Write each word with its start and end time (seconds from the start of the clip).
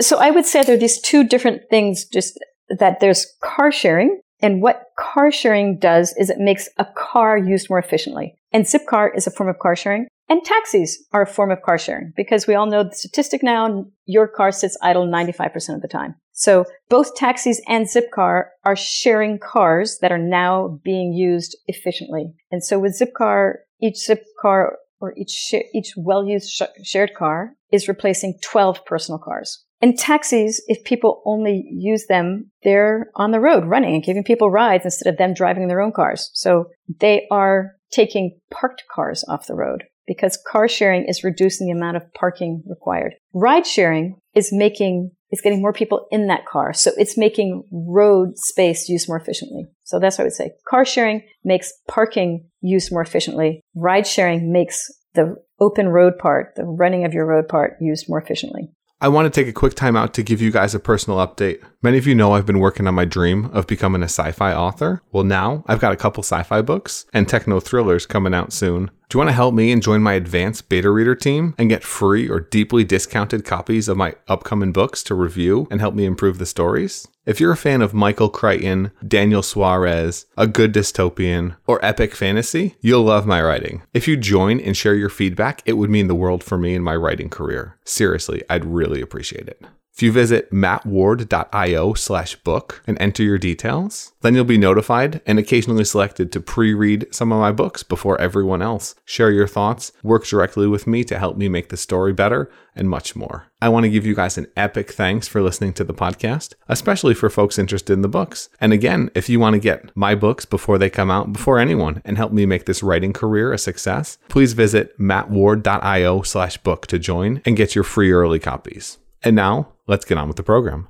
So 0.00 0.18
I 0.18 0.30
would 0.30 0.46
say 0.46 0.62
there 0.62 0.76
are 0.76 0.78
these 0.78 1.00
two 1.00 1.24
different 1.24 1.62
things, 1.70 2.04
just 2.04 2.38
that 2.68 3.00
there's 3.00 3.26
car 3.42 3.70
sharing. 3.72 4.20
And 4.40 4.60
what 4.60 4.82
car 4.98 5.30
sharing 5.32 5.78
does 5.78 6.14
is 6.18 6.28
it 6.28 6.38
makes 6.38 6.68
a 6.78 6.86
car 6.96 7.38
used 7.38 7.70
more 7.70 7.78
efficiently. 7.78 8.34
And 8.52 8.64
Zipcar 8.64 9.10
is 9.16 9.26
a 9.26 9.30
form 9.30 9.48
of 9.48 9.58
car 9.58 9.76
sharing. 9.76 10.06
And 10.28 10.42
taxis 10.42 11.04
are 11.12 11.22
a 11.22 11.26
form 11.26 11.50
of 11.50 11.62
car 11.62 11.78
sharing 11.78 12.12
because 12.16 12.46
we 12.46 12.54
all 12.54 12.66
know 12.66 12.84
the 12.84 12.94
statistic 12.94 13.42
now, 13.42 13.84
your 14.06 14.26
car 14.26 14.52
sits 14.52 14.76
idle 14.82 15.06
95% 15.06 15.74
of 15.74 15.82
the 15.82 15.88
time. 15.88 16.14
So 16.32 16.64
both 16.88 17.14
taxis 17.14 17.60
and 17.68 17.86
Zipcar 17.86 18.46
are 18.64 18.76
sharing 18.76 19.38
cars 19.38 19.98
that 20.00 20.12
are 20.12 20.18
now 20.18 20.80
being 20.82 21.12
used 21.12 21.56
efficiently. 21.66 22.32
And 22.50 22.64
so 22.64 22.78
with 22.78 22.98
Zipcar, 22.98 23.56
each 23.82 23.98
Zipcar 24.08 24.72
or 25.00 25.14
each, 25.16 25.30
sh- 25.30 25.68
each 25.74 25.92
well-used 25.96 26.50
sh- 26.50 26.62
shared 26.82 27.14
car 27.14 27.52
is 27.70 27.88
replacing 27.88 28.38
12 28.42 28.84
personal 28.86 29.18
cars. 29.18 29.63
And 29.84 29.98
taxis, 29.98 30.62
if 30.66 30.82
people 30.82 31.20
only 31.26 31.62
use 31.70 32.06
them, 32.06 32.50
they're 32.62 33.10
on 33.16 33.32
the 33.32 33.38
road 33.38 33.66
running 33.66 33.92
and 33.92 34.02
giving 34.02 34.24
people 34.24 34.50
rides 34.50 34.86
instead 34.86 35.12
of 35.12 35.18
them 35.18 35.34
driving 35.34 35.68
their 35.68 35.82
own 35.82 35.92
cars. 35.92 36.30
So 36.32 36.70
they 37.00 37.26
are 37.30 37.72
taking 37.90 38.38
parked 38.50 38.84
cars 38.90 39.26
off 39.28 39.46
the 39.46 39.54
road 39.54 39.84
because 40.06 40.38
car 40.50 40.68
sharing 40.68 41.04
is 41.04 41.22
reducing 41.22 41.66
the 41.66 41.74
amount 41.74 41.98
of 41.98 42.14
parking 42.14 42.62
required. 42.66 43.16
Ride 43.34 43.66
sharing 43.66 44.16
is 44.34 44.54
making, 44.54 45.10
is 45.30 45.42
getting 45.42 45.60
more 45.60 45.74
people 45.74 46.06
in 46.10 46.28
that 46.28 46.46
car. 46.46 46.72
So 46.72 46.92
it's 46.96 47.18
making 47.18 47.64
road 47.70 48.38
space 48.38 48.88
used 48.88 49.06
more 49.06 49.18
efficiently. 49.18 49.66
So 49.82 49.98
that's 49.98 50.16
what 50.16 50.22
I 50.22 50.28
would 50.28 50.32
say. 50.32 50.52
Car 50.66 50.86
sharing 50.86 51.20
makes 51.44 51.74
parking 51.88 52.48
used 52.62 52.90
more 52.90 53.02
efficiently. 53.02 53.60
Ride 53.74 54.06
sharing 54.06 54.50
makes 54.50 54.90
the 55.12 55.36
open 55.60 55.88
road 55.88 56.14
part, 56.18 56.54
the 56.56 56.64
running 56.64 57.04
of 57.04 57.12
your 57.12 57.26
road 57.26 57.48
part 57.48 57.76
used 57.82 58.08
more 58.08 58.18
efficiently. 58.18 58.70
I 59.04 59.08
want 59.08 59.26
to 59.26 59.40
take 59.40 59.50
a 59.50 59.52
quick 59.52 59.74
time 59.74 59.96
out 59.96 60.14
to 60.14 60.22
give 60.22 60.40
you 60.40 60.50
guys 60.50 60.74
a 60.74 60.80
personal 60.80 61.18
update. 61.18 61.62
Many 61.82 61.98
of 61.98 62.06
you 62.06 62.14
know 62.14 62.32
I've 62.32 62.46
been 62.46 62.58
working 62.58 62.86
on 62.86 62.94
my 62.94 63.04
dream 63.04 63.50
of 63.52 63.66
becoming 63.66 64.00
a 64.00 64.06
sci 64.06 64.32
fi 64.32 64.54
author. 64.54 65.02
Well, 65.12 65.24
now 65.24 65.62
I've 65.66 65.78
got 65.78 65.92
a 65.92 65.96
couple 65.96 66.22
sci 66.22 66.42
fi 66.44 66.62
books 66.62 67.04
and 67.12 67.28
techno 67.28 67.60
thrillers 67.60 68.06
coming 68.06 68.32
out 68.32 68.50
soon. 68.50 68.90
Do 69.08 69.16
you 69.16 69.18
want 69.18 69.28
to 69.28 69.34
help 69.34 69.54
me 69.54 69.70
and 69.70 69.82
join 69.82 70.02
my 70.02 70.14
advanced 70.14 70.68
beta 70.68 70.90
reader 70.90 71.14
team 71.14 71.54
and 71.58 71.68
get 71.68 71.84
free 71.84 72.28
or 72.28 72.40
deeply 72.40 72.84
discounted 72.84 73.44
copies 73.44 73.88
of 73.88 73.96
my 73.96 74.14
upcoming 74.28 74.72
books 74.72 75.02
to 75.04 75.14
review 75.14 75.68
and 75.70 75.80
help 75.80 75.94
me 75.94 76.04
improve 76.04 76.38
the 76.38 76.46
stories? 76.46 77.06
If 77.26 77.40
you're 77.40 77.52
a 77.52 77.56
fan 77.56 77.80
of 77.80 77.94
Michael 77.94 78.28
Crichton, 78.28 78.90
Daniel 79.06 79.42
Suarez, 79.42 80.26
A 80.36 80.46
Good 80.46 80.74
Dystopian, 80.74 81.56
or 81.66 81.82
epic 81.84 82.14
fantasy, 82.14 82.76
you'll 82.80 83.04
love 83.04 83.26
my 83.26 83.42
writing. 83.42 83.82
If 83.94 84.06
you 84.06 84.16
join 84.16 84.60
and 84.60 84.76
share 84.76 84.94
your 84.94 85.08
feedback, 85.08 85.62
it 85.64 85.74
would 85.74 85.90
mean 85.90 86.08
the 86.08 86.14
world 86.14 86.44
for 86.44 86.58
me 86.58 86.74
in 86.74 86.82
my 86.82 86.96
writing 86.96 87.30
career. 87.30 87.78
Seriously, 87.84 88.42
I'd 88.50 88.64
really 88.64 89.00
appreciate 89.00 89.48
it. 89.48 89.62
If 89.94 90.02
you 90.02 90.10
visit 90.10 90.50
mattward.io 90.50 91.94
slash 91.94 92.34
book 92.34 92.82
and 92.84 93.00
enter 93.00 93.22
your 93.22 93.38
details, 93.38 94.12
then 94.22 94.34
you'll 94.34 94.44
be 94.44 94.58
notified 94.58 95.20
and 95.24 95.38
occasionally 95.38 95.84
selected 95.84 96.32
to 96.32 96.40
pre-read 96.40 97.06
some 97.14 97.30
of 97.30 97.38
my 97.38 97.52
books 97.52 97.84
before 97.84 98.20
everyone 98.20 98.60
else. 98.60 98.96
Share 99.04 99.30
your 99.30 99.46
thoughts, 99.46 99.92
work 100.02 100.26
directly 100.26 100.66
with 100.66 100.88
me 100.88 101.04
to 101.04 101.16
help 101.16 101.36
me 101.36 101.48
make 101.48 101.68
the 101.68 101.76
story 101.76 102.12
better, 102.12 102.50
and 102.74 102.90
much 102.90 103.14
more. 103.14 103.46
I 103.62 103.68
want 103.68 103.84
to 103.84 103.90
give 103.90 104.04
you 104.04 104.16
guys 104.16 104.36
an 104.36 104.48
epic 104.56 104.90
thanks 104.90 105.28
for 105.28 105.40
listening 105.40 105.74
to 105.74 105.84
the 105.84 105.94
podcast, 105.94 106.54
especially 106.68 107.14
for 107.14 107.30
folks 107.30 107.56
interested 107.56 107.92
in 107.92 108.02
the 108.02 108.08
books. 108.08 108.48
And 108.60 108.72
again, 108.72 109.10
if 109.14 109.28
you 109.28 109.38
want 109.38 109.54
to 109.54 109.60
get 109.60 109.96
my 109.96 110.16
books 110.16 110.44
before 110.44 110.76
they 110.76 110.90
come 110.90 111.08
out, 111.08 111.32
before 111.32 111.60
anyone, 111.60 112.02
and 112.04 112.16
help 112.16 112.32
me 112.32 112.46
make 112.46 112.66
this 112.66 112.82
writing 112.82 113.12
career 113.12 113.52
a 113.52 113.58
success, 113.58 114.18
please 114.28 114.54
visit 114.54 114.98
mattward.io 114.98 116.22
slash 116.22 116.56
book 116.58 116.88
to 116.88 116.98
join 116.98 117.40
and 117.44 117.56
get 117.56 117.76
your 117.76 117.84
free 117.84 118.10
early 118.10 118.40
copies. 118.40 118.98
And 119.22 119.36
now, 119.36 119.68
let's 119.86 120.04
get 120.04 120.16
on 120.16 120.28
with 120.28 120.36
the 120.36 120.42
program. 120.42 120.88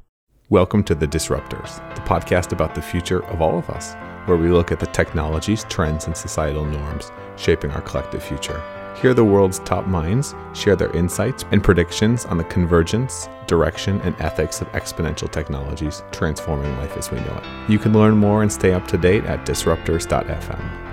Welcome 0.51 0.85
to 0.85 0.95
The 0.95 1.09
Disruptors, 1.09 1.77
the 1.97 2.01
podcast 2.03 2.53
about 2.53 2.77
the 2.77 2.83
future 2.83 3.25
of 3.25 3.43
all 3.43 3.59
of 3.59 3.69
us, 3.71 3.95
where 4.27 4.37
we 4.37 4.51
look 4.51 4.71
at 4.71 4.79
the 4.79 4.87
technologies, 4.87 5.65
trends, 5.69 6.07
and 6.07 6.17
societal 6.17 6.65
norms 6.65 7.11
shaping 7.37 7.73
our 7.73 7.81
collective 7.81 8.23
future. 8.23 8.63
Hear 9.03 9.13
the 9.13 9.25
world's 9.25 9.59
top 9.61 9.89
minds 9.89 10.37
share 10.53 10.77
their 10.77 10.95
insights 10.95 11.45
and 11.51 11.65
predictions 11.65 12.25
on 12.27 12.39
the 12.39 12.45
convergence, 12.45 13.29
direction, 13.49 14.01
and 14.03 14.15
ethics 14.21 14.61
of 14.61 14.71
exponential 14.73 15.31
technologies 15.31 16.05
transforming 16.13 16.77
life 16.79 16.97
as 16.97 17.11
we 17.11 17.19
know 17.19 17.43
it. 17.43 17.71
You 17.71 17.81
can 17.81 17.93
learn 17.93 18.17
more 18.17 18.43
and 18.43 18.53
stay 18.53 18.75
up 18.75 18.87
to 18.89 18.99
date 18.99 19.25
at 19.25 19.45
disruptors.fm. 19.45 20.84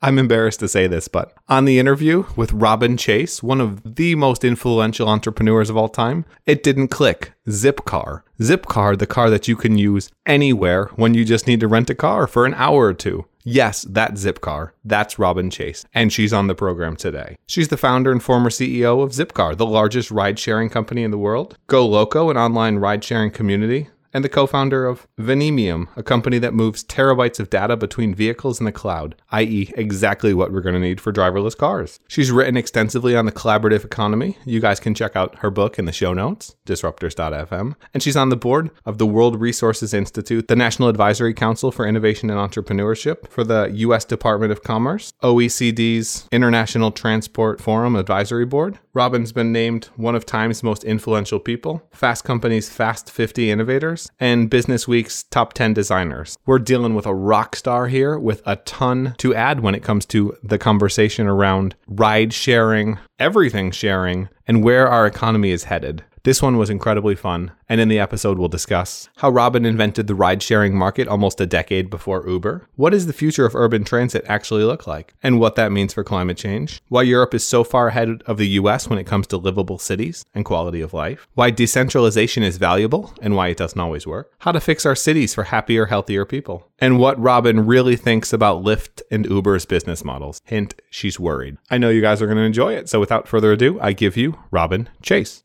I'm 0.00 0.16
embarrassed 0.16 0.60
to 0.60 0.68
say 0.68 0.86
this, 0.86 1.08
but 1.08 1.34
on 1.48 1.64
the 1.64 1.80
interview 1.80 2.24
with 2.36 2.52
Robin 2.52 2.96
Chase, 2.96 3.42
one 3.42 3.60
of 3.60 3.96
the 3.96 4.14
most 4.14 4.44
influential 4.44 5.08
entrepreneurs 5.08 5.70
of 5.70 5.76
all 5.76 5.88
time, 5.88 6.24
it 6.46 6.62
didn't 6.62 6.88
click. 6.88 7.32
Zipcar. 7.48 8.22
Zipcar, 8.38 8.96
the 8.96 9.08
car 9.08 9.28
that 9.28 9.48
you 9.48 9.56
can 9.56 9.76
use 9.76 10.08
anywhere 10.24 10.84
when 10.94 11.14
you 11.14 11.24
just 11.24 11.48
need 11.48 11.58
to 11.58 11.66
rent 11.66 11.90
a 11.90 11.96
car 11.96 12.28
for 12.28 12.46
an 12.46 12.54
hour 12.54 12.86
or 12.86 12.94
two. 12.94 13.26
Yes, 13.42 13.82
that 13.90 14.14
Zipcar. 14.14 14.70
That's 14.84 15.18
Robin 15.18 15.50
Chase, 15.50 15.84
and 15.92 16.12
she's 16.12 16.32
on 16.32 16.46
the 16.46 16.54
program 16.54 16.94
today. 16.94 17.36
She's 17.48 17.68
the 17.68 17.76
founder 17.76 18.12
and 18.12 18.22
former 18.22 18.50
CEO 18.50 19.02
of 19.02 19.10
Zipcar, 19.10 19.56
the 19.56 19.66
largest 19.66 20.12
ride 20.12 20.38
sharing 20.38 20.70
company 20.70 21.02
in 21.02 21.10
the 21.10 21.18
world. 21.18 21.58
Go 21.66 21.84
Loco, 21.84 22.30
an 22.30 22.36
online 22.36 22.76
ride 22.76 23.02
sharing 23.02 23.32
community 23.32 23.88
and 24.18 24.24
the 24.24 24.28
co 24.28 24.48
founder 24.48 24.84
of 24.84 25.06
Veniam, 25.16 25.86
a 25.94 26.02
company 26.02 26.40
that 26.40 26.52
moves 26.52 26.82
terabytes 26.82 27.38
of 27.38 27.50
data 27.50 27.76
between 27.76 28.16
vehicles 28.16 28.58
in 28.58 28.66
the 28.66 28.72
cloud, 28.72 29.14
i.e., 29.30 29.72
exactly 29.76 30.34
what 30.34 30.50
we're 30.50 30.60
going 30.60 30.74
to 30.74 30.80
need 30.80 31.00
for 31.00 31.12
driverless 31.12 31.56
cars. 31.56 32.00
She's 32.08 32.32
written 32.32 32.56
extensively 32.56 33.14
on 33.14 33.26
the 33.26 33.32
collaborative 33.32 33.84
economy. 33.84 34.36
You 34.44 34.58
guys 34.58 34.80
can 34.80 34.92
check 34.92 35.14
out 35.14 35.36
her 35.36 35.52
book 35.52 35.78
in 35.78 35.84
the 35.84 35.92
show 35.92 36.12
notes, 36.14 36.56
disruptors.fm. 36.66 37.76
And 37.94 38.02
she's 38.02 38.16
on 38.16 38.30
the 38.30 38.36
board 38.36 38.72
of 38.84 38.98
the 38.98 39.06
World 39.06 39.40
Resources 39.40 39.94
Institute, 39.94 40.48
the 40.48 40.56
National 40.56 40.88
Advisory 40.88 41.32
Council 41.32 41.70
for 41.70 41.86
Innovation 41.86 42.28
and 42.28 42.40
Entrepreneurship 42.40 43.28
for 43.28 43.44
the 43.44 43.70
U.S. 43.72 44.04
Department 44.04 44.50
of 44.50 44.64
Commerce, 44.64 45.12
OECD's 45.22 46.26
International 46.32 46.90
Transport 46.90 47.60
Forum 47.60 47.94
Advisory 47.94 48.46
Board. 48.46 48.80
Robin's 48.94 49.30
been 49.30 49.52
named 49.52 49.84
one 49.94 50.16
of 50.16 50.26
Time's 50.26 50.64
most 50.64 50.82
influential 50.82 51.38
people, 51.38 51.84
Fast 51.92 52.24
Company's 52.24 52.68
Fast 52.68 53.12
50 53.12 53.48
Innovators 53.52 54.07
and 54.20 54.50
Business 54.50 54.88
Week's 54.88 55.22
top 55.24 55.52
10 55.52 55.74
designers. 55.74 56.38
We're 56.46 56.58
dealing 56.58 56.94
with 56.94 57.06
a 57.06 57.14
rock 57.14 57.56
star 57.56 57.88
here 57.88 58.18
with 58.18 58.42
a 58.46 58.56
ton 58.56 59.14
to 59.18 59.34
add 59.34 59.60
when 59.60 59.74
it 59.74 59.82
comes 59.82 60.06
to 60.06 60.36
the 60.42 60.58
conversation 60.58 61.26
around 61.26 61.74
ride 61.86 62.32
sharing, 62.32 62.98
everything 63.18 63.70
sharing, 63.70 64.28
and 64.46 64.64
where 64.64 64.88
our 64.88 65.06
economy 65.06 65.50
is 65.50 65.64
headed. 65.64 66.04
This 66.28 66.42
one 66.42 66.58
was 66.58 66.68
incredibly 66.68 67.14
fun, 67.14 67.52
and 67.70 67.80
in 67.80 67.88
the 67.88 67.98
episode, 67.98 68.38
we'll 68.38 68.48
discuss 68.48 69.08
how 69.16 69.30
Robin 69.30 69.64
invented 69.64 70.08
the 70.08 70.14
ride 70.14 70.42
sharing 70.42 70.76
market 70.76 71.08
almost 71.08 71.40
a 71.40 71.46
decade 71.46 71.88
before 71.88 72.28
Uber. 72.28 72.68
What 72.76 72.90
does 72.90 73.06
the 73.06 73.14
future 73.14 73.46
of 73.46 73.54
urban 73.56 73.82
transit 73.82 74.26
actually 74.28 74.64
look 74.64 74.86
like? 74.86 75.14
And 75.22 75.40
what 75.40 75.54
that 75.54 75.72
means 75.72 75.94
for 75.94 76.04
climate 76.04 76.36
change? 76.36 76.82
Why 76.88 77.04
Europe 77.04 77.32
is 77.32 77.46
so 77.46 77.64
far 77.64 77.88
ahead 77.88 78.22
of 78.26 78.36
the 78.36 78.48
US 78.60 78.90
when 78.90 78.98
it 78.98 79.06
comes 79.06 79.26
to 79.28 79.38
livable 79.38 79.78
cities 79.78 80.22
and 80.34 80.44
quality 80.44 80.82
of 80.82 80.92
life? 80.92 81.26
Why 81.32 81.48
decentralization 81.48 82.42
is 82.42 82.58
valuable 82.58 83.14
and 83.22 83.34
why 83.34 83.48
it 83.48 83.56
doesn't 83.56 83.80
always 83.80 84.06
work? 84.06 84.30
How 84.40 84.52
to 84.52 84.60
fix 84.60 84.84
our 84.84 84.94
cities 84.94 85.32
for 85.32 85.44
happier, 85.44 85.86
healthier 85.86 86.26
people? 86.26 86.70
And 86.78 86.98
what 86.98 87.18
Robin 87.18 87.64
really 87.64 87.96
thinks 87.96 88.34
about 88.34 88.62
Lyft 88.62 89.00
and 89.10 89.24
Uber's 89.24 89.64
business 89.64 90.04
models. 90.04 90.42
Hint, 90.44 90.74
she's 90.90 91.18
worried. 91.18 91.56
I 91.70 91.78
know 91.78 91.88
you 91.88 92.02
guys 92.02 92.20
are 92.20 92.26
going 92.26 92.36
to 92.36 92.42
enjoy 92.42 92.74
it, 92.74 92.90
so 92.90 93.00
without 93.00 93.26
further 93.26 93.52
ado, 93.52 93.80
I 93.80 93.94
give 93.94 94.18
you 94.18 94.38
Robin 94.50 94.90
Chase. 95.00 95.42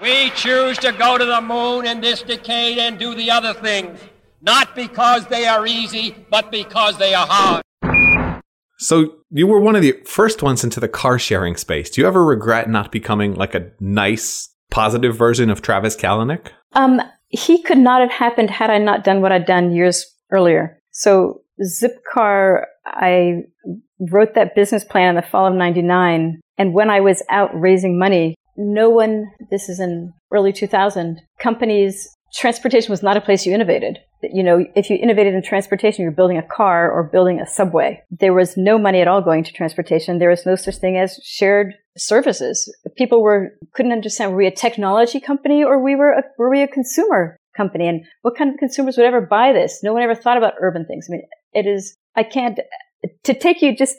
We 0.00 0.30
choose 0.30 0.78
to 0.78 0.92
go 0.92 1.18
to 1.18 1.24
the 1.24 1.40
moon 1.40 1.84
in 1.84 2.00
this 2.00 2.22
decade 2.22 2.78
and 2.78 3.00
do 3.00 3.16
the 3.16 3.32
other 3.32 3.52
things, 3.52 3.98
not 4.40 4.76
because 4.76 5.26
they 5.26 5.44
are 5.46 5.66
easy, 5.66 6.14
but 6.30 6.52
because 6.52 6.98
they 6.98 7.14
are 7.14 7.26
hard. 7.28 7.64
So 8.78 9.16
you 9.30 9.48
were 9.48 9.58
one 9.58 9.74
of 9.74 9.82
the 9.82 10.00
first 10.04 10.40
ones 10.40 10.62
into 10.62 10.78
the 10.78 10.86
car 10.86 11.18
sharing 11.18 11.56
space. 11.56 11.90
Do 11.90 12.00
you 12.00 12.06
ever 12.06 12.24
regret 12.24 12.70
not 12.70 12.92
becoming 12.92 13.34
like 13.34 13.56
a 13.56 13.72
nice, 13.80 14.48
positive 14.70 15.16
version 15.16 15.50
of 15.50 15.62
Travis 15.62 15.96
Kalanick? 15.96 16.50
Um, 16.74 17.00
he 17.26 17.60
could 17.60 17.78
not 17.78 18.00
have 18.00 18.12
happened 18.12 18.50
had 18.50 18.70
I 18.70 18.78
not 18.78 19.02
done 19.02 19.20
what 19.20 19.32
I'd 19.32 19.46
done 19.46 19.72
years 19.72 20.06
earlier. 20.30 20.80
So 20.92 21.42
Zipcar, 21.60 22.66
I 22.86 23.42
wrote 23.98 24.34
that 24.34 24.54
business 24.54 24.84
plan 24.84 25.08
in 25.10 25.16
the 25.16 25.22
fall 25.22 25.48
of 25.48 25.54
99. 25.54 26.40
And 26.56 26.72
when 26.72 26.88
I 26.88 27.00
was 27.00 27.20
out 27.30 27.50
raising 27.52 27.98
money 27.98 28.36
no 28.58 28.90
one, 28.90 29.30
this 29.50 29.68
is 29.68 29.80
in 29.80 30.12
early 30.32 30.52
2000, 30.52 31.22
companies, 31.38 32.08
transportation 32.34 32.90
was 32.90 33.02
not 33.02 33.16
a 33.16 33.20
place 33.20 33.46
you 33.46 33.54
innovated. 33.54 33.98
You 34.22 34.42
know, 34.42 34.66
if 34.74 34.90
you 34.90 34.96
innovated 34.96 35.34
in 35.34 35.42
transportation, 35.42 36.02
you're 36.02 36.10
building 36.10 36.38
a 36.38 36.42
car 36.42 36.90
or 36.90 37.04
building 37.04 37.40
a 37.40 37.46
subway. 37.46 38.02
There 38.10 38.34
was 38.34 38.56
no 38.56 38.76
money 38.76 39.00
at 39.00 39.08
all 39.08 39.22
going 39.22 39.44
to 39.44 39.52
transportation. 39.52 40.18
There 40.18 40.28
was 40.28 40.44
no 40.44 40.56
such 40.56 40.76
thing 40.76 40.98
as 40.98 41.20
shared 41.22 41.74
services. 41.96 42.74
People 42.96 43.22
were, 43.22 43.52
couldn't 43.74 43.92
understand, 43.92 44.32
were 44.32 44.38
we 44.38 44.46
a 44.46 44.54
technology 44.54 45.20
company 45.20 45.62
or 45.62 45.82
we 45.82 45.94
were, 45.94 46.10
a, 46.10 46.22
were 46.36 46.50
we 46.50 46.62
a 46.62 46.68
consumer 46.68 47.36
company? 47.56 47.86
And 47.86 48.04
what 48.22 48.36
kind 48.36 48.50
of 48.52 48.58
consumers 48.58 48.96
would 48.96 49.06
ever 49.06 49.20
buy 49.20 49.52
this? 49.52 49.80
No 49.82 49.92
one 49.92 50.02
ever 50.02 50.16
thought 50.16 50.36
about 50.36 50.54
urban 50.60 50.84
things. 50.84 51.06
I 51.08 51.12
mean, 51.12 51.22
it 51.52 51.66
is, 51.66 51.96
I 52.16 52.24
can't, 52.24 52.58
to 53.22 53.34
take 53.34 53.62
you 53.62 53.76
just 53.76 53.96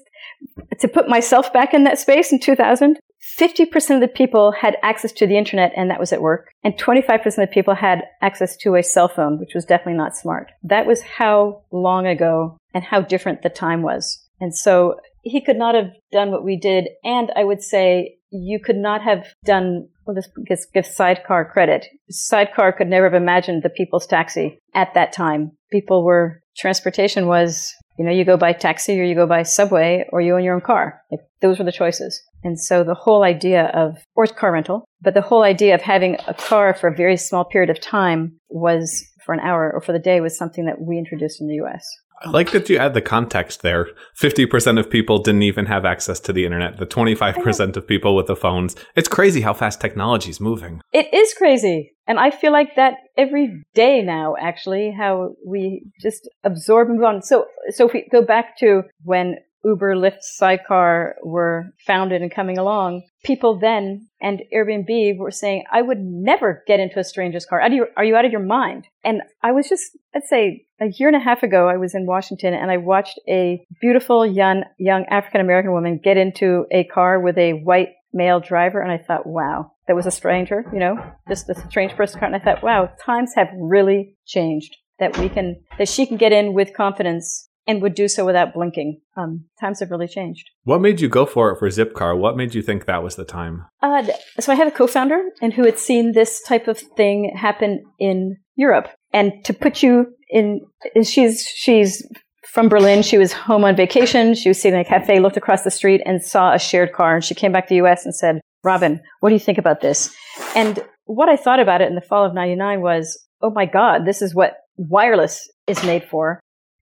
to 0.79 0.87
put 0.87 1.07
myself 1.09 1.51
back 1.53 1.73
in 1.73 1.85
that 1.85 1.99
space 1.99 2.31
in 2.31 2.39
2000, 2.39 2.99
50% 3.37 3.95
of 3.95 4.01
the 4.01 4.07
people 4.07 4.51
had 4.51 4.77
access 4.81 5.11
to 5.13 5.27
the 5.27 5.37
internet 5.37 5.71
and 5.75 5.89
that 5.89 5.99
was 5.99 6.13
at 6.13 6.21
work. 6.21 6.51
And 6.63 6.77
25% 6.77 7.25
of 7.25 7.35
the 7.35 7.47
people 7.47 7.75
had 7.75 8.03
access 8.21 8.55
to 8.57 8.75
a 8.75 8.83
cell 8.83 9.07
phone, 9.07 9.39
which 9.39 9.53
was 9.53 9.65
definitely 9.65 9.97
not 9.97 10.15
smart. 10.15 10.51
That 10.63 10.85
was 10.85 11.01
how 11.01 11.63
long 11.71 12.07
ago 12.07 12.57
and 12.73 12.83
how 12.83 13.01
different 13.01 13.41
the 13.41 13.49
time 13.49 13.81
was. 13.81 14.25
And 14.39 14.55
so 14.55 14.95
he 15.23 15.41
could 15.41 15.57
not 15.57 15.75
have 15.75 15.91
done 16.11 16.31
what 16.31 16.43
we 16.43 16.57
did. 16.57 16.87
And 17.03 17.31
I 17.35 17.43
would 17.43 17.61
say 17.61 18.15
you 18.31 18.59
could 18.59 18.77
not 18.77 19.01
have 19.01 19.27
done, 19.43 19.89
well, 20.05 20.15
this 20.15 20.29
gives, 20.47 20.65
give 20.73 20.85
Sidecar 20.85 21.51
credit. 21.51 21.87
Sidecar 22.09 22.71
could 22.71 22.87
never 22.87 23.05
have 23.09 23.21
imagined 23.21 23.63
the 23.63 23.69
people's 23.69 24.07
taxi 24.07 24.59
at 24.73 24.93
that 24.93 25.11
time. 25.11 25.51
People 25.71 26.05
were, 26.05 26.41
transportation 26.57 27.27
was, 27.27 27.73
you 27.99 28.05
know, 28.05 28.11
you 28.11 28.23
go 28.23 28.37
by 28.37 28.53
taxi 28.53 28.97
or 28.97 29.03
you 29.03 29.13
go 29.13 29.27
by 29.27 29.43
subway 29.43 30.05
or 30.13 30.21
you 30.21 30.33
own 30.33 30.43
your 30.43 30.55
own 30.55 30.61
car. 30.61 31.01
Like, 31.11 31.19
those 31.41 31.59
were 31.59 31.65
the 31.65 31.71
choices. 31.71 32.23
And 32.45 32.57
so 32.57 32.81
the 32.81 32.93
whole 32.93 33.23
idea 33.23 33.65
of, 33.73 33.97
or 34.15 34.25
car 34.25 34.53
rental, 34.53 34.85
but 35.01 35.15
the 35.15 35.21
whole 35.21 35.43
idea 35.43 35.75
of 35.75 35.81
having 35.81 36.15
a 36.25 36.33
car 36.33 36.73
for 36.73 36.87
a 36.87 36.95
very 36.95 37.17
small 37.17 37.43
period 37.43 37.69
of 37.69 37.81
time 37.81 38.39
was 38.47 39.05
for 39.25 39.33
an 39.33 39.41
hour 39.41 39.69
or 39.73 39.81
for 39.81 39.91
the 39.91 39.99
day 39.99 40.21
was 40.21 40.37
something 40.37 40.65
that 40.65 40.79
we 40.79 40.97
introduced 40.97 41.41
in 41.41 41.47
the 41.49 41.55
US. 41.55 41.85
I 42.21 42.29
like 42.29 42.51
that 42.51 42.69
you 42.69 42.77
add 42.77 42.93
the 42.93 43.01
context 43.01 43.63
there. 43.63 43.87
50% 44.21 44.79
of 44.79 44.89
people 44.89 45.19
didn't 45.19 45.43
even 45.43 45.65
have 45.65 45.85
access 45.85 46.21
to 46.21 46.33
the 46.33 46.45
internet, 46.45 46.77
the 46.77 46.85
25% 46.85 47.75
of 47.75 47.87
people 47.87 48.15
with 48.15 48.27
the 48.27 48.35
phones. 48.35 48.75
It's 48.95 49.07
crazy 49.07 49.41
how 49.41 49.53
fast 49.53 49.79
technology 49.79 50.29
is 50.29 50.39
moving. 50.39 50.81
It 50.91 51.13
is 51.13 51.33
crazy. 51.33 51.93
And 52.09 52.19
I 52.19 52.31
feel 52.31 52.51
like 52.51 52.75
that 52.75 52.95
every 53.15 53.63
day 53.75 54.01
now, 54.01 54.35
actually, 54.41 54.91
how 54.91 55.35
we 55.45 55.83
just 56.01 56.27
absorb 56.43 56.89
and 56.89 56.97
move 56.97 57.05
on. 57.05 57.21
So, 57.21 57.45
so 57.69 57.85
if 57.85 57.93
we 57.93 58.09
go 58.11 58.23
back 58.23 58.57
to 58.57 58.81
when 59.03 59.35
Uber, 59.63 59.93
Lyft, 59.93 60.21
Sidecar 60.21 61.17
were 61.23 61.67
founded 61.85 62.23
and 62.23 62.33
coming 62.33 62.57
along, 62.57 63.03
people 63.23 63.59
then 63.59 64.07
and 64.19 64.41
Airbnb 64.51 65.19
were 65.19 65.29
saying, 65.29 65.65
I 65.71 65.83
would 65.83 65.99
never 65.99 66.63
get 66.65 66.79
into 66.79 66.97
a 66.97 67.03
stranger's 67.03 67.45
car. 67.45 67.61
Are 67.61 67.69
you, 67.69 67.85
are 67.95 68.03
you 68.03 68.15
out 68.15 68.25
of 68.25 68.31
your 68.31 68.41
mind? 68.41 68.87
And 69.03 69.21
I 69.43 69.51
was 69.51 69.69
just, 69.69 69.95
I'd 70.15 70.23
say 70.23 70.65
a 70.81 70.87
year 70.87 71.09
and 71.09 71.15
a 71.15 71.23
half 71.23 71.43
ago, 71.43 71.69
I 71.69 71.77
was 71.77 71.93
in 71.93 72.07
Washington 72.07 72.55
and 72.55 72.71
I 72.71 72.77
watched 72.77 73.19
a 73.27 73.63
beautiful 73.81 74.25
young, 74.25 74.63
young 74.79 75.05
African 75.11 75.41
American 75.41 75.73
woman 75.73 75.99
get 76.03 76.17
into 76.17 76.65
a 76.71 76.85
car 76.85 77.19
with 77.19 77.37
a 77.37 77.53
white 77.53 77.89
male 78.13 78.39
driver. 78.39 78.81
And 78.81 78.91
I 78.91 78.97
thought, 78.97 79.27
wow, 79.27 79.71
that 79.87 79.95
was 79.95 80.05
a 80.05 80.11
stranger, 80.11 80.65
you 80.73 80.79
know, 80.79 80.95
just 81.27 81.49
a 81.49 81.55
strange 81.69 81.93
person 81.93 82.19
car. 82.19 82.27
And 82.27 82.35
I 82.35 82.39
thought, 82.39 82.63
wow, 82.63 82.91
times 83.03 83.33
have 83.35 83.49
really 83.57 84.17
changed 84.25 84.75
that 84.99 85.17
we 85.17 85.29
can, 85.29 85.61
that 85.77 85.87
she 85.87 86.05
can 86.05 86.17
get 86.17 86.31
in 86.31 86.53
with 86.53 86.73
confidence 86.75 87.49
and 87.67 87.83
would 87.83 87.93
do 87.93 88.07
so 88.07 88.25
without 88.25 88.53
blinking. 88.53 88.99
Um, 89.15 89.45
times 89.59 89.79
have 89.79 89.91
really 89.91 90.07
changed. 90.07 90.49
What 90.63 90.81
made 90.81 90.99
you 91.01 91.07
go 91.07 91.25
for 91.25 91.51
it 91.51 91.59
for 91.59 91.69
Zipcar? 91.69 92.17
What 92.17 92.35
made 92.35 92.55
you 92.55 92.63
think 92.63 92.85
that 92.85 93.03
was 93.03 93.15
the 93.15 93.23
time? 93.23 93.65
Uh, 93.81 94.07
so 94.39 94.51
I 94.51 94.55
have 94.55 94.67
a 94.67 94.71
co-founder 94.71 95.21
and 95.41 95.53
who 95.53 95.65
had 95.65 95.77
seen 95.77 96.13
this 96.13 96.41
type 96.41 96.67
of 96.67 96.79
thing 96.79 97.31
happen 97.35 97.83
in 97.99 98.37
Europe. 98.55 98.87
And 99.13 99.33
to 99.45 99.53
put 99.53 99.83
you 99.83 100.07
in, 100.29 100.61
she's 101.03 101.47
she's 101.47 102.07
from 102.51 102.69
Berlin. 102.69 103.01
She 103.01 103.17
was 103.17 103.31
home 103.31 103.63
on 103.63 103.75
vacation. 103.75 104.33
She 104.33 104.49
was 104.49 104.59
sitting 104.59 104.79
in 104.79 104.85
a 104.85 104.89
cafe, 104.89 105.19
looked 105.19 105.37
across 105.37 105.63
the 105.63 105.71
street, 105.71 106.01
and 106.05 106.23
saw 106.23 106.53
a 106.53 106.59
shared 106.59 106.93
car. 106.93 107.15
And 107.15 107.23
she 107.23 107.35
came 107.35 107.51
back 107.51 107.65
to 107.65 107.69
the 107.69 107.77
U.S. 107.77 108.05
and 108.05 108.15
said, 108.15 108.41
"Robin, 108.63 109.01
what 109.19 109.29
do 109.29 109.35
you 109.35 109.39
think 109.39 109.57
about 109.57 109.81
this?" 109.81 110.13
And 110.55 110.79
what 111.05 111.29
I 111.29 111.35
thought 111.35 111.59
about 111.59 111.81
it 111.81 111.89
in 111.89 111.95
the 111.95 112.01
fall 112.01 112.25
of 112.25 112.33
'99 112.33 112.81
was, 112.81 113.17
"Oh 113.41 113.51
my 113.51 113.65
God, 113.65 114.05
this 114.05 114.21
is 114.21 114.35
what 114.35 114.57
wireless 114.77 115.49
is 115.67 115.83
made 115.83 116.03
for." 116.03 116.39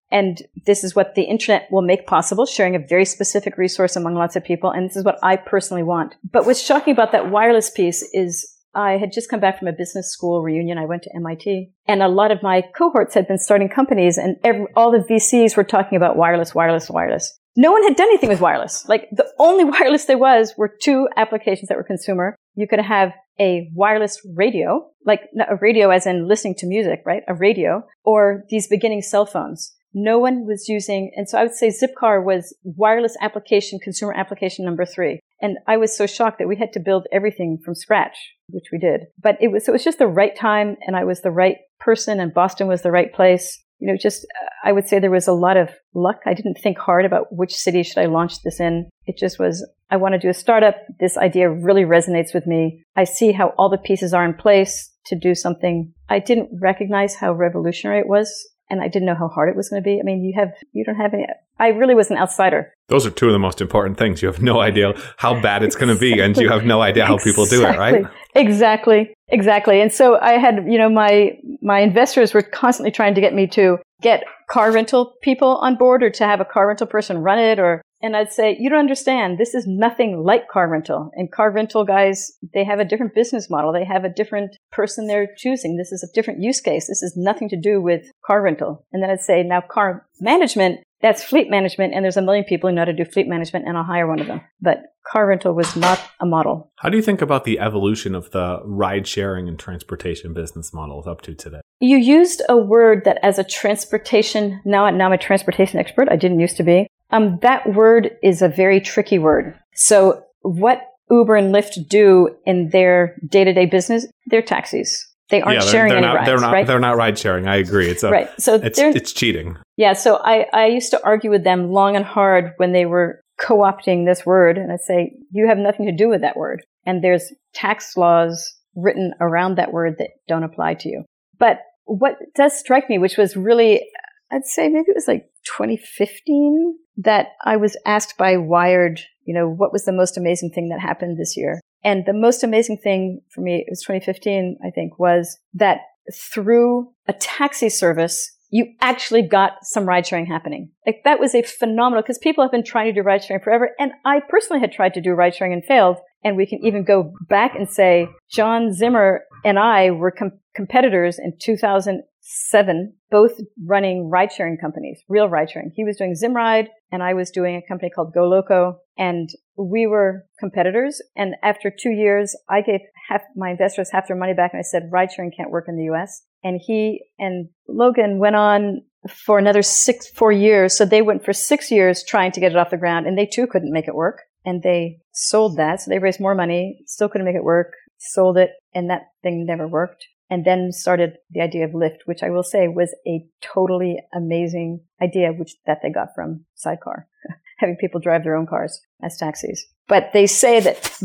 And 0.09 0.41
this 0.65 0.85
is 0.85 0.95
what 0.95 1.15
the 1.15 1.23
internet 1.23 1.67
will 1.69 1.81
make 1.81 2.07
possible, 2.07 2.45
sharing 2.45 2.75
a 2.75 2.79
very 2.79 3.03
specific 3.03 3.57
resource 3.57 3.97
among 3.97 4.15
lots 4.15 4.37
of 4.37 4.43
people. 4.43 4.71
And 4.71 4.89
this 4.89 4.95
is 4.95 5.03
what 5.03 5.19
I 5.21 5.35
personally 5.35 5.83
want. 5.83 6.15
But 6.31 6.45
what's 6.45 6.61
shocking 6.61 6.93
about 6.93 7.11
that 7.11 7.29
wireless 7.29 7.69
piece 7.69 8.09
is 8.13 8.56
I 8.77 8.97
had 8.97 9.11
just 9.11 9.27
come 9.27 9.39
back 9.39 9.57
from 9.57 9.67
a 9.67 9.73
business 9.73 10.11
school 10.11 10.43
reunion. 10.43 10.77
I 10.77 10.85
went 10.85 11.01
to 11.03 11.15
MIT 11.15 11.71
and 11.87 12.03
a 12.03 12.07
lot 12.07 12.29
of 12.29 12.43
my 12.43 12.61
cohorts 12.75 13.15
had 13.15 13.27
been 13.27 13.39
starting 13.39 13.69
companies 13.69 14.17
and 14.17 14.37
every, 14.43 14.67
all 14.75 14.91
the 14.91 14.99
VCs 14.99 15.57
were 15.57 15.63
talking 15.63 15.97
about 15.97 16.15
wireless, 16.15 16.53
wireless, 16.53 16.87
wireless. 16.87 17.37
No 17.55 17.71
one 17.71 17.81
had 17.81 17.95
done 17.95 18.07
anything 18.07 18.29
with 18.29 18.39
wireless. 18.39 18.87
Like 18.87 19.07
the 19.11 19.27
only 19.39 19.63
wireless 19.71 20.05
there 20.05 20.19
was 20.19 20.53
were 20.57 20.71
two 20.81 21.09
applications 21.17 21.69
that 21.69 21.77
were 21.77 21.83
consumer. 21.83 22.35
You 22.53 22.67
could 22.67 22.79
have 22.79 23.13
a 23.39 23.69
wireless 23.73 24.21
radio, 24.35 24.87
like 25.05 25.21
a 25.49 25.55
radio 25.55 25.89
as 25.89 26.05
in 26.05 26.27
listening 26.27 26.55
to 26.59 26.67
music, 26.67 27.01
right? 27.03 27.23
A 27.27 27.33
radio 27.33 27.83
or 28.03 28.43
these 28.49 28.67
beginning 28.67 29.01
cell 29.01 29.25
phones 29.25 29.73
no 29.93 30.19
one 30.19 30.45
was 30.45 30.67
using, 30.67 31.11
and 31.15 31.27
so 31.27 31.37
I 31.37 31.43
would 31.43 31.55
say 31.55 31.69
Zipcar 31.69 32.23
was 32.23 32.55
wireless 32.63 33.15
application, 33.21 33.79
consumer 33.79 34.13
application 34.13 34.65
number 34.65 34.85
three. 34.85 35.19
And 35.41 35.57
I 35.67 35.77
was 35.77 35.95
so 35.95 36.07
shocked 36.07 36.39
that 36.39 36.47
we 36.47 36.55
had 36.55 36.73
to 36.73 36.79
build 36.79 37.07
everything 37.11 37.59
from 37.63 37.75
scratch, 37.75 38.17
which 38.49 38.65
we 38.71 38.79
did. 38.79 39.01
But 39.21 39.37
it 39.39 39.49
was, 39.51 39.67
it 39.67 39.71
was 39.71 39.83
just 39.83 39.99
the 39.99 40.07
right 40.07 40.35
time 40.35 40.77
and 40.85 40.95
I 40.95 41.03
was 41.03 41.21
the 41.21 41.31
right 41.31 41.57
person 41.79 42.19
and 42.19 42.33
Boston 42.33 42.67
was 42.67 42.81
the 42.81 42.91
right 42.91 43.13
place. 43.13 43.63
You 43.79 43.87
know, 43.87 43.97
just, 43.97 44.25
I 44.63 44.71
would 44.71 44.87
say 44.87 44.97
there 44.97 45.11
was 45.11 45.27
a 45.27 45.33
lot 45.33 45.55
of 45.55 45.69
luck. 45.93 46.21
I 46.25 46.33
didn't 46.33 46.55
think 46.55 46.79
hard 46.79 47.05
about 47.05 47.27
which 47.31 47.53
city 47.53 47.83
should 47.83 47.99
I 47.99 48.05
launch 48.05 48.41
this 48.41 48.59
in. 48.59 48.89
It 49.05 49.17
just 49.17 49.37
was, 49.37 49.67
I 49.91 49.97
want 49.97 50.13
to 50.13 50.19
do 50.19 50.29
a 50.29 50.33
startup. 50.33 50.77
This 50.99 51.15
idea 51.17 51.51
really 51.51 51.83
resonates 51.83 52.33
with 52.33 52.47
me. 52.47 52.83
I 52.95 53.03
see 53.03 53.31
how 53.31 53.53
all 53.59 53.69
the 53.69 53.77
pieces 53.77 54.15
are 54.15 54.25
in 54.25 54.33
place 54.33 54.91
to 55.05 55.15
do 55.15 55.35
something. 55.35 55.93
I 56.09 56.17
didn't 56.17 56.49
recognize 56.59 57.13
how 57.13 57.33
revolutionary 57.33 57.99
it 57.99 58.07
was 58.07 58.49
and 58.69 58.81
I 58.81 58.87
didn't 58.87 59.05
know 59.05 59.15
how 59.15 59.27
hard 59.27 59.49
it 59.49 59.55
was 59.55 59.69
going 59.69 59.81
to 59.81 59.85
be. 59.85 59.99
I 59.99 60.03
mean, 60.03 60.23
you 60.23 60.33
have, 60.35 60.53
you 60.73 60.83
don't 60.83 60.95
have 60.95 61.13
any, 61.13 61.25
I 61.59 61.69
really 61.69 61.95
was 61.95 62.11
an 62.11 62.17
outsider. 62.17 62.73
Those 62.89 63.05
are 63.05 63.09
two 63.09 63.27
of 63.27 63.33
the 63.33 63.39
most 63.39 63.61
important 63.61 63.97
things. 63.97 64.21
You 64.21 64.27
have 64.27 64.41
no 64.41 64.59
idea 64.59 64.93
how 65.17 65.39
bad 65.41 65.63
it's 65.63 65.75
going 65.75 65.93
to 65.93 65.99
be 65.99 66.19
and 66.19 66.35
you 66.37 66.49
have 66.49 66.65
no 66.65 66.81
idea 66.81 67.05
how 67.05 67.17
people 67.17 67.45
do 67.45 67.65
it, 67.65 67.77
right? 67.77 68.05
Exactly. 68.35 69.13
Exactly. 69.29 69.81
And 69.81 69.91
so 69.91 70.19
I 70.19 70.33
had, 70.33 70.65
you 70.67 70.77
know, 70.77 70.89
my, 70.89 71.37
my 71.61 71.79
investors 71.79 72.33
were 72.33 72.43
constantly 72.43 72.91
trying 72.91 73.15
to 73.15 73.21
get 73.21 73.33
me 73.33 73.47
to 73.47 73.79
get 74.01 74.23
car 74.49 74.71
rental 74.71 75.13
people 75.21 75.57
on 75.57 75.75
board 75.75 76.03
or 76.03 76.09
to 76.11 76.25
have 76.25 76.39
a 76.39 76.45
car 76.45 76.67
rental 76.67 76.87
person 76.87 77.17
run 77.17 77.39
it 77.39 77.59
or 77.59 77.81
and 78.01 78.15
I'd 78.15 78.31
say, 78.31 78.55
you 78.59 78.69
don't 78.69 78.79
understand. 78.79 79.37
This 79.37 79.55
is 79.55 79.65
nothing 79.67 80.23
like 80.23 80.47
car 80.49 80.69
rental. 80.69 81.09
And 81.13 81.31
car 81.31 81.51
rental 81.51 81.83
guys, 81.83 82.31
they 82.53 82.63
have 82.63 82.79
a 82.79 82.85
different 82.85 83.15
business 83.15 83.49
model. 83.49 83.73
They 83.73 83.85
have 83.85 84.03
a 84.03 84.09
different 84.09 84.57
person 84.71 85.07
they're 85.07 85.33
choosing. 85.35 85.77
This 85.77 85.91
is 85.91 86.03
a 86.03 86.13
different 86.13 86.41
use 86.41 86.61
case. 86.61 86.87
This 86.87 87.01
has 87.01 87.15
nothing 87.17 87.49
to 87.49 87.59
do 87.59 87.81
with 87.81 88.05
car 88.25 88.41
rental. 88.41 88.85
And 88.91 89.01
then 89.01 89.09
I'd 89.09 89.21
say, 89.21 89.41
now 89.43 89.61
car 89.61 90.05
management, 90.19 90.81
that's 91.01 91.23
fleet 91.23 91.49
management. 91.49 91.93
And 91.93 92.03
there's 92.03 92.17
a 92.17 92.21
million 92.21 92.43
people 92.43 92.69
who 92.69 92.75
know 92.75 92.81
how 92.81 92.85
to 92.85 92.93
do 92.93 93.05
fleet 93.05 93.27
management 93.27 93.67
and 93.67 93.77
I'll 93.77 93.83
hire 93.83 94.07
one 94.07 94.19
of 94.19 94.27
them. 94.27 94.41
But 94.61 94.83
car 95.11 95.27
rental 95.27 95.53
was 95.53 95.75
not 95.75 95.99
a 96.19 96.25
model. 96.25 96.71
How 96.77 96.89
do 96.89 96.97
you 96.97 97.03
think 97.03 97.21
about 97.21 97.45
the 97.45 97.59
evolution 97.59 98.13
of 98.13 98.31
the 98.31 98.61
ride 98.63 99.07
sharing 99.07 99.47
and 99.47 99.57
transportation 99.57 100.33
business 100.33 100.73
models 100.73 101.07
up 101.07 101.21
to 101.21 101.33
today? 101.33 101.61
You 101.79 101.97
used 101.97 102.41
a 102.49 102.57
word 102.57 103.03
that 103.05 103.19
as 103.23 103.39
a 103.39 103.43
transportation, 103.43 104.61
now, 104.65 104.89
now 104.89 105.05
I'm 105.07 105.13
a 105.13 105.17
transportation 105.17 105.79
expert. 105.79 106.09
I 106.11 106.15
didn't 106.15 106.39
used 106.39 106.57
to 106.57 106.63
be. 106.63 106.87
Um, 107.09 107.39
that 107.41 107.73
word 107.73 108.11
is 108.21 108.41
a 108.41 108.49
very 108.49 108.81
tricky 108.81 109.19
word. 109.19 109.57
So 109.75 110.23
what 110.41 110.81
Uber 111.09 111.35
and 111.35 111.53
Lyft 111.53 111.87
do 111.87 112.29
in 112.45 112.69
their 112.69 113.15
day-to-day 113.27 113.67
business, 113.67 114.05
they're 114.27 114.41
taxis. 114.41 115.05
They 115.29 115.41
aren't 115.41 115.61
yeah, 115.61 115.69
sharing 115.69 115.89
they're 115.89 115.97
any 115.97 116.07
not, 116.07 116.15
rides, 116.15 116.25
they're 116.27 116.39
not, 116.39 116.53
right? 116.53 116.67
They're 116.67 116.79
not 116.79 116.95
ride 116.95 117.19
sharing. 117.19 117.47
I 117.47 117.57
agree. 117.57 117.89
It's 117.89 118.03
a, 118.03 118.09
right. 118.09 118.29
So 118.39 118.55
it's, 118.55 118.79
it's 118.79 119.11
cheating. 119.11 119.57
Yeah. 119.75 119.93
So 119.93 120.21
I, 120.23 120.45
I 120.53 120.67
used 120.67 120.91
to 120.91 121.05
argue 121.05 121.29
with 121.29 121.43
them 121.43 121.69
long 121.69 121.95
and 121.97 122.05
hard 122.05 122.53
when 122.57 122.71
they 122.71 122.85
were 122.85 123.21
co-opting 123.39 124.05
this 124.05 124.25
word. 124.25 124.57
And 124.57 124.71
I'd 124.71 124.81
say, 124.81 125.13
you 125.31 125.47
have 125.47 125.57
nothing 125.57 125.85
to 125.85 125.91
do 125.91 126.07
with 126.07 126.21
that 126.21 126.37
word. 126.37 126.63
And 126.85 127.03
there's 127.03 127.33
tax 127.53 127.97
laws 127.97 128.53
written 128.75 129.13
around 129.19 129.57
that 129.57 129.73
word 129.73 129.95
that 129.99 130.11
don't 130.27 130.43
apply 130.43 130.75
to 130.75 130.89
you. 130.89 131.03
But 131.37 131.59
what 131.83 132.17
does 132.35 132.57
strike 132.57 132.89
me, 132.89 132.97
which 132.97 133.17
was 133.17 133.35
really, 133.35 133.85
I'd 134.31 134.45
say 134.45 134.69
maybe 134.69 134.85
it 134.87 134.95
was 134.95 135.07
like 135.07 135.29
2015 135.55 136.75
that 136.97 137.27
I 137.45 137.57
was 137.57 137.77
asked 137.85 138.17
by 138.17 138.37
Wired, 138.37 139.01
you 139.23 139.33
know, 139.33 139.47
what 139.47 139.71
was 139.71 139.85
the 139.85 139.91
most 139.91 140.17
amazing 140.17 140.51
thing 140.51 140.69
that 140.69 140.79
happened 140.79 141.17
this 141.17 141.37
year? 141.37 141.59
And 141.83 142.05
the 142.05 142.13
most 142.13 142.43
amazing 142.43 142.77
thing 142.83 143.21
for 143.29 143.41
me, 143.41 143.57
it 143.57 143.67
was 143.69 143.81
2015, 143.81 144.57
I 144.65 144.71
think, 144.71 144.99
was 144.99 145.37
that 145.53 145.81
through 146.13 146.91
a 147.07 147.13
taxi 147.13 147.69
service, 147.69 148.31
you 148.49 148.73
actually 148.81 149.21
got 149.21 149.53
some 149.63 149.85
ride 149.85 150.07
sharing 150.07 150.25
happening. 150.25 150.71
Like 150.85 151.01
that 151.03 151.19
was 151.19 151.35
a 151.35 151.41
phenomenal, 151.43 152.01
because 152.01 152.17
people 152.17 152.43
have 152.43 152.51
been 152.51 152.63
trying 152.63 152.87
to 152.87 152.93
do 152.93 153.05
ride 153.05 153.23
sharing 153.23 153.43
forever. 153.43 153.71
And 153.77 153.91
I 154.05 154.21
personally 154.27 154.61
had 154.61 154.71
tried 154.71 154.93
to 154.93 155.01
do 155.01 155.11
ride 155.11 155.35
sharing 155.35 155.53
and 155.53 155.65
failed. 155.65 155.97
And 156.23 156.37
we 156.37 156.47
can 156.47 156.59
even 156.65 156.83
go 156.83 157.13
back 157.29 157.55
and 157.55 157.69
say 157.69 158.07
John 158.31 158.73
Zimmer 158.73 159.21
and 159.45 159.59
I 159.59 159.91
were 159.91 160.11
com- 160.11 160.39
competitors 160.55 161.19
in 161.19 161.33
2000 161.39 162.03
seven, 162.29 162.93
both 163.09 163.31
running 163.65 164.09
ride 164.09 164.33
sharing 164.33 164.57
companies, 164.57 165.01
real 165.07 165.29
ride 165.29 165.49
sharing. 165.49 165.71
He 165.73 165.85
was 165.85 165.95
doing 165.95 166.13
Zimride 166.13 166.67
and 166.91 167.01
I 167.01 167.13
was 167.13 167.31
doing 167.31 167.55
a 167.55 167.65
company 167.65 167.89
called 167.89 168.13
Go 168.13 168.27
Loco 168.27 168.79
and 168.97 169.29
we 169.55 169.87
were 169.87 170.25
competitors. 170.37 171.01
And 171.15 171.35
after 171.41 171.71
two 171.71 171.91
years, 171.91 172.35
I 172.49 172.61
gave 172.61 172.81
half 173.07 173.21
my 173.37 173.51
investors 173.51 173.91
half 173.93 174.09
their 174.09 174.17
money 174.17 174.33
back 174.33 174.51
and 174.51 174.59
I 174.59 174.63
said, 174.63 174.89
ride 174.91 175.13
sharing 175.13 175.31
can't 175.31 175.51
work 175.51 175.65
in 175.69 175.77
the 175.77 175.95
US. 175.95 176.23
And 176.43 176.59
he 176.61 177.05
and 177.17 177.47
Logan 177.69 178.19
went 178.19 178.35
on 178.35 178.81
for 179.09 179.39
another 179.39 179.61
six, 179.61 180.09
four 180.09 180.33
years. 180.33 180.77
So 180.77 180.83
they 180.83 181.01
went 181.01 181.23
for 181.23 181.31
six 181.31 181.71
years 181.71 182.03
trying 182.03 182.33
to 182.33 182.41
get 182.41 182.51
it 182.51 182.57
off 182.57 182.71
the 182.71 182.77
ground 182.77 183.07
and 183.07 183.17
they 183.17 183.25
too 183.25 183.47
couldn't 183.47 183.71
make 183.71 183.87
it 183.87 183.95
work. 183.95 184.23
And 184.43 184.63
they 184.63 184.99
sold 185.13 185.55
that. 185.57 185.79
So 185.79 185.89
they 185.89 185.99
raised 185.99 186.19
more 186.19 186.35
money, 186.35 186.81
still 186.87 187.07
couldn't 187.07 187.25
make 187.25 187.35
it 187.35 187.43
work, 187.43 187.71
sold 187.97 188.37
it, 188.37 188.51
and 188.73 188.89
that 188.89 189.03
thing 189.23 189.45
never 189.45 189.65
worked. 189.65 190.05
And 190.29 190.43
then 190.43 190.71
started 190.71 191.17
the 191.31 191.41
idea 191.41 191.65
of 191.65 191.71
Lyft, 191.71 191.99
which 192.05 192.21
I 192.21 192.29
will 192.29 192.43
say 192.43 192.67
was 192.67 192.93
a 193.07 193.25
totally 193.41 193.97
amazing 194.13 194.81
idea, 195.01 195.31
which 195.31 195.55
that 195.65 195.79
they 195.81 195.89
got 195.89 196.09
from 196.13 196.45
Sidecar, 196.55 197.07
having 197.57 197.77
people 197.77 198.01
drive 198.01 198.23
their 198.23 198.35
own 198.35 198.45
cars 198.45 198.81
as 199.01 199.17
taxis. 199.17 199.65
But 199.87 200.11
they 200.13 200.27
say 200.27 200.59
that 200.59 200.99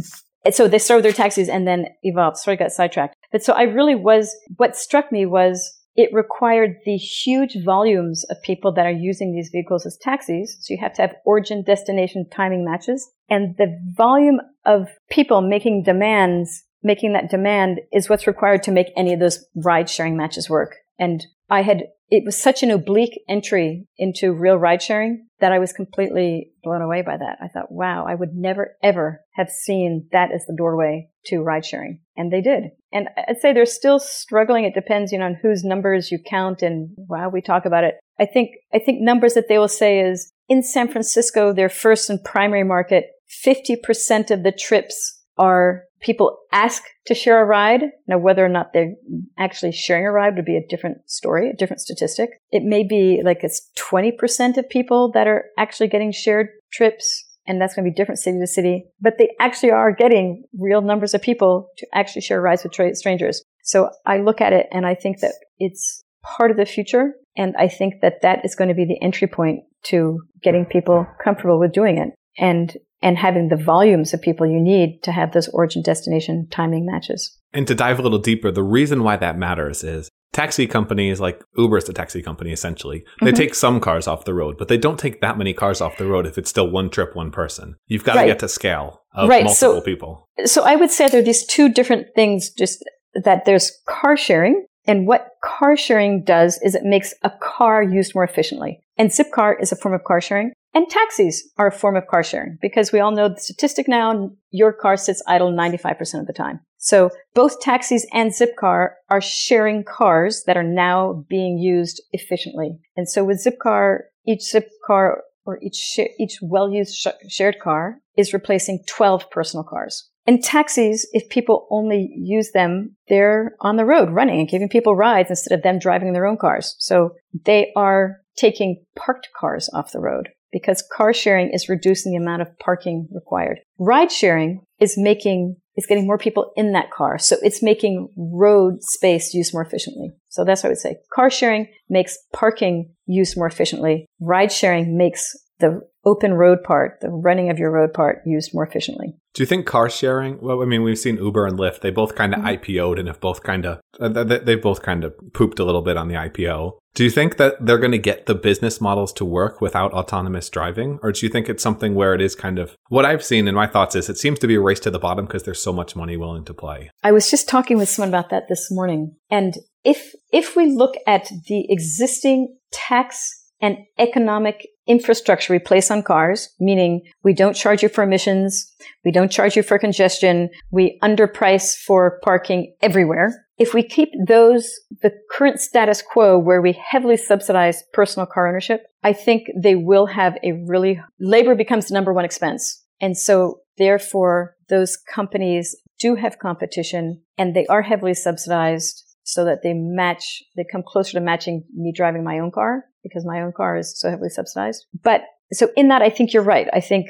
so 0.51 0.67
they 0.67 0.79
started 0.79 1.05
their 1.05 1.13
taxis 1.13 1.49
and 1.49 1.67
then 1.67 1.87
evolved. 2.03 2.39
Sorry, 2.39 2.57
got 2.57 2.73
sidetracked. 2.73 3.15
But 3.31 3.45
so 3.45 3.53
I 3.53 3.63
really 3.63 3.95
was, 3.95 4.35
what 4.57 4.77
struck 4.77 5.13
me 5.13 5.25
was 5.25 5.79
it 5.95 6.13
required 6.13 6.77
the 6.85 6.97
huge 6.97 7.57
volumes 7.65 8.25
of 8.31 8.43
people 8.43 8.73
that 8.73 8.87
are 8.87 8.91
using 8.91 9.35
these 9.35 9.51
vehicles 9.53 9.85
as 9.87 9.99
taxis. 9.99 10.57
So 10.61 10.73
you 10.73 10.81
have 10.81 10.95
to 10.95 11.03
have 11.03 11.15
origin 11.25 11.63
destination 11.63 12.27
timing 12.31 12.65
matches 12.65 13.09
and 13.29 13.57
the 13.57 13.79
volume 13.95 14.41
of 14.65 14.89
people 15.11 15.43
making 15.43 15.83
demands, 15.85 16.65
making 16.83 17.13
that 17.13 17.31
demand 17.31 17.81
is 17.93 18.09
what's 18.09 18.27
required 18.27 18.63
to 18.65 18.73
make 18.73 18.89
any 18.97 19.13
of 19.13 19.21
those 19.21 19.45
ride 19.55 19.89
sharing 19.89 20.17
matches 20.17 20.51
work. 20.51 20.77
And 20.99 21.25
I 21.51 21.63
had, 21.63 21.85
it 22.11 22.25
was 22.25 22.41
such 22.41 22.63
an 22.63 22.71
oblique 22.71 23.23
entry 23.29 23.87
into 23.97 24.33
real 24.33 24.57
ride 24.57 24.83
sharing 24.83 25.27
that 25.41 25.53
I 25.53 25.59
was 25.59 25.73
completely 25.73 26.51
blown 26.63 26.83
away 26.83 27.03
by 27.03 27.17
that. 27.17 27.39
I 27.43 27.49
thought, 27.49 27.71
wow, 27.71 28.07
I 28.07 28.15
would 28.15 28.35
never 28.35 28.77
ever 28.83 29.21
have 29.33 29.51
seen 29.51 30.09
that 30.13 30.31
as 30.33 30.45
the 30.47 30.55
doorway 30.57 31.09
to 31.27 31.41
ride 31.41 31.67
sharing. 31.67 32.01
And 32.17 32.33
they 32.33 32.41
did. 32.41 32.71
And 32.93 33.09
I'd 33.17 33.41
say 33.41 33.53
they're 33.53 33.67
still 33.67 33.99
struggling. 33.99 34.65
It 34.65 34.75
depends, 34.75 35.13
you 35.13 35.19
know, 35.19 35.27
on 35.27 35.39
whose 35.43 35.65
numbers 35.65 36.11
you 36.11 36.19
count 36.19 36.63
and 36.63 36.91
wow, 36.97 37.29
we 37.29 37.41
talk 37.41 37.65
about 37.65 37.85
it. 37.85 37.95
I 38.19 38.27
think, 38.27 38.51
I 38.73 38.79
think 38.79 39.01
numbers 39.01 39.35
that 39.35 39.49
they 39.49 39.59
will 39.59 39.69
say 39.69 40.01
is 40.01 40.33
in 40.49 40.63
San 40.63 40.89
Francisco, 40.89 41.53
their 41.53 41.69
first 41.69 42.09
and 42.09 42.23
primary 42.23 42.65
market, 42.65 43.07
50% 43.45 44.31
of 44.31 44.43
the 44.43 44.53
trips 44.53 45.21
are 45.39 45.85
people 46.03 46.39
ask 46.53 46.83
to 47.07 47.15
share 47.15 47.41
a 47.41 47.47
ride. 47.47 47.83
Now, 48.07 48.19
whether 48.19 48.45
or 48.45 48.49
not 48.49 48.73
they're 48.73 48.95
actually 49.39 49.73
sharing 49.73 50.07
a 50.07 50.13
ride 50.13 50.37
would 50.37 50.45
be 50.45 50.57
a 50.57 50.67
different 50.69 50.99
story, 51.09 51.51
a 51.51 51.57
different 51.57 51.81
statistic. 51.81 52.31
It 52.51 52.63
may 52.65 52.87
be 52.87 53.23
like 53.25 53.39
it's 53.43 53.71
20% 53.79 54.59
of 54.59 54.69
people 54.69 55.11
that 55.13 55.27
are 55.27 55.47
actually 55.59 55.89
getting 55.89 56.13
shared 56.13 56.49
trips. 56.73 57.25
And 57.45 57.61
that's 57.61 57.75
going 57.75 57.85
to 57.85 57.91
be 57.91 57.95
different 57.95 58.21
city 58.21 58.39
to 58.39 58.47
city, 58.47 58.85
but 59.01 59.15
they 59.19 59.31
actually 59.41 59.73
are 59.73 59.91
getting 59.91 60.45
real 60.57 60.81
numbers 60.81 61.13
of 61.13 61.23
people 61.23 61.71
to 61.79 61.87
actually 61.93 62.23
share 62.23 62.41
rides 62.41 62.63
with 62.63 62.73
tra- 62.73 62.95
strangers. 62.95 63.43
So 63.65 63.91
I 64.07 64.19
look 64.19 64.41
at 64.41 64.53
it 64.53 64.67
and 64.71 64.87
I 64.87 64.95
think 64.95 65.19
that 65.21 65.35
it's 65.59 66.05
part 66.23 66.53
of 66.53 66.57
the 66.57 66.65
future. 66.65 67.15
And 67.37 67.57
I 67.59 67.67
think 67.67 67.95
that 68.03 68.23
that 68.23 68.45
is 68.45 68.55
going 68.55 68.69
to 68.69 68.75
be 68.75 68.85
the 68.85 69.03
entry 69.03 69.27
point 69.27 69.65
to 69.87 70.21
getting 70.41 70.67
people 70.67 71.05
comfortable 71.23 71.59
with 71.59 71.73
doing 71.73 71.99
it. 71.99 72.11
And 72.39 72.77
and 73.03 73.19
having 73.19 73.49
the 73.49 73.57
volumes 73.57 74.15
of 74.15 74.23
people 74.23 74.47
you 74.47 74.61
need 74.61 75.03
to 75.03 75.13
have 75.13 75.33
those 75.33 75.49
origin 75.49 75.83
destination 75.83 76.47
timing 76.51 76.87
matches. 76.87 77.37
And 77.53 77.67
to 77.67 77.75
dive 77.75 77.99
a 77.99 78.03
little 78.03 78.21
deeper, 78.21 78.51
the 78.51 78.63
reason 78.63 79.03
why 79.03 79.17
that 79.17 79.37
matters 79.37 79.83
is 79.83 80.09
taxi 80.33 80.67
companies 80.67 81.21
like 81.21 81.43
Uber 81.57 81.79
is 81.79 81.89
a 81.89 81.93
taxi 81.93 82.23
company 82.23 82.53
essentially. 82.53 83.05
They 83.21 83.27
mm-hmm. 83.27 83.37
take 83.37 83.55
some 83.55 83.81
cars 83.81 84.07
off 84.07 84.25
the 84.25 84.35
road, 84.35 84.57
but 84.57 84.69
they 84.69 84.79
don't 84.79 84.99
take 84.99 85.21
that 85.21 85.37
many 85.37 85.53
cars 85.53 85.81
off 85.81 85.99
the 85.99 86.07
road 86.07 86.27
if 86.27 86.39
it's 86.39 86.49
still 86.49 86.71
one 86.71 86.91
trip, 86.91 87.15
one 87.15 87.31
person. 87.31 87.75
You've 87.87 88.05
got 88.05 88.17
right. 88.17 88.23
to 88.23 88.29
get 88.29 88.39
to 88.39 88.49
scale 88.49 89.03
of 89.15 89.29
right. 89.29 89.45
multiple 89.45 89.81
so, 89.81 89.81
people. 89.81 90.29
So 90.45 90.63
I 90.63 90.77
would 90.77 90.91
say 90.91 91.09
there 91.09 91.21
are 91.21 91.25
these 91.25 91.45
two 91.45 91.69
different 91.69 92.07
things 92.15 92.51
just 92.51 92.85
that 93.15 93.45
there's 93.45 93.71
car 93.87 94.17
sharing 94.17 94.65
and 94.87 95.07
what 95.07 95.29
car 95.43 95.77
sharing 95.77 96.25
does 96.25 96.59
is 96.63 96.75
it 96.75 96.85
makes 96.85 97.15
a 97.23 97.31
car 97.31 97.83
used 97.83 98.15
more 98.15 98.25
efficiently. 98.25 98.81
And 98.97 99.11
Zipcar 99.11 99.61
is 99.61 99.71
a 99.71 99.77
form 99.77 99.95
of 99.95 100.05
car 100.05 100.21
sharing. 100.21 100.53
And 100.75 100.89
taxis 100.89 101.51
are 101.59 101.67
a 101.67 101.73
form 101.73 101.97
of 101.97 102.07
car 102.07 102.23
sharing 102.23 102.59
because 102.63 102.93
we 102.93 103.01
all 103.01 103.11
know 103.11 103.29
the 103.29 103.41
statistic 103.41 103.89
now, 103.89 104.31
your 104.51 104.73
car 104.73 104.97
sits 104.97 105.23
idle 105.27 105.53
95% 105.53 106.21
of 106.21 106.27
the 106.27 106.33
time. 106.33 106.61
So 106.79 107.11
both 107.35 107.61
taxis 107.61 108.07
and 108.13 108.33
Zipcar 108.33 108.91
are 109.11 109.21
sharing 109.21 109.85
cars 109.85 110.45
that 110.47 110.57
are 110.57 110.63
now 110.63 111.25
being 111.29 111.59
used 111.59 112.03
efficiently. 112.13 112.79
And 112.97 113.09
so 113.09 113.23
with 113.23 113.45
Zipcar, 113.45 113.99
each 114.27 114.45
Zipcar 114.53 115.17
or 115.45 115.59
each, 115.63 115.77
sh- 115.77 116.15
each 116.19 116.39
well-used 116.41 116.95
sh- 116.95 117.29
shared 117.29 117.59
car 117.61 117.99
is 118.17 118.33
replacing 118.33 118.83
12 118.89 119.31
personal 119.31 119.65
cars. 119.65 120.09
And 120.27 120.43
taxis, 120.43 121.07
if 121.13 121.29
people 121.29 121.67
only 121.71 122.11
use 122.17 122.53
them, 122.53 122.97
they're 123.09 123.57
on 123.61 123.77
the 123.77 123.85
road 123.85 124.11
running 124.11 124.41
and 124.41 124.49
giving 124.49 124.69
people 124.69 124.97
rides 124.97 125.31
instead 125.31 125.57
of 125.57 125.63
them 125.63 125.79
driving 125.79 126.13
their 126.13 126.27
own 126.27 126.39
cars. 126.39 126.77
So 126.79 127.11
they 127.45 127.73
are 127.77 128.19
taking 128.37 128.85
parked 128.97 129.29
cars 129.39 129.69
off 129.75 129.93
the 129.93 130.01
road 130.01 130.29
because 130.53 130.85
car 130.95 131.13
sharing 131.13 131.51
is 131.53 131.69
reducing 131.69 132.13
the 132.13 132.19
amount 132.19 132.43
of 132.43 132.59
parking 132.59 133.09
required. 133.13 133.61
Ride 133.79 134.13
sharing 134.13 134.61
is 134.79 134.97
making, 134.97 135.57
is 135.77 135.87
getting 135.87 136.07
more 136.07 136.19
people 136.19 136.53
in 136.57 136.73
that 136.73 136.91
car. 136.91 137.19
So 137.19 137.37
it's 137.43 137.63
making 137.63 138.09
road 138.17 138.83
space 138.83 139.33
used 139.33 139.55
more 139.55 139.63
efficiently. 139.63 140.11
So 140.29 140.45
that's 140.45 140.63
what 140.63 140.69
I 140.69 140.73
would 140.73 140.79
say. 140.79 140.97
Car 141.13 141.31
sharing 141.31 141.69
makes 141.89 142.19
parking 142.33 142.95
used 143.07 143.37
more 143.37 143.47
efficiently. 143.47 144.07
Ride 144.21 144.53
sharing 144.53 144.97
makes 144.97 145.35
the 145.59 145.81
open 146.05 146.35
road 146.35 146.63
part, 146.63 147.01
the 147.01 147.09
running 147.09 147.51
of 147.51 147.59
your 147.59 147.71
road 147.71 147.93
part 147.93 148.23
used 148.27 148.53
more 148.53 148.67
efficiently. 148.67 149.15
Do 149.35 149.43
you 149.43 149.47
think 149.47 149.67
car 149.67 149.89
sharing? 149.89 150.41
Well, 150.41 150.63
I 150.63 150.67
mean, 150.67 150.83
we've 150.83 150.99
seen 150.99 151.17
Uber 151.17 151.47
and 151.47 151.59
Lyft. 151.59 151.81
They 151.81 151.91
both 151.91 152.15
kind 152.15 152.35
of 152.35 152.41
mm-hmm. 152.41 152.49
IPO'd 152.49 152.99
and 152.99 153.09
have 153.09 153.21
both 153.21 153.43
kind 153.43 153.65
of 153.65 153.81
uh, 153.99 154.09
they 154.09 154.39
they've 154.39 154.63
both 154.63 154.83
kind 154.83 155.05
of 155.05 155.15
pooped 155.33 155.59
a 155.59 155.65
little 155.65 155.81
bit 155.81 155.97
on 155.97 156.09
the 156.09 156.15
IPO. 156.15 156.73
Do 156.95 157.05
you 157.05 157.11
think 157.11 157.39
that 157.39 157.55
they're 157.65 157.79
going 157.79 157.93
to 157.93 157.99
get 157.99 158.27
the 158.27 158.35
business 158.35 158.79
models 158.79 159.15
to 159.15 159.25
work 159.25 159.63
without 159.63 159.95
autonomous 159.95 160.51
driving, 160.51 160.99
or 161.03 161.13
do 161.13 161.25
you 161.25 161.33
think 161.33 161.49
it's 161.49 161.63
something 161.63 161.95
where 161.95 162.15
it 162.15 162.21
is 162.21 162.35
kind 162.35 162.59
of 162.59 162.77
what 162.89 163.07
I've 163.07 163.25
seen 163.25 163.49
in 163.49 163.55
my 163.55 163.67
thoughts 163.67 163.97
is 163.97 164.11
it 164.11 164.19
seems 164.19 164.39
to 164.41 164.47
be 164.47 164.57
a 164.57 164.61
race 164.61 164.81
to 164.81 164.91
the 164.91 164.99
bottom 164.99 165.25
because 165.25 165.45
there's 165.45 165.63
so 165.63 165.73
much 165.73 165.97
money 165.97 166.19
willing 166.19 166.45
to 166.45 166.55
play. 166.55 166.91
I 167.03 167.13
was 167.13 167.31
just 167.31 167.49
talking 167.49 167.79
with 167.79 167.89
someone 167.89 168.11
about 168.11 168.29
that 168.31 168.49
this 168.49 168.71
morning, 168.71 169.17
and 169.31 169.55
if 169.85 170.13
if 170.31 170.57
we 170.57 170.67
look 170.67 170.97
at 171.07 171.31
the 171.47 171.67
existing 171.71 172.55
tax 172.71 173.42
and 173.63 173.79
economic 173.99 174.67
infrastructure 174.89 175.53
we 175.53 175.61
place 175.61 175.91
on 175.91 176.03
cars, 176.03 176.49
meaning 176.59 177.03
we 177.23 177.33
don't 177.33 177.55
charge 177.55 177.83
you 177.83 177.89
for 177.89 178.03
emissions, 178.03 178.71
we 179.05 179.13
don't 179.13 179.31
charge 179.31 179.57
you 179.57 179.63
for 179.63 179.79
congestion, 179.79 180.51
we 180.73 180.99
underprice 181.03 181.77
for 181.77 182.19
parking 182.25 182.75
everywhere. 182.83 183.47
If 183.59 183.73
we 183.73 183.85
keep 183.85 184.09
those, 184.27 184.69
the 185.03 185.13
current 185.31 185.61
status 185.61 186.03
quo 186.03 186.37
where 186.37 186.61
we 186.61 186.73
heavily 186.73 187.17
subsidize 187.17 187.85
personal 187.93 188.27
car 188.27 188.49
ownership, 188.49 188.83
I 189.05 189.13
think 189.13 189.47
they 189.57 189.77
will 189.77 190.07
have 190.07 190.37
a 190.43 190.53
really, 190.67 191.01
labor 191.21 191.55
becomes 191.55 191.87
the 191.87 191.95
number 191.95 192.13
one 192.13 192.25
expense. 192.25 192.83
And 193.01 193.17
so 193.17 193.61
therefore 193.79 194.57
those 194.69 194.97
companies 194.97 195.77
do 196.01 196.17
have 196.17 196.41
competition 196.41 197.23
and 197.39 197.55
they 197.55 197.67
are 197.67 197.83
heavily 197.83 198.15
subsidized 198.15 199.05
so 199.23 199.45
that 199.45 199.63
they 199.63 199.73
match, 199.73 200.43
they 200.57 200.65
come 200.71 200.83
closer 200.85 201.13
to 201.13 201.21
matching 201.21 201.63
me 201.73 201.93
driving 201.95 202.25
my 202.25 202.41
own 202.41 202.51
car 202.51 202.87
because 203.03 203.25
my 203.25 203.41
own 203.41 203.53
car 203.53 203.77
is 203.77 203.99
so 203.99 204.11
heavily 204.11 204.31
subsidized. 204.31 204.87
But 205.03 205.23
so 205.53 205.71
in 205.77 205.89
that, 205.89 206.03
I 206.03 206.09
think 206.09 206.33
you're 206.33 206.43
right. 206.43 206.69
I 206.73 206.81
think 206.81 207.09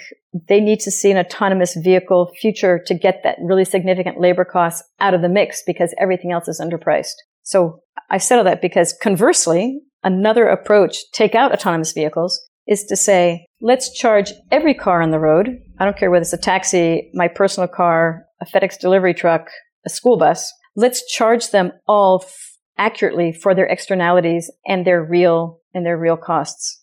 they 0.48 0.60
need 0.60 0.80
to 0.80 0.90
see 0.90 1.10
an 1.10 1.18
autonomous 1.18 1.74
vehicle 1.76 2.32
future 2.40 2.82
to 2.86 2.94
get 2.94 3.22
that 3.22 3.36
really 3.40 3.64
significant 3.64 4.20
labor 4.20 4.44
costs 4.44 4.82
out 5.00 5.14
of 5.14 5.22
the 5.22 5.28
mix 5.28 5.62
because 5.66 5.94
everything 5.98 6.32
else 6.32 6.48
is 6.48 6.60
underpriced. 6.60 7.14
So 7.42 7.80
I 8.10 8.18
said 8.18 8.38
all 8.38 8.44
that 8.44 8.62
because 8.62 8.94
conversely, 9.00 9.80
another 10.02 10.48
approach, 10.48 10.98
take 11.12 11.34
out 11.34 11.52
autonomous 11.52 11.92
vehicles, 11.92 12.40
is 12.66 12.84
to 12.84 12.96
say, 12.96 13.46
let's 13.60 13.92
charge 13.92 14.32
every 14.50 14.74
car 14.74 15.02
on 15.02 15.10
the 15.10 15.18
road. 15.18 15.58
I 15.78 15.84
don't 15.84 15.96
care 15.96 16.10
whether 16.10 16.22
it's 16.22 16.32
a 16.32 16.38
taxi, 16.38 17.10
my 17.14 17.28
personal 17.28 17.68
car, 17.68 18.24
a 18.40 18.46
FedEx 18.46 18.78
delivery 18.78 19.14
truck, 19.14 19.48
a 19.84 19.90
school 19.90 20.16
bus. 20.16 20.52
Let's 20.76 21.10
charge 21.12 21.50
them 21.50 21.72
all 21.86 22.22
f- 22.24 22.56
accurately 22.78 23.32
for 23.32 23.54
their 23.54 23.66
externalities 23.66 24.50
and 24.66 24.86
their 24.86 25.02
real 25.04 25.60
and 25.74 25.84
their 25.84 25.98
real 25.98 26.16
costs. 26.16 26.80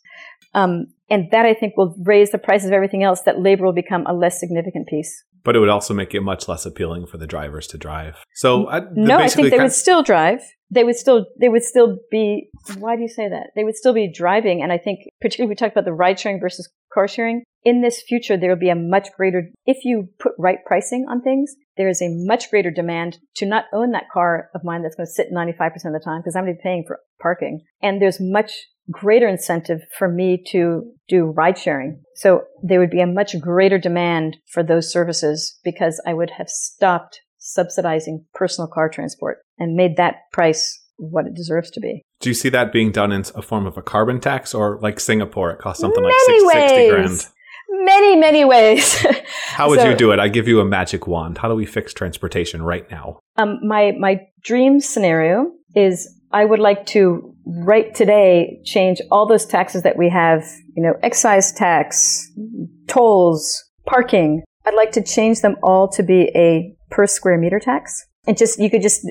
Um, 0.54 0.88
and 1.10 1.30
that 1.32 1.46
I 1.46 1.54
think 1.54 1.78
will 1.78 1.96
raise 2.04 2.32
the 2.32 2.38
prices 2.38 2.68
of 2.68 2.74
everything 2.74 3.04
else. 3.04 3.22
That 3.24 3.40
labor 3.40 3.66
will 3.66 3.74
become 3.74 4.06
a 4.08 4.14
less 4.14 4.40
significant 4.40 4.88
piece. 4.88 5.24
But 5.44 5.56
it 5.56 5.60
would 5.60 5.70
also 5.70 5.94
make 5.94 6.14
it 6.14 6.22
much 6.22 6.48
less 6.48 6.66
appealing 6.66 7.08
for 7.08 7.18
the 7.18 7.28
drivers 7.28 7.66
to 7.68 7.78
drive. 7.78 8.18
So 8.36 8.66
uh, 8.66 8.82
no, 8.94 9.18
I 9.18 9.30
think 9.30 9.52
they 9.52 9.60
would 9.60 9.72
still 9.72 10.04
drive. 10.04 10.42
They 10.70 10.84
would 10.84 10.98
still 10.98 11.26
they 11.40 11.50
would 11.50 11.64
still 11.64 11.98
be. 12.12 12.50
Why 12.78 12.96
do 12.96 13.02
you 13.02 13.08
say 13.08 13.30
that? 13.30 13.52
They 13.56 13.64
would 13.64 13.76
still 13.76 13.94
be 13.94 14.12
driving. 14.12 14.62
And 14.62 14.72
I 14.72 14.78
think 14.78 15.00
particularly 15.22 15.50
we 15.50 15.56
talked 15.56 15.74
about 15.74 15.86
the 15.86 15.94
ride 15.94 16.20
sharing 16.20 16.40
versus 16.40 16.70
car 16.94 17.08
sharing. 17.08 17.44
In 17.64 17.82
this 17.82 18.02
future, 18.02 18.38
there 18.38 18.50
will 18.50 18.60
be 18.60 18.70
a 18.70 18.76
much 18.76 19.10
greater, 19.18 19.50
if 19.66 19.84
you 19.84 20.08
put 20.18 20.32
right 20.38 20.60
pricing 20.66 21.06
on 21.10 21.22
things, 21.22 21.56
there 21.76 21.90
is 21.90 22.02
a 22.02 22.08
much 22.10 22.50
greater 22.50 22.72
demand 22.72 23.18
to 23.36 23.46
not 23.46 23.66
own 23.74 23.92
that 23.92 24.10
car 24.14 24.50
of 24.56 24.64
mine 24.64 24.82
that's 24.82 24.96
going 24.96 25.06
to 25.06 25.12
sit 25.12 25.28
95% 25.34 25.76
of 25.76 25.94
the 25.94 26.02
time 26.04 26.22
because 26.22 26.36
I'm 26.36 26.46
going 26.46 26.56
to 26.56 26.58
be 26.58 26.64
paying 26.64 26.86
for 26.88 27.00
parking. 27.22 27.66
And 27.82 28.02
there's 28.02 28.20
much 28.22 28.54
greater 28.92 29.28
incentive 29.28 29.82
for 29.98 30.08
me 30.08 30.44
to 30.52 30.84
do 31.08 31.26
ride 31.26 31.58
sharing. 31.58 32.02
So 32.16 32.44
there 32.64 32.80
would 32.80 32.90
be 32.90 33.02
a 33.02 33.08
much 33.08 33.40
greater 33.40 33.78
demand 33.78 34.38
for 34.52 34.64
those 34.64 34.92
services 34.92 35.60
because 35.64 36.02
I 36.06 36.14
would 36.14 36.32
have 36.38 36.50
stopped 36.50 37.22
subsidizing 37.38 38.26
personal 38.34 38.68
car 38.68 38.90
transport 38.90 39.40
and 39.58 39.76
made 39.76 39.98
that 39.98 40.16
price 40.32 40.80
what 40.98 41.26
it 41.26 41.34
deserves 41.34 41.72
to 41.72 41.80
be. 41.80 42.04
Do 42.20 42.30
you 42.30 42.34
see 42.34 42.50
that 42.50 42.74
being 42.74 42.92
done 42.92 43.12
in 43.12 43.24
a 43.36 43.42
form 43.42 43.66
of 43.66 43.78
a 43.78 43.82
carbon 43.82 44.20
tax 44.20 44.54
or 44.54 44.78
like 44.82 45.00
Singapore? 45.00 45.52
It 45.52 45.60
costs 45.60 45.82
something 45.82 46.04
Many 46.04 46.46
like 46.46 46.70
60, 46.70 46.76
60 46.76 46.90
grand. 46.90 47.28
Many, 47.72 48.16
many 48.18 48.44
ways. 48.46 49.06
How 49.46 49.70
would 49.70 49.80
So- 49.80 49.90
you 49.90 49.96
do 49.96 50.12
it? 50.12 50.20
I 50.20 50.28
give 50.28 50.48
you 50.48 50.60
a 50.60 50.66
magic 50.66 51.08
wand. 51.08 51.38
How 51.38 51.48
do 51.48 51.56
we 51.56 51.66
fix 51.66 51.94
transportation 51.94 52.62
right 52.62 52.90
now? 52.92 53.20
Um, 53.38 53.60
my 53.66 53.94
my 54.00 54.22
dream 54.44 54.80
scenario 54.82 55.52
is 55.76 56.14
I 56.32 56.46
would 56.46 56.60
like 56.60 56.86
to 56.88 57.36
right 57.46 57.94
today 57.94 58.62
change 58.64 59.02
all 59.12 59.28
those 59.28 59.46
taxes 59.46 59.84
that 59.84 59.98
we 59.98 60.10
have. 60.10 60.44
You 60.76 60.84
know, 60.84 60.94
excise 61.02 61.52
tax, 61.52 62.32
tolls, 62.88 63.66
parking. 63.86 64.44
I'd 64.66 64.76
like 64.76 64.92
to 64.94 65.04
change 65.04 65.42
them 65.42 65.56
all 65.64 65.88
to 65.90 66.04
be 66.04 66.32
a 66.36 66.76
per 66.92 67.08
square 67.08 67.38
meter 67.38 67.60
tax, 67.60 68.06
and 68.28 68.38
just 68.38 68.60
you 68.60 68.70
could 68.70 68.82
just 68.82 69.06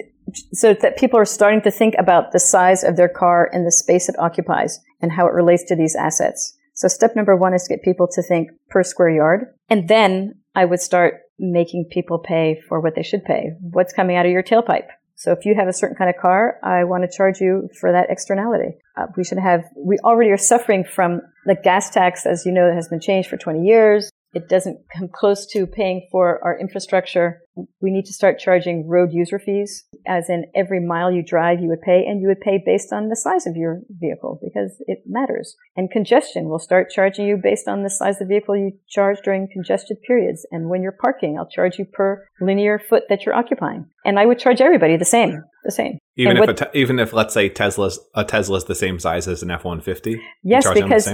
so 0.53 0.75
that 0.75 0.99
people 0.99 1.19
are 1.19 1.25
starting 1.25 1.63
to 1.63 1.71
think 1.71 1.95
about 1.99 2.33
the 2.33 2.41
size 2.41 2.85
of 2.85 2.97
their 2.97 3.09
car 3.09 3.49
and 3.53 3.67
the 3.67 3.73
space 3.73 4.09
it 4.09 4.19
occupies 4.19 4.79
and 5.01 5.13
how 5.13 5.27
it 5.27 5.33
relates 5.33 5.65
to 5.65 5.77
these 5.77 5.97
assets. 5.97 6.57
So 6.75 6.87
step 6.87 7.17
number 7.17 7.35
one 7.35 7.55
is 7.55 7.65
to 7.65 7.75
get 7.75 7.83
people 7.83 8.07
to 8.13 8.23
think 8.23 8.51
per 8.69 8.83
square 8.83 9.11
yard. 9.11 9.47
And 9.69 9.89
then 9.89 10.35
I 10.55 10.65
would 10.65 10.81
start 10.81 11.15
making 11.39 11.89
people 11.91 12.19
pay 12.19 12.61
for 12.69 12.81
what 12.81 12.95
they 12.95 13.03
should 13.03 13.25
pay. 13.25 13.51
What's 13.61 13.93
coming 13.93 14.17
out 14.17 14.27
of 14.27 14.33
your 14.33 14.43
tailpipe? 14.43 14.87
So 15.19 15.33
if 15.33 15.45
you 15.45 15.57
have 15.57 15.67
a 15.67 15.73
certain 15.73 15.97
kind 15.97 16.09
of 16.09 16.17
car, 16.17 16.61
I 16.63 16.85
want 16.85 17.03
to 17.03 17.11
charge 17.15 17.41
you 17.41 17.69
for 17.81 17.91
that 17.91 18.07
externality. 18.09 18.79
Uh, 18.97 19.07
we 19.17 19.25
should 19.25 19.39
have, 19.39 19.65
we 19.77 19.99
already 20.05 20.31
are 20.31 20.37
suffering 20.37 20.85
from 20.85 21.23
the 21.45 21.57
gas 21.57 21.91
tax, 21.91 22.25
as 22.25 22.47
you 22.47 22.53
know, 22.53 22.69
that 22.69 22.77
has 22.77 22.89
been 22.89 23.01
changed 23.01 23.29
for 23.29 23.37
20 23.37 23.65
years. 23.67 24.11
It 24.35 24.49
doesn't 24.49 24.79
come 24.95 25.09
close 25.13 25.47
to 25.53 25.67
paying 25.67 26.07
for 26.13 26.39
our 26.45 26.59
infrastructure. 26.59 27.41
We 27.81 27.91
need 27.91 28.05
to 28.05 28.13
start 28.13 28.39
charging 28.39 28.87
road 28.87 29.09
user 29.13 29.39
fees, 29.39 29.85
as 30.07 30.29
in 30.29 30.45
every 30.55 30.81
mile 30.81 31.11
you 31.11 31.25
drive, 31.25 31.61
you 31.61 31.69
would 31.71 31.81
pay, 31.81 32.05
and 32.07 32.21
you 32.21 32.29
would 32.29 32.41
pay 32.41 32.63
based 32.65 32.93
on 32.93 33.09
the 33.09 33.17
size 33.17 33.47
of 33.47 33.57
your 33.57 33.81
vehicle 33.89 34.39
because 34.43 34.77
it 34.87 34.99
matters. 35.07 35.57
And 35.77 35.91
congestion 35.91 36.49
will 36.49 36.59
start 36.61 36.91
charging 36.91 37.27
you 37.27 37.37
based 37.43 37.67
on 37.67 37.83
the 37.83 37.91
size 37.91 38.21
of 38.21 38.29
the 38.29 38.35
vehicle 38.35 38.57
you 38.57 38.73
charge 38.89 39.19
during 39.25 39.49
congested 39.53 39.97
periods. 40.07 40.47
And 40.53 40.69
when 40.69 40.83
you're 40.83 40.93
parking, 41.01 41.37
I'll 41.37 41.49
charge 41.49 41.79
you 41.79 41.87
per 41.87 42.25
linear 42.41 42.79
foot 42.79 43.05
that 43.09 43.25
you're 43.25 43.35
occupying. 43.35 43.87
And 44.05 44.19
I 44.21 44.27
would 44.27 44.39
charge 44.39 44.61
everybody 44.61 44.97
the 44.97 45.05
same, 45.05 45.43
the 45.65 45.73
same. 45.73 45.99
Even 46.17 46.37
And 46.37 46.39
if 46.45 46.47
what- 46.49 46.61
a 46.61 46.71
te- 46.71 46.79
even 46.79 46.99
if 46.99 47.13
let's 47.13 47.35
say 47.35 47.49
Tesla's 47.49 47.99
a 48.15 48.25
Tesla's 48.25 48.67
the 48.67 48.75
same 48.75 48.99
size 49.01 49.27
as 49.27 49.43
an 49.43 49.51
F 49.51 49.65
one 49.65 49.81
fifty, 49.81 50.21
Yes, 50.43 50.65
charge 50.65 50.79
them 50.79 50.89
the 50.89 50.95
because 50.95 51.09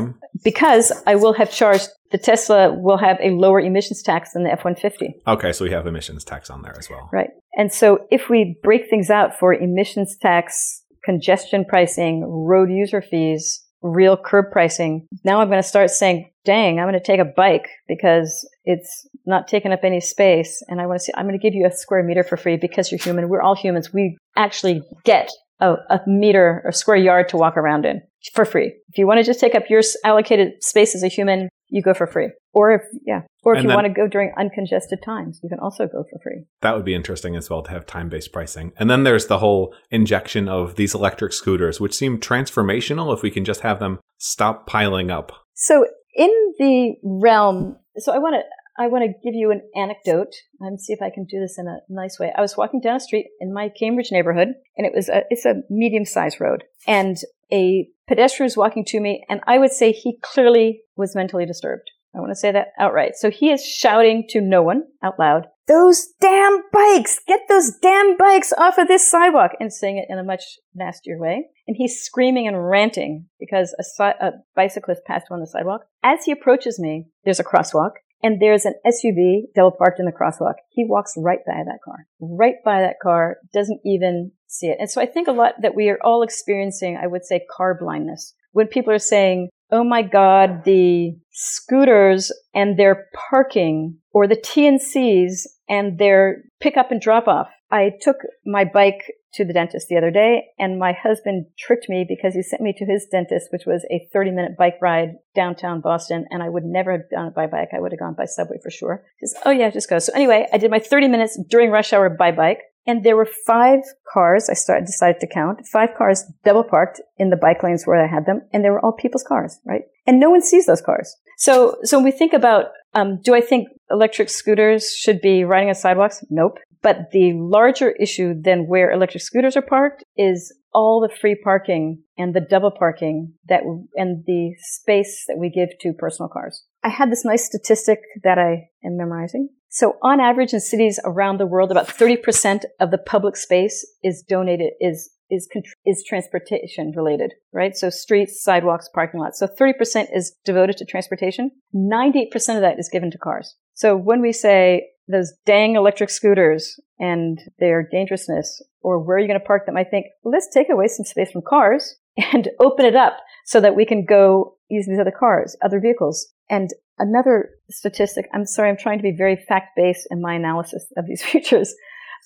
because 0.44 0.92
I 1.06 1.14
will 1.14 1.32
have 1.34 1.50
charged 1.50 1.88
the 2.14 2.18
Tesla 2.18 2.72
will 2.72 2.98
have 2.98 3.18
a 3.20 3.30
lower 3.30 3.58
emissions 3.58 4.00
tax 4.00 4.34
than 4.34 4.44
the 4.44 4.52
F-150. 4.52 5.14
Okay, 5.26 5.50
so 5.50 5.64
we 5.64 5.72
have 5.72 5.84
emissions 5.88 6.22
tax 6.22 6.48
on 6.48 6.62
there 6.62 6.78
as 6.78 6.88
well. 6.88 7.10
Right. 7.12 7.30
And 7.56 7.72
so 7.72 8.06
if 8.12 8.30
we 8.30 8.56
break 8.62 8.88
things 8.88 9.10
out 9.10 9.36
for 9.36 9.52
emissions 9.52 10.16
tax, 10.22 10.84
congestion 11.04 11.64
pricing, 11.64 12.22
road 12.24 12.70
user 12.70 13.02
fees, 13.02 13.64
real 13.82 14.16
curb 14.16 14.52
pricing, 14.52 15.08
now 15.24 15.40
I'm 15.40 15.48
going 15.48 15.60
to 15.60 15.68
start 15.68 15.90
saying, 15.90 16.30
dang, 16.44 16.78
I'm 16.78 16.84
going 16.84 16.94
to 16.94 17.04
take 17.04 17.18
a 17.18 17.24
bike 17.24 17.68
because 17.88 18.48
it's 18.64 19.08
not 19.26 19.48
taking 19.48 19.72
up 19.72 19.80
any 19.82 20.00
space. 20.00 20.62
And 20.68 20.80
I 20.80 20.86
want 20.86 21.00
to 21.00 21.04
say, 21.04 21.12
I'm 21.16 21.26
going 21.26 21.36
to 21.36 21.42
give 21.42 21.56
you 21.56 21.66
a 21.66 21.72
square 21.72 22.04
meter 22.04 22.22
for 22.22 22.36
free 22.36 22.56
because 22.56 22.92
you're 22.92 23.00
human. 23.00 23.28
We're 23.28 23.42
all 23.42 23.56
humans. 23.56 23.92
We 23.92 24.16
actually 24.36 24.82
get 25.04 25.32
a, 25.58 25.74
a 25.90 26.00
meter 26.06 26.62
or 26.64 26.70
square 26.70 26.96
yard 26.96 27.28
to 27.30 27.36
walk 27.36 27.56
around 27.56 27.86
in 27.86 28.02
for 28.34 28.44
free. 28.44 28.72
If 28.88 28.98
you 28.98 29.08
want 29.08 29.18
to 29.18 29.24
just 29.24 29.40
take 29.40 29.56
up 29.56 29.64
your 29.68 29.82
allocated 30.04 30.62
space 30.62 30.94
as 30.94 31.02
a 31.02 31.08
human, 31.08 31.48
you 31.74 31.82
go 31.82 31.92
for 31.92 32.06
free. 32.06 32.30
Or 32.52 32.70
if, 32.70 32.82
yeah, 33.04 33.22
or 33.42 33.54
if 33.54 33.58
And 33.58 33.64
you 33.64 33.68
then- 33.68 33.74
want 33.76 33.86
to 33.88 33.92
go 33.92 34.06
during 34.06 34.32
uncongested 34.38 35.02
times, 35.04 35.40
you 35.42 35.48
can 35.48 35.58
also 35.58 35.86
go 35.86 36.04
for 36.08 36.20
free. 36.22 36.44
That 36.62 36.76
would 36.76 36.84
be 36.84 36.94
interesting 36.94 37.34
as 37.34 37.50
well 37.50 37.62
to 37.64 37.70
have 37.72 37.84
time 37.84 38.08
based 38.08 38.32
pricing. 38.32 38.72
And 38.78 38.88
then 38.88 39.02
there's 39.02 39.26
the 39.26 39.38
whole 39.38 39.74
injection 39.90 40.48
of 40.48 40.76
these 40.76 40.94
electric 40.94 41.32
scooters, 41.32 41.80
which 41.80 41.94
seem 41.94 42.20
transformational 42.20 43.12
if 43.12 43.22
we 43.22 43.30
can 43.30 43.44
just 43.44 43.62
have 43.62 43.80
them 43.80 43.98
stop 44.18 44.68
piling 44.68 45.10
up. 45.10 45.32
So 45.54 45.86
in 46.14 46.30
the 46.60 46.94
realm, 47.02 47.76
so 47.96 48.12
I 48.12 48.18
want 48.18 48.36
to 48.36 48.42
I 48.76 48.88
want 48.88 49.04
to 49.04 49.12
give 49.22 49.34
you 49.34 49.52
an 49.52 49.62
anecdote 49.76 50.32
and 50.58 50.80
see 50.80 50.92
if 50.92 51.00
I 51.00 51.08
can 51.08 51.26
do 51.26 51.38
this 51.38 51.58
in 51.58 51.68
a 51.68 51.78
nice 51.88 52.18
way. 52.18 52.32
I 52.36 52.40
was 52.40 52.56
walking 52.56 52.80
down 52.80 52.96
a 52.96 53.00
street 53.00 53.26
in 53.40 53.52
my 53.54 53.68
Cambridge 53.68 54.10
neighborhood, 54.10 54.48
and 54.76 54.84
it 54.86 54.92
was 54.94 55.08
a 55.08 55.22
it's 55.30 55.44
a 55.44 55.62
medium 55.70 56.04
sized 56.04 56.40
road, 56.40 56.64
and 56.86 57.16
a 57.52 57.88
pedestrian 58.06 58.46
was 58.46 58.56
walking 58.56 58.84
to 58.86 59.00
me, 59.00 59.24
and 59.28 59.40
I 59.46 59.58
would 59.58 59.72
say 59.72 59.92
he 59.92 60.18
clearly 60.22 60.82
was 60.96 61.14
mentally 61.14 61.46
disturbed. 61.46 61.90
I 62.14 62.20
want 62.20 62.30
to 62.30 62.36
say 62.36 62.52
that 62.52 62.68
outright. 62.78 63.16
So 63.16 63.30
he 63.30 63.50
is 63.50 63.66
shouting 63.66 64.26
to 64.30 64.40
no 64.40 64.62
one 64.62 64.84
out 65.02 65.18
loud, 65.18 65.48
"Those 65.66 66.06
damn 66.20 66.62
bikes! 66.72 67.18
Get 67.26 67.40
those 67.48 67.72
damn 67.82 68.16
bikes 68.16 68.52
off 68.56 68.78
of 68.78 68.86
this 68.86 69.10
sidewalk!" 69.10 69.52
and 69.58 69.72
saying 69.72 69.98
it 69.98 70.06
in 70.08 70.18
a 70.18 70.24
much 70.24 70.42
nastier 70.74 71.18
way. 71.18 71.48
And 71.66 71.76
he's 71.76 72.02
screaming 72.02 72.46
and 72.46 72.68
ranting 72.68 73.26
because 73.40 73.74
a, 73.78 73.82
si- 73.82 74.18
a 74.20 74.32
bicyclist 74.54 75.04
passed 75.06 75.26
on 75.30 75.40
the 75.40 75.46
sidewalk. 75.46 75.86
As 76.02 76.24
he 76.24 76.32
approaches 76.32 76.78
me, 76.78 77.06
there's 77.24 77.40
a 77.40 77.44
crosswalk 77.44 77.92
and 78.22 78.40
there's 78.40 78.64
an 78.64 78.74
SUV 78.86 79.52
double 79.54 79.72
parked 79.72 80.00
in 80.00 80.06
the 80.06 80.12
crosswalk. 80.12 80.54
He 80.70 80.84
walks 80.86 81.14
right 81.16 81.40
by 81.46 81.62
that 81.64 81.80
car, 81.84 82.06
right 82.20 82.56
by 82.64 82.80
that 82.80 82.96
car, 83.02 83.36
doesn't 83.52 83.80
even 83.84 84.32
see 84.54 84.68
it. 84.68 84.78
And 84.80 84.90
so 84.90 85.00
I 85.00 85.06
think 85.06 85.28
a 85.28 85.32
lot 85.32 85.54
that 85.62 85.74
we 85.74 85.88
are 85.88 85.98
all 86.02 86.22
experiencing, 86.22 86.98
I 87.02 87.06
would 87.06 87.24
say, 87.24 87.44
car 87.54 87.76
blindness. 87.78 88.34
When 88.52 88.68
people 88.68 88.92
are 88.92 88.98
saying, 88.98 89.48
oh 89.70 89.84
my 89.84 90.02
God, 90.02 90.64
the 90.64 91.16
scooters 91.32 92.30
and 92.54 92.78
their 92.78 93.06
parking 93.30 93.98
or 94.12 94.26
the 94.28 94.36
TNCs 94.36 95.46
and 95.68 95.98
their 95.98 96.44
pick 96.60 96.76
up 96.76 96.92
and 96.92 97.00
drop 97.00 97.26
off. 97.26 97.48
I 97.70 97.90
took 98.00 98.18
my 98.46 98.64
bike 98.64 99.12
to 99.34 99.44
the 99.44 99.52
dentist 99.52 99.88
the 99.88 99.96
other 99.96 100.12
day 100.12 100.44
and 100.60 100.78
my 100.78 100.92
husband 100.92 101.46
tricked 101.58 101.88
me 101.88 102.06
because 102.08 102.34
he 102.34 102.42
sent 102.42 102.62
me 102.62 102.72
to 102.76 102.84
his 102.84 103.08
dentist, 103.10 103.48
which 103.50 103.66
was 103.66 103.84
a 103.90 104.08
30 104.12 104.30
minute 104.30 104.56
bike 104.56 104.76
ride 104.80 105.14
downtown 105.34 105.80
Boston. 105.80 106.24
And 106.30 106.40
I 106.40 106.48
would 106.48 106.64
never 106.64 106.92
have 106.92 107.10
done 107.10 107.26
it 107.26 107.34
by 107.34 107.48
bike. 107.48 107.70
I 107.74 107.80
would 107.80 107.90
have 107.90 107.98
gone 107.98 108.14
by 108.16 108.26
subway 108.26 108.58
for 108.62 108.70
sure. 108.70 109.04
He 109.18 109.26
says, 109.26 109.42
oh 109.44 109.50
yeah, 109.50 109.70
just 109.70 109.90
go. 109.90 109.98
So 109.98 110.12
anyway, 110.14 110.46
I 110.52 110.58
did 110.58 110.70
my 110.70 110.78
30 110.78 111.08
minutes 111.08 111.36
during 111.48 111.70
rush 111.70 111.92
hour 111.92 112.08
by 112.08 112.30
bike. 112.30 112.60
And 112.86 113.02
there 113.02 113.16
were 113.16 113.28
five 113.46 113.80
cars. 114.12 114.48
I 114.50 114.54
started, 114.54 114.86
decided 114.86 115.20
to 115.20 115.26
count 115.26 115.66
five 115.72 115.90
cars 115.96 116.24
double 116.44 116.64
parked 116.64 117.00
in 117.16 117.30
the 117.30 117.36
bike 117.36 117.62
lanes 117.62 117.84
where 117.86 118.02
I 118.02 118.06
had 118.06 118.26
them. 118.26 118.42
And 118.52 118.64
they 118.64 118.70
were 118.70 118.84
all 118.84 118.92
people's 118.92 119.24
cars, 119.26 119.58
right? 119.64 119.82
And 120.06 120.20
no 120.20 120.30
one 120.30 120.42
sees 120.42 120.66
those 120.66 120.82
cars. 120.82 121.16
So, 121.38 121.76
so 121.82 121.96
when 121.98 122.04
we 122.04 122.12
think 122.12 122.32
about, 122.32 122.66
um, 122.94 123.20
do 123.22 123.34
I 123.34 123.40
think 123.40 123.68
electric 123.90 124.28
scooters 124.28 124.90
should 124.94 125.20
be 125.20 125.44
riding 125.44 125.68
on 125.68 125.74
sidewalks? 125.74 126.24
Nope. 126.30 126.58
But 126.82 127.12
the 127.12 127.32
larger 127.32 127.92
issue 127.92 128.34
than 128.38 128.66
where 128.66 128.92
electric 128.92 129.22
scooters 129.22 129.56
are 129.56 129.62
parked 129.62 130.04
is 130.18 130.54
all 130.74 131.00
the 131.00 131.14
free 131.14 131.34
parking 131.34 132.02
and 132.18 132.34
the 132.34 132.40
double 132.40 132.70
parking 132.70 133.32
that, 133.48 133.62
and 133.94 134.24
the 134.26 134.54
space 134.58 135.24
that 135.26 135.38
we 135.38 135.48
give 135.48 135.70
to 135.80 135.92
personal 135.94 136.28
cars. 136.28 136.64
I 136.84 136.90
had 136.90 137.10
this 137.10 137.24
nice 137.24 137.46
statistic 137.46 138.00
that 138.22 138.38
I 138.38 138.68
am 138.84 138.96
memorizing. 138.98 139.48
So 139.70 139.96
on 140.02 140.20
average 140.20 140.52
in 140.52 140.60
cities 140.60 141.00
around 141.04 141.40
the 141.40 141.46
world, 141.46 141.70
about 141.70 141.88
30% 141.88 142.64
of 142.78 142.90
the 142.90 142.98
public 142.98 143.36
space 143.36 143.84
is 144.04 144.22
donated, 144.22 144.74
is, 144.80 145.10
is, 145.30 145.48
is 145.84 146.04
transportation 146.06 146.92
related, 146.94 147.32
right? 147.52 147.74
So 147.74 147.90
streets, 147.90 148.44
sidewalks, 148.44 148.88
parking 148.94 149.18
lots. 149.18 149.40
So 149.40 149.48
30% 149.48 150.08
is 150.14 150.36
devoted 150.44 150.76
to 150.76 150.84
transportation. 150.84 151.50
98% 151.74 152.32
of 152.54 152.60
that 152.60 152.78
is 152.78 152.90
given 152.92 153.10
to 153.10 153.18
cars. 153.18 153.56
So 153.72 153.96
when 153.96 154.20
we 154.20 154.32
say 154.32 154.90
those 155.08 155.32
dang 155.46 155.74
electric 155.76 156.10
scooters 156.10 156.78
and 157.00 157.40
their 157.58 157.88
dangerousness, 157.90 158.62
or 158.82 158.98
where 159.00 159.16
are 159.16 159.20
you 159.20 159.26
going 159.26 159.40
to 159.40 159.44
park 159.44 159.66
them? 159.66 159.76
I 159.76 159.84
think 159.84 160.06
let's 160.22 160.48
take 160.52 160.68
away 160.70 160.86
some 160.88 161.04
space 161.04 161.32
from 161.32 161.42
cars 161.48 161.96
and 162.16 162.48
open 162.60 162.84
it 162.84 162.96
up 162.96 163.18
so 163.44 163.60
that 163.60 163.76
we 163.76 163.84
can 163.84 164.04
go 164.04 164.56
use 164.68 164.86
these 164.86 164.98
other 164.98 165.14
cars, 165.16 165.56
other 165.64 165.80
vehicles. 165.80 166.26
And 166.48 166.70
another 166.98 167.50
statistic, 167.70 168.26
I'm 168.32 168.46
sorry, 168.46 168.70
I'm 168.70 168.76
trying 168.76 168.98
to 168.98 169.02
be 169.02 169.14
very 169.16 169.36
fact 169.36 169.70
based 169.76 170.06
in 170.10 170.20
my 170.20 170.34
analysis 170.34 170.86
of 170.96 171.06
these 171.06 171.22
futures, 171.30 171.74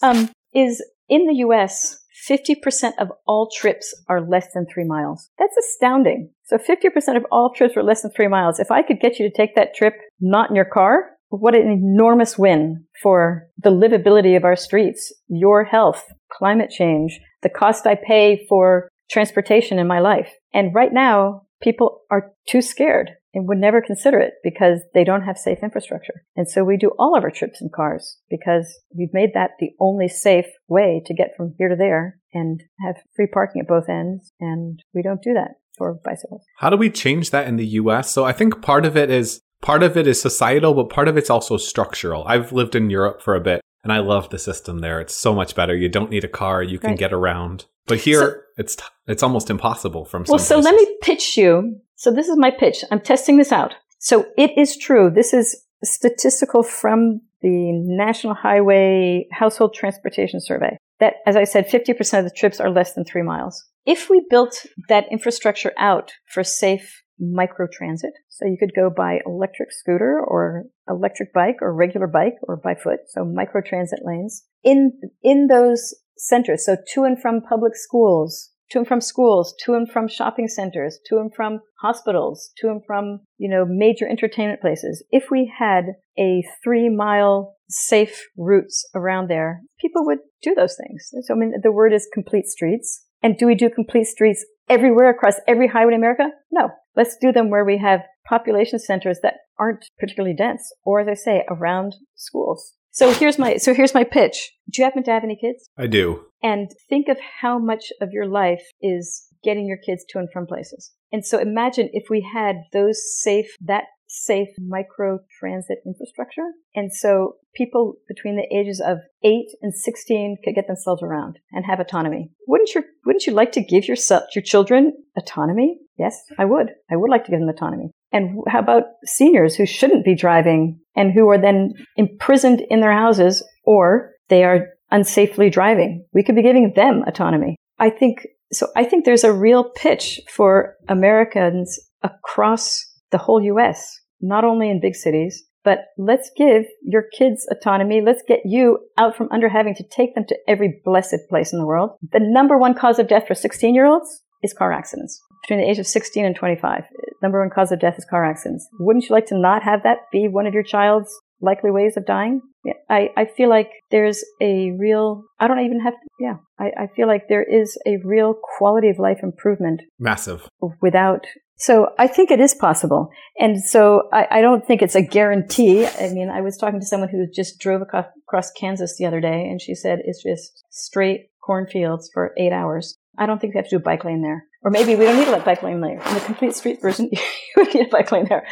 um, 0.03 0.31
is 0.55 0.85
in 1.09 1.27
the 1.27 1.37
US, 1.47 1.99
50% 2.29 2.93
of 2.99 3.09
all 3.27 3.49
trips 3.55 3.95
are 4.09 4.21
less 4.21 4.49
than 4.53 4.67
three 4.67 4.85
miles. 4.85 5.31
That's 5.39 5.57
astounding. 5.57 6.31
So 6.45 6.59
50% 6.59 7.17
of 7.17 7.25
all 7.31 7.53
trips 7.55 7.77
are 7.77 7.83
less 7.83 8.03
than 8.03 8.11
three 8.11 8.29
miles. 8.29 8.59
If 8.59 8.71
I 8.71 8.83
could 8.83 9.01
get 9.01 9.19
you 9.19 9.29
to 9.29 9.35
take 9.35 9.55
that 9.55 9.75
trip 9.75 9.95
not 10.21 10.51
in 10.51 10.57
your 10.57 10.65
car, 10.65 11.11
what 11.31 11.55
an 11.55 11.71
enormous 11.71 12.39
win 12.39 12.85
for 13.03 13.47
the 13.63 13.71
livability 13.71 14.37
of 14.37 14.45
our 14.45 14.57
streets, 14.57 15.13
your 15.29 15.65
health, 15.65 16.05
climate 16.33 16.71
change, 16.71 17.21
the 17.43 17.49
cost 17.49 17.87
I 17.87 17.95
pay 17.95 18.47
for 18.49 18.89
transportation 19.11 19.79
in 19.79 19.87
my 19.87 20.01
life. 20.01 20.31
And 20.53 20.75
right 20.75 20.93
now, 20.93 21.43
people 21.61 22.03
are 22.11 22.33
too 22.47 22.63
scared 22.63 23.13
and 23.35 23.47
would 23.47 23.59
never 23.59 23.83
consider 23.83 24.19
it 24.19 24.35
because 24.43 24.81
they 24.95 25.05
don't 25.05 25.23
have 25.23 25.37
safe 25.37 25.59
infrastructure. 25.63 26.25
And 26.37 26.49
so 26.49 26.65
we 26.65 26.77
do 26.77 26.93
all 26.99 27.17
of 27.17 27.25
our 27.25 27.31
trips 27.31 27.61
in 27.61 27.71
cars 27.75 28.19
because 28.31 28.81
we've 28.97 29.13
made 29.13 29.31
that 29.35 29.51
the 29.61 29.71
only 29.81 30.09
safe 30.09 30.47
way 30.67 31.03
to 31.07 31.15
get 31.15 31.31
from 31.37 31.55
here 31.59 31.69
to 31.69 31.77
there 31.77 32.19
and 32.33 32.63
have 32.85 32.97
free 33.15 33.27
parking 33.27 33.61
at 33.61 33.69
both 33.69 33.89
ends. 33.89 34.33
And 34.41 34.83
we 34.95 35.03
don't 35.03 35.23
do 35.23 35.35
that 35.35 35.57
for 35.77 35.95
bicycles. 36.05 36.45
How 36.57 36.71
do 36.71 36.77
we 36.77 36.91
change 36.91 37.31
that 37.31 37.47
in 37.47 37.57
the 37.57 37.67
US? 37.67 38.11
So 38.11 38.25
I 38.25 38.33
think 38.33 38.63
part 38.63 38.85
of 38.85 38.97
it 38.97 39.11
is 39.11 39.41
part 39.61 39.83
of 39.83 39.97
it 39.97 40.07
is 40.07 40.21
societal, 40.21 40.75
but 40.75 40.91
part 40.91 41.09
of 41.09 41.17
it's 41.17 41.31
also 41.31 41.57
structural. 41.57 42.25
I've 42.27 42.53
lived 42.53 42.75
in 42.75 42.91
Europe 42.91 43.23
for 43.23 43.35
a 43.35 43.41
bit 43.41 43.61
And 43.85 43.93
I 43.93 43.99
love 43.99 44.31
the 44.31 44.39
system 44.39 44.81
there. 44.81 45.01
It's 45.01 45.15
so 45.15 45.35
much 45.35 45.55
better. 45.55 45.75
You 45.77 45.89
don't 45.89 46.11
need 46.11 46.25
a 46.25 46.29
car. 46.29 46.63
You 46.63 46.79
can 46.79 46.91
Right. 46.91 46.99
get 46.99 47.13
around. 47.13 47.67
But 47.87 47.99
here, 47.99 48.21
So- 48.21 48.35
it's 48.59 48.77
it's 49.07 49.23
almost 49.23 49.49
impossible 49.51 50.05
from 50.05 50.27
some 50.27 50.35
Well, 50.35 50.39
so 50.39 50.59
let 50.59 50.75
me 50.75 50.87
pitch 51.01 51.37
you. 51.39 51.81
So 51.95 52.11
this 52.11 52.29
is 52.29 52.37
my 52.37 52.51
pitch. 52.51 52.85
I'm 52.91 53.01
testing 53.01 53.37
this 53.39 53.53
out. 53.53 53.75
So 53.99 54.27
it 54.37 54.57
is 54.59 54.77
true. 54.77 55.11
This 55.11 55.33
is 55.33 55.65
statistical 55.85 56.63
from 56.63 57.21
the 57.41 57.73
National 57.73 58.35
Highway 58.35 59.27
Household 59.33 59.75
Transportation 59.75 60.41
Survey 60.41 60.77
that, 61.01 61.15
as 61.27 61.37
I 61.37 61.45
said, 61.45 61.69
50% 61.69 62.19
of 62.19 62.25
the 62.25 62.37
trips 62.37 62.61
are 62.61 62.71
less 62.71 62.95
than 62.95 63.05
three 63.05 63.23
miles. 63.23 63.65
If 63.87 64.11
we 64.11 64.23
built 64.29 64.67
that 64.89 65.07
infrastructure 65.11 65.73
out 65.79 66.13
for 66.27 66.43
safe 66.45 67.03
microtransit, 67.23 68.15
so 68.29 68.47
you 68.47 68.57
could 68.59 68.73
go 68.75 68.91
by 68.95 69.19
electric 69.27 69.73
scooter 69.73 70.21
or 70.25 70.65
electric 70.89 71.33
bike 71.33 71.57
or 71.61 71.75
regular 71.75 72.07
bike 72.07 72.35
or 72.43 72.57
by 72.57 72.75
foot, 72.75 73.01
so 73.09 73.23
microtransit 73.23 74.05
lanes 74.05 74.45
in, 74.63 74.93
in 75.23 75.49
those 75.49 75.95
centers, 76.17 76.65
so 76.67 76.77
to 76.95 77.05
and 77.05 77.21
from 77.21 77.41
public 77.41 77.77
schools, 77.77 78.51
to 78.71 78.79
and 78.79 78.87
from 78.87 79.01
schools, 79.01 79.55
to 79.65 79.75
and 79.75 79.91
from 79.91 80.09
shopping 80.09 80.49
centers, 80.49 80.99
to 81.07 81.19
and 81.19 81.35
from 81.35 81.61
hospitals, 81.81 82.53
to 82.59 82.69
and 82.69 82.83
from, 82.87 83.21
you 83.39 83.49
know, 83.49 83.65
major 83.67 84.07
entertainment 84.07 84.61
places. 84.61 85.03
If 85.11 85.25
we 85.31 85.51
had 85.59 85.85
a 86.19 86.43
three 86.63 86.89
mile 86.89 87.57
safe 87.71 88.29
routes 88.37 88.89
around 88.95 89.29
there, 89.29 89.63
people 89.81 90.05
would 90.07 90.19
do 90.43 90.55
those 90.55 90.77
things. 90.77 91.11
So, 91.27 91.35
I 91.35 91.37
mean, 91.37 91.55
the 91.63 91.73
word 91.73 91.93
is 91.93 92.09
complete 92.13 92.47
streets. 92.47 93.05
And 93.23 93.37
do 93.37 93.47
we 93.47 93.57
do 93.57 93.69
complete 93.69 94.05
streets 94.05 94.47
everywhere 94.69 95.11
across 95.11 95.41
every 95.49 95.67
highway 95.67 95.93
in 95.93 95.99
America? 95.99 96.29
No. 96.53 96.69
Let's 96.99 97.17
do 97.17 97.31
them 97.33 97.49
where 97.49 97.65
we 97.65 97.79
have 97.79 98.01
population 98.29 98.79
centers 98.81 99.21
that 99.23 99.35
aren't 99.59 99.85
particularly 99.99 100.35
dense, 100.37 100.71
or 100.85 101.01
as 101.01 101.09
I 101.09 101.15
say, 101.15 101.45
around 101.49 101.95
schools. 102.17 102.75
So 102.91 103.13
here's 103.13 103.39
my, 103.39 103.57
so 103.57 103.73
here's 103.73 103.95
my 103.95 104.03
pitch. 104.03 104.51
Do 104.71 104.83
you 104.83 104.85
happen 104.85 105.05
to 105.05 105.13
have 105.13 105.23
any 105.25 105.39
kids? 105.41 105.71
I 105.79 105.87
do. 105.87 106.25
and 106.43 106.71
think 106.89 107.09
of 107.09 107.19
how 107.41 107.59
much 107.59 107.85
of 108.01 108.11
your 108.13 108.27
life 108.27 108.65
is 108.81 109.27
getting 109.45 109.67
your 109.67 109.79
kids 109.79 110.05
to 110.09 110.19
and 110.19 110.29
from 110.33 110.47
places. 110.47 110.93
And 111.13 111.25
so 111.25 111.39
imagine 111.39 111.89
if 111.93 112.11
we 112.11 112.21
had 112.35 112.57
those 112.73 113.01
safe, 113.21 113.55
that 113.61 113.85
safe 114.09 114.49
micro 114.59 115.21
transit 115.39 115.79
infrastructure. 115.87 116.49
And 116.75 116.93
so 116.93 117.35
people 117.55 117.95
between 118.09 118.37
the 118.37 118.57
ages 118.57 118.83
of 118.85 118.99
eight 119.23 119.49
and 119.63 119.75
16 119.75 120.39
could 120.45 120.55
get 120.55 120.67
themselves 120.67 121.03
around 121.03 121.39
and 121.53 121.65
have 121.65 121.81
autonomy. 121.81 122.31
Wouldn't 122.47 122.75
you, 122.75 122.85
wouldn't 123.05 123.27
you 123.27 123.33
like 123.33 123.53
to 123.53 123.63
give 123.63 123.87
yourself, 123.87 124.25
your 124.35 124.43
children 124.43 124.93
autonomy? 125.17 125.79
Yes, 125.99 126.23
I 126.39 126.45
would. 126.45 126.69
I 126.91 126.97
would 126.97 127.11
like 127.11 127.25
to 127.25 127.31
give 127.31 127.41
them 127.41 127.49
autonomy. 127.49 127.91
And 128.13 128.39
how 128.49 128.61
about 128.61 128.85
seniors 129.05 129.57
who 129.57 129.67
shouldn't 129.67 130.05
be 130.05 130.15
driving 130.15 130.79
and 130.97 131.13
who 131.13 131.29
are 131.29 131.39
then 131.39 131.75
imprisoned 131.97 132.63
in 132.71 132.81
their 132.81 132.93
houses 132.93 133.45
or 133.65 134.13
they 134.29 134.45
are 134.45 134.69
unsafely 134.93 135.51
driving? 135.51 136.07
We 136.15 136.23
could 136.23 136.37
be 136.37 136.43
giving 136.43 136.73
them 136.75 137.03
autonomy. 137.07 137.57
I 137.79 137.91
think 137.91 138.27
so. 138.53 138.69
I 138.77 138.85
think 138.85 139.05
there's 139.05 139.25
a 139.25 139.33
real 139.33 139.71
pitch 139.71 140.21
for 140.31 140.77
Americans 140.89 141.79
across 142.03 142.85
the 143.11 143.19
whole 143.19 143.43
US, 143.43 144.01
not 144.21 144.45
only 144.45 144.71
in 144.71 144.81
big 144.81 144.95
cities, 144.95 145.45
but 145.65 145.87
let's 145.99 146.31
give 146.37 146.65
your 146.83 147.05
kids 147.17 147.47
autonomy. 147.51 148.01
Let's 148.01 148.23
get 148.27 148.41
you 148.45 148.79
out 148.97 149.17
from 149.17 149.29
under 149.31 149.49
having 149.49 149.75
to 149.75 149.83
take 149.83 150.15
them 150.15 150.25
to 150.29 150.39
every 150.47 150.81
blessed 150.85 151.29
place 151.29 151.53
in 151.53 151.59
the 151.59 151.67
world. 151.67 151.91
The 152.13 152.21
number 152.21 152.57
one 152.57 152.75
cause 152.75 152.99
of 152.99 153.09
death 153.09 153.27
for 153.27 153.35
16 153.35 153.75
year 153.75 153.85
olds 153.85 154.23
is 154.43 154.55
car 154.55 154.73
accidents. 154.73 155.21
Between 155.49 155.65
the 155.65 155.71
age 155.71 155.79
of 155.79 155.87
16 155.87 156.27
and 156.27 156.37
25, 156.37 156.85
number 157.23 157.41
one 157.41 157.49
cause 157.49 157.73
of 157.73 157.81
death 157.81 157.95
is 157.97 158.05
car 158.05 158.23
accidents. 158.23 158.69
Wouldn't 158.81 159.09
you 159.09 159.15
like 159.15 159.25
to 159.27 159.39
not 159.39 159.63
have 159.63 159.83
that 159.83 160.01
be 160.13 160.29
one 160.29 160.47
of 160.47 160.53
your 160.53 160.63
child's 160.63 161.11
likely 161.41 161.71
ways 161.71 161.97
of 161.97 162.05
dying? 162.05 162.43
Yeah, 162.67 162.75
I, 162.91 163.09
I 163.17 163.25
feel 163.35 163.49
like 163.49 163.71
there's 163.91 164.23
a 164.43 164.73
real, 164.73 165.23
I 165.41 165.49
don't 165.49 165.61
even 165.61 165.81
have 165.81 165.95
to, 165.95 166.09
yeah, 166.21 166.35
I, 166.59 166.83
I 166.83 166.87
feel 166.95 167.07
like 167.07 167.29
there 167.31 167.43
is 167.43 167.79
a 167.87 167.97
real 168.05 168.35
quality 168.59 168.91
of 168.91 168.99
life 168.99 169.21
improvement 169.23 169.81
Massive. 169.99 170.47
without. 170.83 171.25
So 171.57 171.89
I 171.99 172.09
think 172.09 172.31
it 172.31 172.41
is 172.41 172.55
possible. 172.55 173.09
And 173.39 173.59
so 173.65 174.03
I, 174.13 174.27
I 174.31 174.41
don't 174.43 174.67
think 174.67 174.83
it's 174.83 174.97
a 174.97 175.03
guarantee. 175.03 175.87
I 175.87 176.11
mean, 176.11 176.29
I 176.29 176.43
was 176.43 176.59
talking 176.59 176.79
to 176.79 176.87
someone 176.87 177.09
who 177.09 177.27
just 177.35 177.59
drove 177.59 177.81
across 177.81 178.51
Kansas 178.51 178.97
the 178.99 179.07
other 179.07 179.23
day 179.23 179.47
and 179.49 179.63
she 179.63 179.75
said 179.75 180.01
it's 180.05 180.23
just 180.23 180.65
straight 180.71 181.31
cornfields 181.43 182.11
for 182.13 182.35
eight 182.37 182.53
hours. 182.53 182.99
I 183.17 183.25
don't 183.25 183.41
think 183.41 183.55
we 183.55 183.59
have 183.59 183.69
to 183.71 183.79
do 183.79 183.81
a 183.81 183.83
bike 183.83 184.05
lane 184.05 184.21
there. 184.21 184.45
Or 184.63 184.71
maybe 184.71 184.97
we 184.97 185.05
don't 185.05 185.19
need 185.19 185.29
a 185.29 185.41
bike 185.41 185.63
lane 185.63 185.81
there. 185.81 186.01
In 186.01 186.15
the 186.15 186.21
complete 186.21 186.55
street 186.55 186.81
version, 186.81 187.09
you 187.13 187.19
would 187.57 187.75
need 187.75 187.87
a 187.87 187.91
bike 187.91 188.11
lane 188.11 188.27
there. 188.29 188.47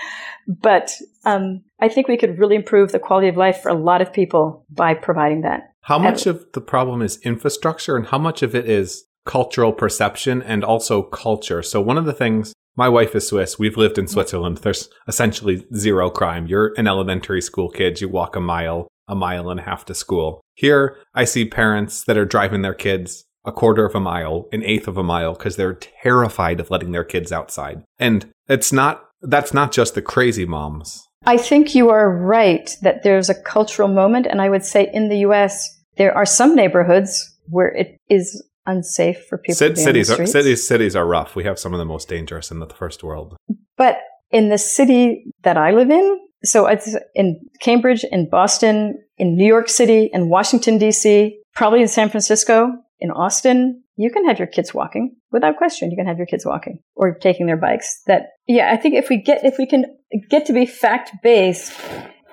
But 0.46 0.92
um, 1.24 1.64
I 1.80 1.88
think 1.88 2.06
we 2.06 2.16
could 2.16 2.38
really 2.38 2.54
improve 2.54 2.92
the 2.92 3.00
quality 3.00 3.28
of 3.28 3.36
life 3.36 3.60
for 3.62 3.68
a 3.68 3.74
lot 3.74 4.00
of 4.00 4.12
people 4.12 4.64
by 4.70 4.94
providing 4.94 5.42
that. 5.42 5.72
How 5.82 5.98
much 5.98 6.26
of 6.26 6.44
the 6.52 6.60
problem 6.60 7.02
is 7.02 7.18
infrastructure 7.18 7.96
and 7.96 8.06
how 8.06 8.18
much 8.18 8.42
of 8.42 8.54
it 8.54 8.68
is 8.68 9.04
cultural 9.24 9.72
perception 9.72 10.42
and 10.42 10.64
also 10.64 11.02
culture? 11.02 11.62
So 11.62 11.80
one 11.80 11.98
of 11.98 12.04
the 12.04 12.12
things 12.12 12.52
my 12.76 12.88
wife 12.88 13.14
is 13.14 13.26
Swiss. 13.26 13.58
We've 13.58 13.76
lived 13.76 13.96
in 13.96 14.06
Switzerland. 14.06 14.58
There's 14.58 14.88
essentially 15.08 15.64
zero 15.74 16.10
crime. 16.10 16.46
You're 16.46 16.74
an 16.76 16.86
elementary 16.86 17.40
school 17.40 17.70
kid. 17.70 18.00
You 18.00 18.08
walk 18.08 18.36
a 18.36 18.40
mile, 18.40 18.88
a 19.08 19.14
mile 19.14 19.48
and 19.48 19.58
a 19.58 19.62
half 19.62 19.86
to 19.86 19.94
school. 19.94 20.42
Here, 20.54 20.98
I 21.14 21.24
see 21.24 21.46
parents 21.46 22.04
that 22.04 22.18
are 22.18 22.26
driving 22.26 22.62
their 22.62 22.74
kids 22.74 23.24
a 23.46 23.52
quarter 23.52 23.86
of 23.86 23.94
a 23.94 24.00
mile, 24.00 24.48
an 24.52 24.62
eighth 24.64 24.88
of 24.88 24.96
a 24.96 25.02
mile, 25.02 25.34
because 25.34 25.56
they're 25.56 25.78
terrified 26.02 26.60
of 26.60 26.70
letting 26.70 26.92
their 26.92 27.04
kids 27.04 27.32
outside. 27.32 27.82
And 27.98 28.30
it's 28.48 28.72
not, 28.72 29.04
that's 29.22 29.54
not 29.54 29.72
just 29.72 29.94
the 29.94 30.02
crazy 30.02 30.44
moms. 30.44 31.06
I 31.24 31.36
think 31.36 31.74
you 31.74 31.90
are 31.90 32.10
right 32.10 32.76
that 32.82 33.02
there's 33.02 33.30
a 33.30 33.34
cultural 33.34 33.88
moment. 33.88 34.26
And 34.26 34.40
I 34.40 34.48
would 34.48 34.64
say 34.64 34.90
in 34.92 35.08
the 35.08 35.18
US, 35.18 35.68
there 35.96 36.14
are 36.16 36.26
some 36.26 36.54
neighborhoods 36.54 37.34
where 37.48 37.68
it 37.68 37.96
is 38.08 38.42
unsafe 38.66 39.24
for 39.28 39.38
people 39.38 39.68
be 39.68 39.76
cities, 39.76 40.10
are, 40.10 40.26
cities, 40.26 40.66
cities 40.66 40.96
are 40.96 41.06
rough. 41.06 41.36
We 41.36 41.44
have 41.44 41.58
some 41.58 41.72
of 41.72 41.78
the 41.78 41.84
most 41.84 42.08
dangerous 42.08 42.50
in 42.50 42.58
the 42.58 42.66
first 42.66 43.02
world. 43.02 43.36
But 43.76 43.98
in 44.30 44.48
the 44.48 44.58
city 44.58 45.24
that 45.42 45.56
I 45.56 45.70
live 45.70 45.90
in, 45.90 46.20
so 46.44 46.66
it's 46.66 46.96
in 47.14 47.40
Cambridge, 47.60 48.04
in 48.10 48.28
Boston, 48.28 48.98
in 49.18 49.36
New 49.36 49.46
York 49.46 49.68
City, 49.68 50.10
in 50.12 50.28
Washington, 50.28 50.78
D.C., 50.78 51.38
probably 51.54 51.80
in 51.80 51.88
San 51.88 52.08
Francisco, 52.08 52.72
in 52.98 53.10
Austin, 53.10 53.82
you 53.96 54.10
can 54.10 54.26
have 54.26 54.38
your 54.38 54.48
kids 54.48 54.74
walking 54.74 55.16
without 55.32 55.56
question. 55.56 55.90
You 55.90 55.96
can 55.96 56.06
have 56.06 56.18
your 56.18 56.26
kids 56.26 56.46
walking 56.46 56.80
or 56.94 57.14
taking 57.14 57.46
their 57.46 57.56
bikes. 57.56 58.02
That, 58.06 58.30
yeah, 58.46 58.72
I 58.72 58.76
think 58.76 58.94
if 58.94 59.08
we 59.08 59.16
get, 59.16 59.44
if 59.44 59.58
we 59.58 59.66
can 59.66 59.84
get 60.30 60.46
to 60.46 60.52
be 60.52 60.66
fact 60.66 61.10
based, 61.22 61.72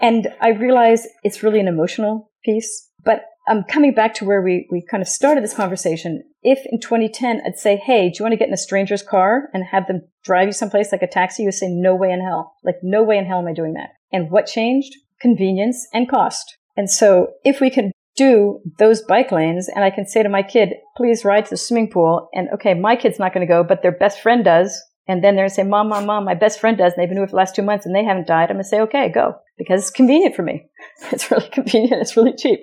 and 0.02 0.28
I 0.42 0.50
realize 0.50 1.08
it's 1.24 1.44
really 1.44 1.60
an 1.60 1.68
emotional 1.68 2.32
piece, 2.44 2.90
but 3.04 3.26
I'm 3.48 3.64
coming 3.64 3.94
back 3.94 4.14
to 4.16 4.26
where 4.26 4.42
we, 4.42 4.68
we 4.72 4.86
kind 4.90 5.02
of 5.02 5.08
started 5.08 5.44
this 5.44 5.54
conversation. 5.54 6.24
If 6.44 6.60
in 6.72 6.80
2010 6.80 7.42
I'd 7.46 7.58
say, 7.58 7.76
hey, 7.76 8.10
do 8.10 8.20
you 8.20 8.24
want 8.24 8.34
to 8.34 8.38
get 8.38 8.48
in 8.48 8.54
a 8.54 8.58
stranger's 8.58 9.04
car 9.04 9.50
and 9.54 9.66
have 9.66 9.88
them 9.88 10.02
drive 10.24 10.48
you 10.48 10.54
someplace 10.54 10.92
like 10.92 11.02
a 11.02 11.08
taxi? 11.08 11.44
You 11.44 11.48
would 11.48 11.56
say, 11.56 11.68
no 11.68 11.96
way 11.96 12.12
in 12.12 12.22
hell. 12.22 12.56
Like, 12.64 12.78
no 12.82 13.04
way 13.04 13.18
in 13.18 13.26
hell 13.26 13.40
am 13.40 13.48
I 13.48 13.54
doing 13.54 13.74
that. 13.74 13.90
And 14.12 14.32
what 14.32 14.46
changed? 14.46 14.94
Convenience 15.20 15.88
and 15.94 16.10
cost. 16.10 16.58
And 16.78 16.90
so 16.90 17.34
if 17.44 17.60
we 17.60 17.70
can 17.70 17.92
do 18.16 18.60
those 18.78 19.02
bike 19.02 19.32
lanes 19.32 19.68
and 19.68 19.84
I 19.84 19.90
can 19.90 20.06
say 20.06 20.24
to 20.24 20.30
my 20.30 20.44
kid, 20.44 20.74
please 20.96 21.26
ride 21.26 21.46
to 21.46 21.52
the 21.52 21.58
swimming 21.58 21.90
pool. 21.90 22.30
And 22.34 22.50
okay, 22.54 22.74
my 22.74 22.96
kid's 22.96 23.20
not 23.20 23.34
going 23.34 23.46
to 23.46 23.52
go, 23.52 23.64
but 23.64 23.82
their 23.82 23.92
best 23.92 24.22
friend 24.22 24.44
does. 24.44 24.82
And 25.08 25.24
then 25.24 25.36
they're 25.36 25.44
going 25.44 25.50
to 25.50 25.56
say, 25.56 25.64
mom, 25.64 25.90
mom, 25.90 26.06
mom, 26.06 26.24
my 26.24 26.36
best 26.36 26.60
friend 26.60 26.78
does. 26.78 26.94
And 26.94 27.02
they've 27.02 27.10
been 27.10 27.18
doing 27.18 27.26
it 27.26 27.32
for 27.32 27.36
the 27.36 27.38
last 27.38 27.56
two 27.56 27.62
months 27.62 27.86
and 27.86 27.96
they 27.96 28.06
haven't 28.06 28.28
died. 28.28 28.50
I'm 28.50 28.56
going 28.56 28.64
to 28.64 28.70
say, 28.70 28.80
okay, 28.82 29.10
go 29.10 29.36
because 29.58 29.82
it's 29.82 29.92
convenient 29.92 30.36
for 30.36 30.44
me. 30.44 30.66
It's 31.12 31.30
really 31.30 31.50
convenient. 31.50 32.02
It's 32.02 32.16
really 32.16 32.36
cheap. 32.36 32.60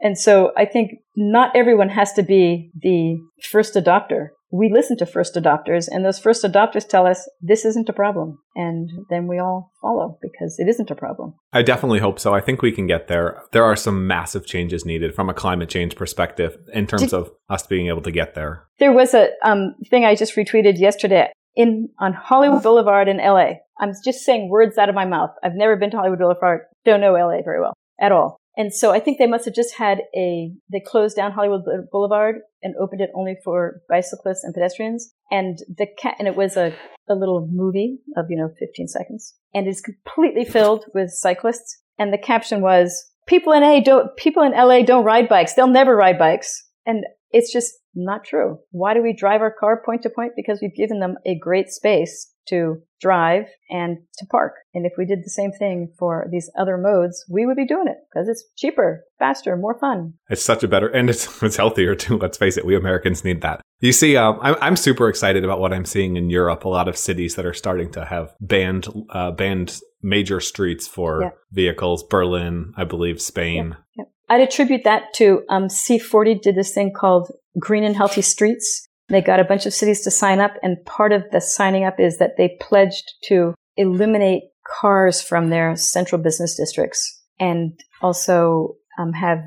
And 0.00 0.16
so 0.16 0.52
I 0.56 0.64
think 0.64 1.00
not 1.16 1.56
everyone 1.56 1.88
has 1.88 2.12
to 2.14 2.22
be 2.22 2.70
the 2.80 3.18
first 3.42 3.74
adopter. 3.74 4.28
We 4.50 4.70
listen 4.72 4.96
to 4.98 5.06
first 5.06 5.34
adopters 5.34 5.88
and 5.90 6.04
those 6.04 6.18
first 6.18 6.42
adopters 6.42 6.88
tell 6.88 7.06
us 7.06 7.28
this 7.40 7.64
isn't 7.64 7.88
a 7.88 7.92
problem. 7.92 8.38
And 8.54 8.90
then 9.10 9.26
we 9.26 9.38
all 9.38 9.72
follow 9.82 10.18
because 10.22 10.56
it 10.58 10.68
isn't 10.68 10.90
a 10.90 10.94
problem. 10.94 11.34
I 11.52 11.62
definitely 11.62 11.98
hope 11.98 12.18
so. 12.18 12.34
I 12.34 12.40
think 12.40 12.62
we 12.62 12.72
can 12.72 12.86
get 12.86 13.08
there. 13.08 13.42
There 13.52 13.64
are 13.64 13.76
some 13.76 14.06
massive 14.06 14.46
changes 14.46 14.84
needed 14.84 15.14
from 15.14 15.28
a 15.28 15.34
climate 15.34 15.68
change 15.68 15.96
perspective 15.96 16.56
in 16.72 16.86
terms 16.86 17.02
Did- 17.02 17.14
of 17.14 17.30
us 17.50 17.66
being 17.66 17.88
able 17.88 18.02
to 18.02 18.10
get 18.10 18.34
there. 18.34 18.64
There 18.78 18.92
was 18.92 19.14
a 19.14 19.30
um, 19.44 19.74
thing 19.90 20.04
I 20.04 20.14
just 20.14 20.34
retweeted 20.36 20.78
yesterday 20.78 21.30
in 21.54 21.88
on 21.98 22.12
Hollywood 22.12 22.62
Boulevard 22.62 23.08
in 23.08 23.18
LA. 23.18 23.54
I'm 23.80 23.92
just 24.04 24.24
saying 24.24 24.48
words 24.48 24.78
out 24.78 24.88
of 24.88 24.94
my 24.94 25.04
mouth. 25.04 25.30
I've 25.42 25.54
never 25.54 25.76
been 25.76 25.90
to 25.90 25.96
Hollywood 25.96 26.20
Boulevard. 26.20 26.60
Don't 26.84 27.00
know 27.00 27.12
LA 27.12 27.42
very 27.42 27.60
well 27.60 27.74
at 28.00 28.12
all. 28.12 28.38
And 28.58 28.74
so 28.74 28.90
I 28.90 28.98
think 28.98 29.18
they 29.18 29.28
must 29.28 29.44
have 29.44 29.54
just 29.54 29.76
had 29.76 30.00
a, 30.16 30.52
they 30.70 30.82
closed 30.84 31.14
down 31.14 31.30
Hollywood 31.30 31.62
Boulevard 31.92 32.40
and 32.60 32.74
opened 32.76 33.00
it 33.00 33.10
only 33.14 33.36
for 33.44 33.82
bicyclists 33.88 34.42
and 34.42 34.52
pedestrians. 34.52 35.14
And 35.30 35.58
the 35.68 35.86
cat, 35.96 36.16
and 36.18 36.26
it 36.26 36.34
was 36.34 36.56
a, 36.56 36.74
a 37.08 37.14
little 37.14 37.48
movie 37.50 37.98
of, 38.16 38.26
you 38.28 38.36
know, 38.36 38.50
15 38.58 38.88
seconds 38.88 39.34
and 39.54 39.68
it's 39.68 39.80
completely 39.80 40.44
filled 40.44 40.86
with 40.92 41.10
cyclists. 41.10 41.80
And 42.00 42.12
the 42.12 42.18
caption 42.18 42.60
was, 42.60 43.06
people 43.28 43.52
in 43.52 43.62
A 43.62 43.80
don't, 43.80 44.16
people 44.16 44.42
in 44.42 44.52
LA 44.52 44.82
don't 44.82 45.04
ride 45.04 45.28
bikes. 45.28 45.54
They'll 45.54 45.68
never 45.68 45.94
ride 45.94 46.18
bikes. 46.18 46.64
And 46.84 47.04
it's 47.30 47.52
just 47.52 47.72
not 47.94 48.24
true. 48.24 48.58
Why 48.72 48.92
do 48.94 49.02
we 49.02 49.14
drive 49.14 49.40
our 49.40 49.54
car 49.58 49.82
point 49.84 50.02
to 50.02 50.10
point? 50.10 50.32
Because 50.34 50.58
we've 50.60 50.74
given 50.74 50.98
them 50.98 51.16
a 51.24 51.38
great 51.38 51.68
space 51.68 52.32
to 52.48 52.82
drive 53.00 53.44
and 53.70 53.98
to 54.18 54.26
park. 54.26 54.54
And 54.74 54.84
if 54.84 54.92
we 54.98 55.04
did 55.04 55.20
the 55.24 55.30
same 55.30 55.52
thing 55.52 55.92
for 55.98 56.26
these 56.30 56.50
other 56.58 56.76
modes, 56.76 57.24
we 57.28 57.46
would 57.46 57.56
be 57.56 57.66
doing 57.66 57.86
it 57.86 57.96
because 58.10 58.28
it's 58.28 58.44
cheaper, 58.56 59.04
faster, 59.18 59.56
more 59.56 59.78
fun. 59.78 60.14
It's 60.28 60.42
such 60.42 60.62
a 60.62 60.68
better, 60.68 60.88
and 60.88 61.08
it's, 61.08 61.42
it's 61.42 61.56
healthier 61.56 61.94
too. 61.94 62.18
Let's 62.18 62.38
face 62.38 62.56
it. 62.56 62.66
We 62.66 62.76
Americans 62.76 63.24
need 63.24 63.42
that. 63.42 63.60
You 63.80 63.92
see, 63.92 64.16
um, 64.16 64.38
I'm, 64.42 64.56
I'm 64.60 64.76
super 64.76 65.08
excited 65.08 65.44
about 65.44 65.60
what 65.60 65.72
I'm 65.72 65.84
seeing 65.84 66.16
in 66.16 66.30
Europe. 66.30 66.64
A 66.64 66.68
lot 66.68 66.88
of 66.88 66.96
cities 66.96 67.36
that 67.36 67.46
are 67.46 67.54
starting 67.54 67.92
to 67.92 68.04
have 68.04 68.34
banned, 68.40 68.88
uh, 69.10 69.30
banned 69.30 69.78
major 70.02 70.40
streets 70.40 70.88
for 70.88 71.22
yeah. 71.22 71.30
vehicles. 71.52 72.02
Berlin, 72.02 72.72
I 72.76 72.84
believe, 72.84 73.20
Spain. 73.20 73.76
Yeah. 73.96 74.04
Yeah. 74.04 74.04
I'd 74.30 74.40
attribute 74.40 74.84
that 74.84 75.14
to 75.14 75.42
um, 75.48 75.68
C40 75.68 76.42
did 76.42 76.54
this 76.54 76.72
thing 76.72 76.92
called 76.94 77.30
Green 77.58 77.84
and 77.84 77.96
Healthy 77.96 78.22
Streets. 78.22 78.87
They 79.08 79.22
got 79.22 79.40
a 79.40 79.44
bunch 79.44 79.66
of 79.66 79.74
cities 79.74 80.02
to 80.02 80.10
sign 80.10 80.40
up, 80.40 80.52
and 80.62 80.84
part 80.84 81.12
of 81.12 81.24
the 81.32 81.40
signing 81.40 81.84
up 81.84 81.98
is 81.98 82.18
that 82.18 82.36
they 82.36 82.56
pledged 82.60 83.14
to 83.24 83.54
eliminate 83.76 84.44
cars 84.66 85.22
from 85.22 85.48
their 85.48 85.76
central 85.76 86.20
business 86.20 86.56
districts 86.56 87.22
and 87.40 87.72
also 88.02 88.74
um, 88.98 89.12
have 89.12 89.38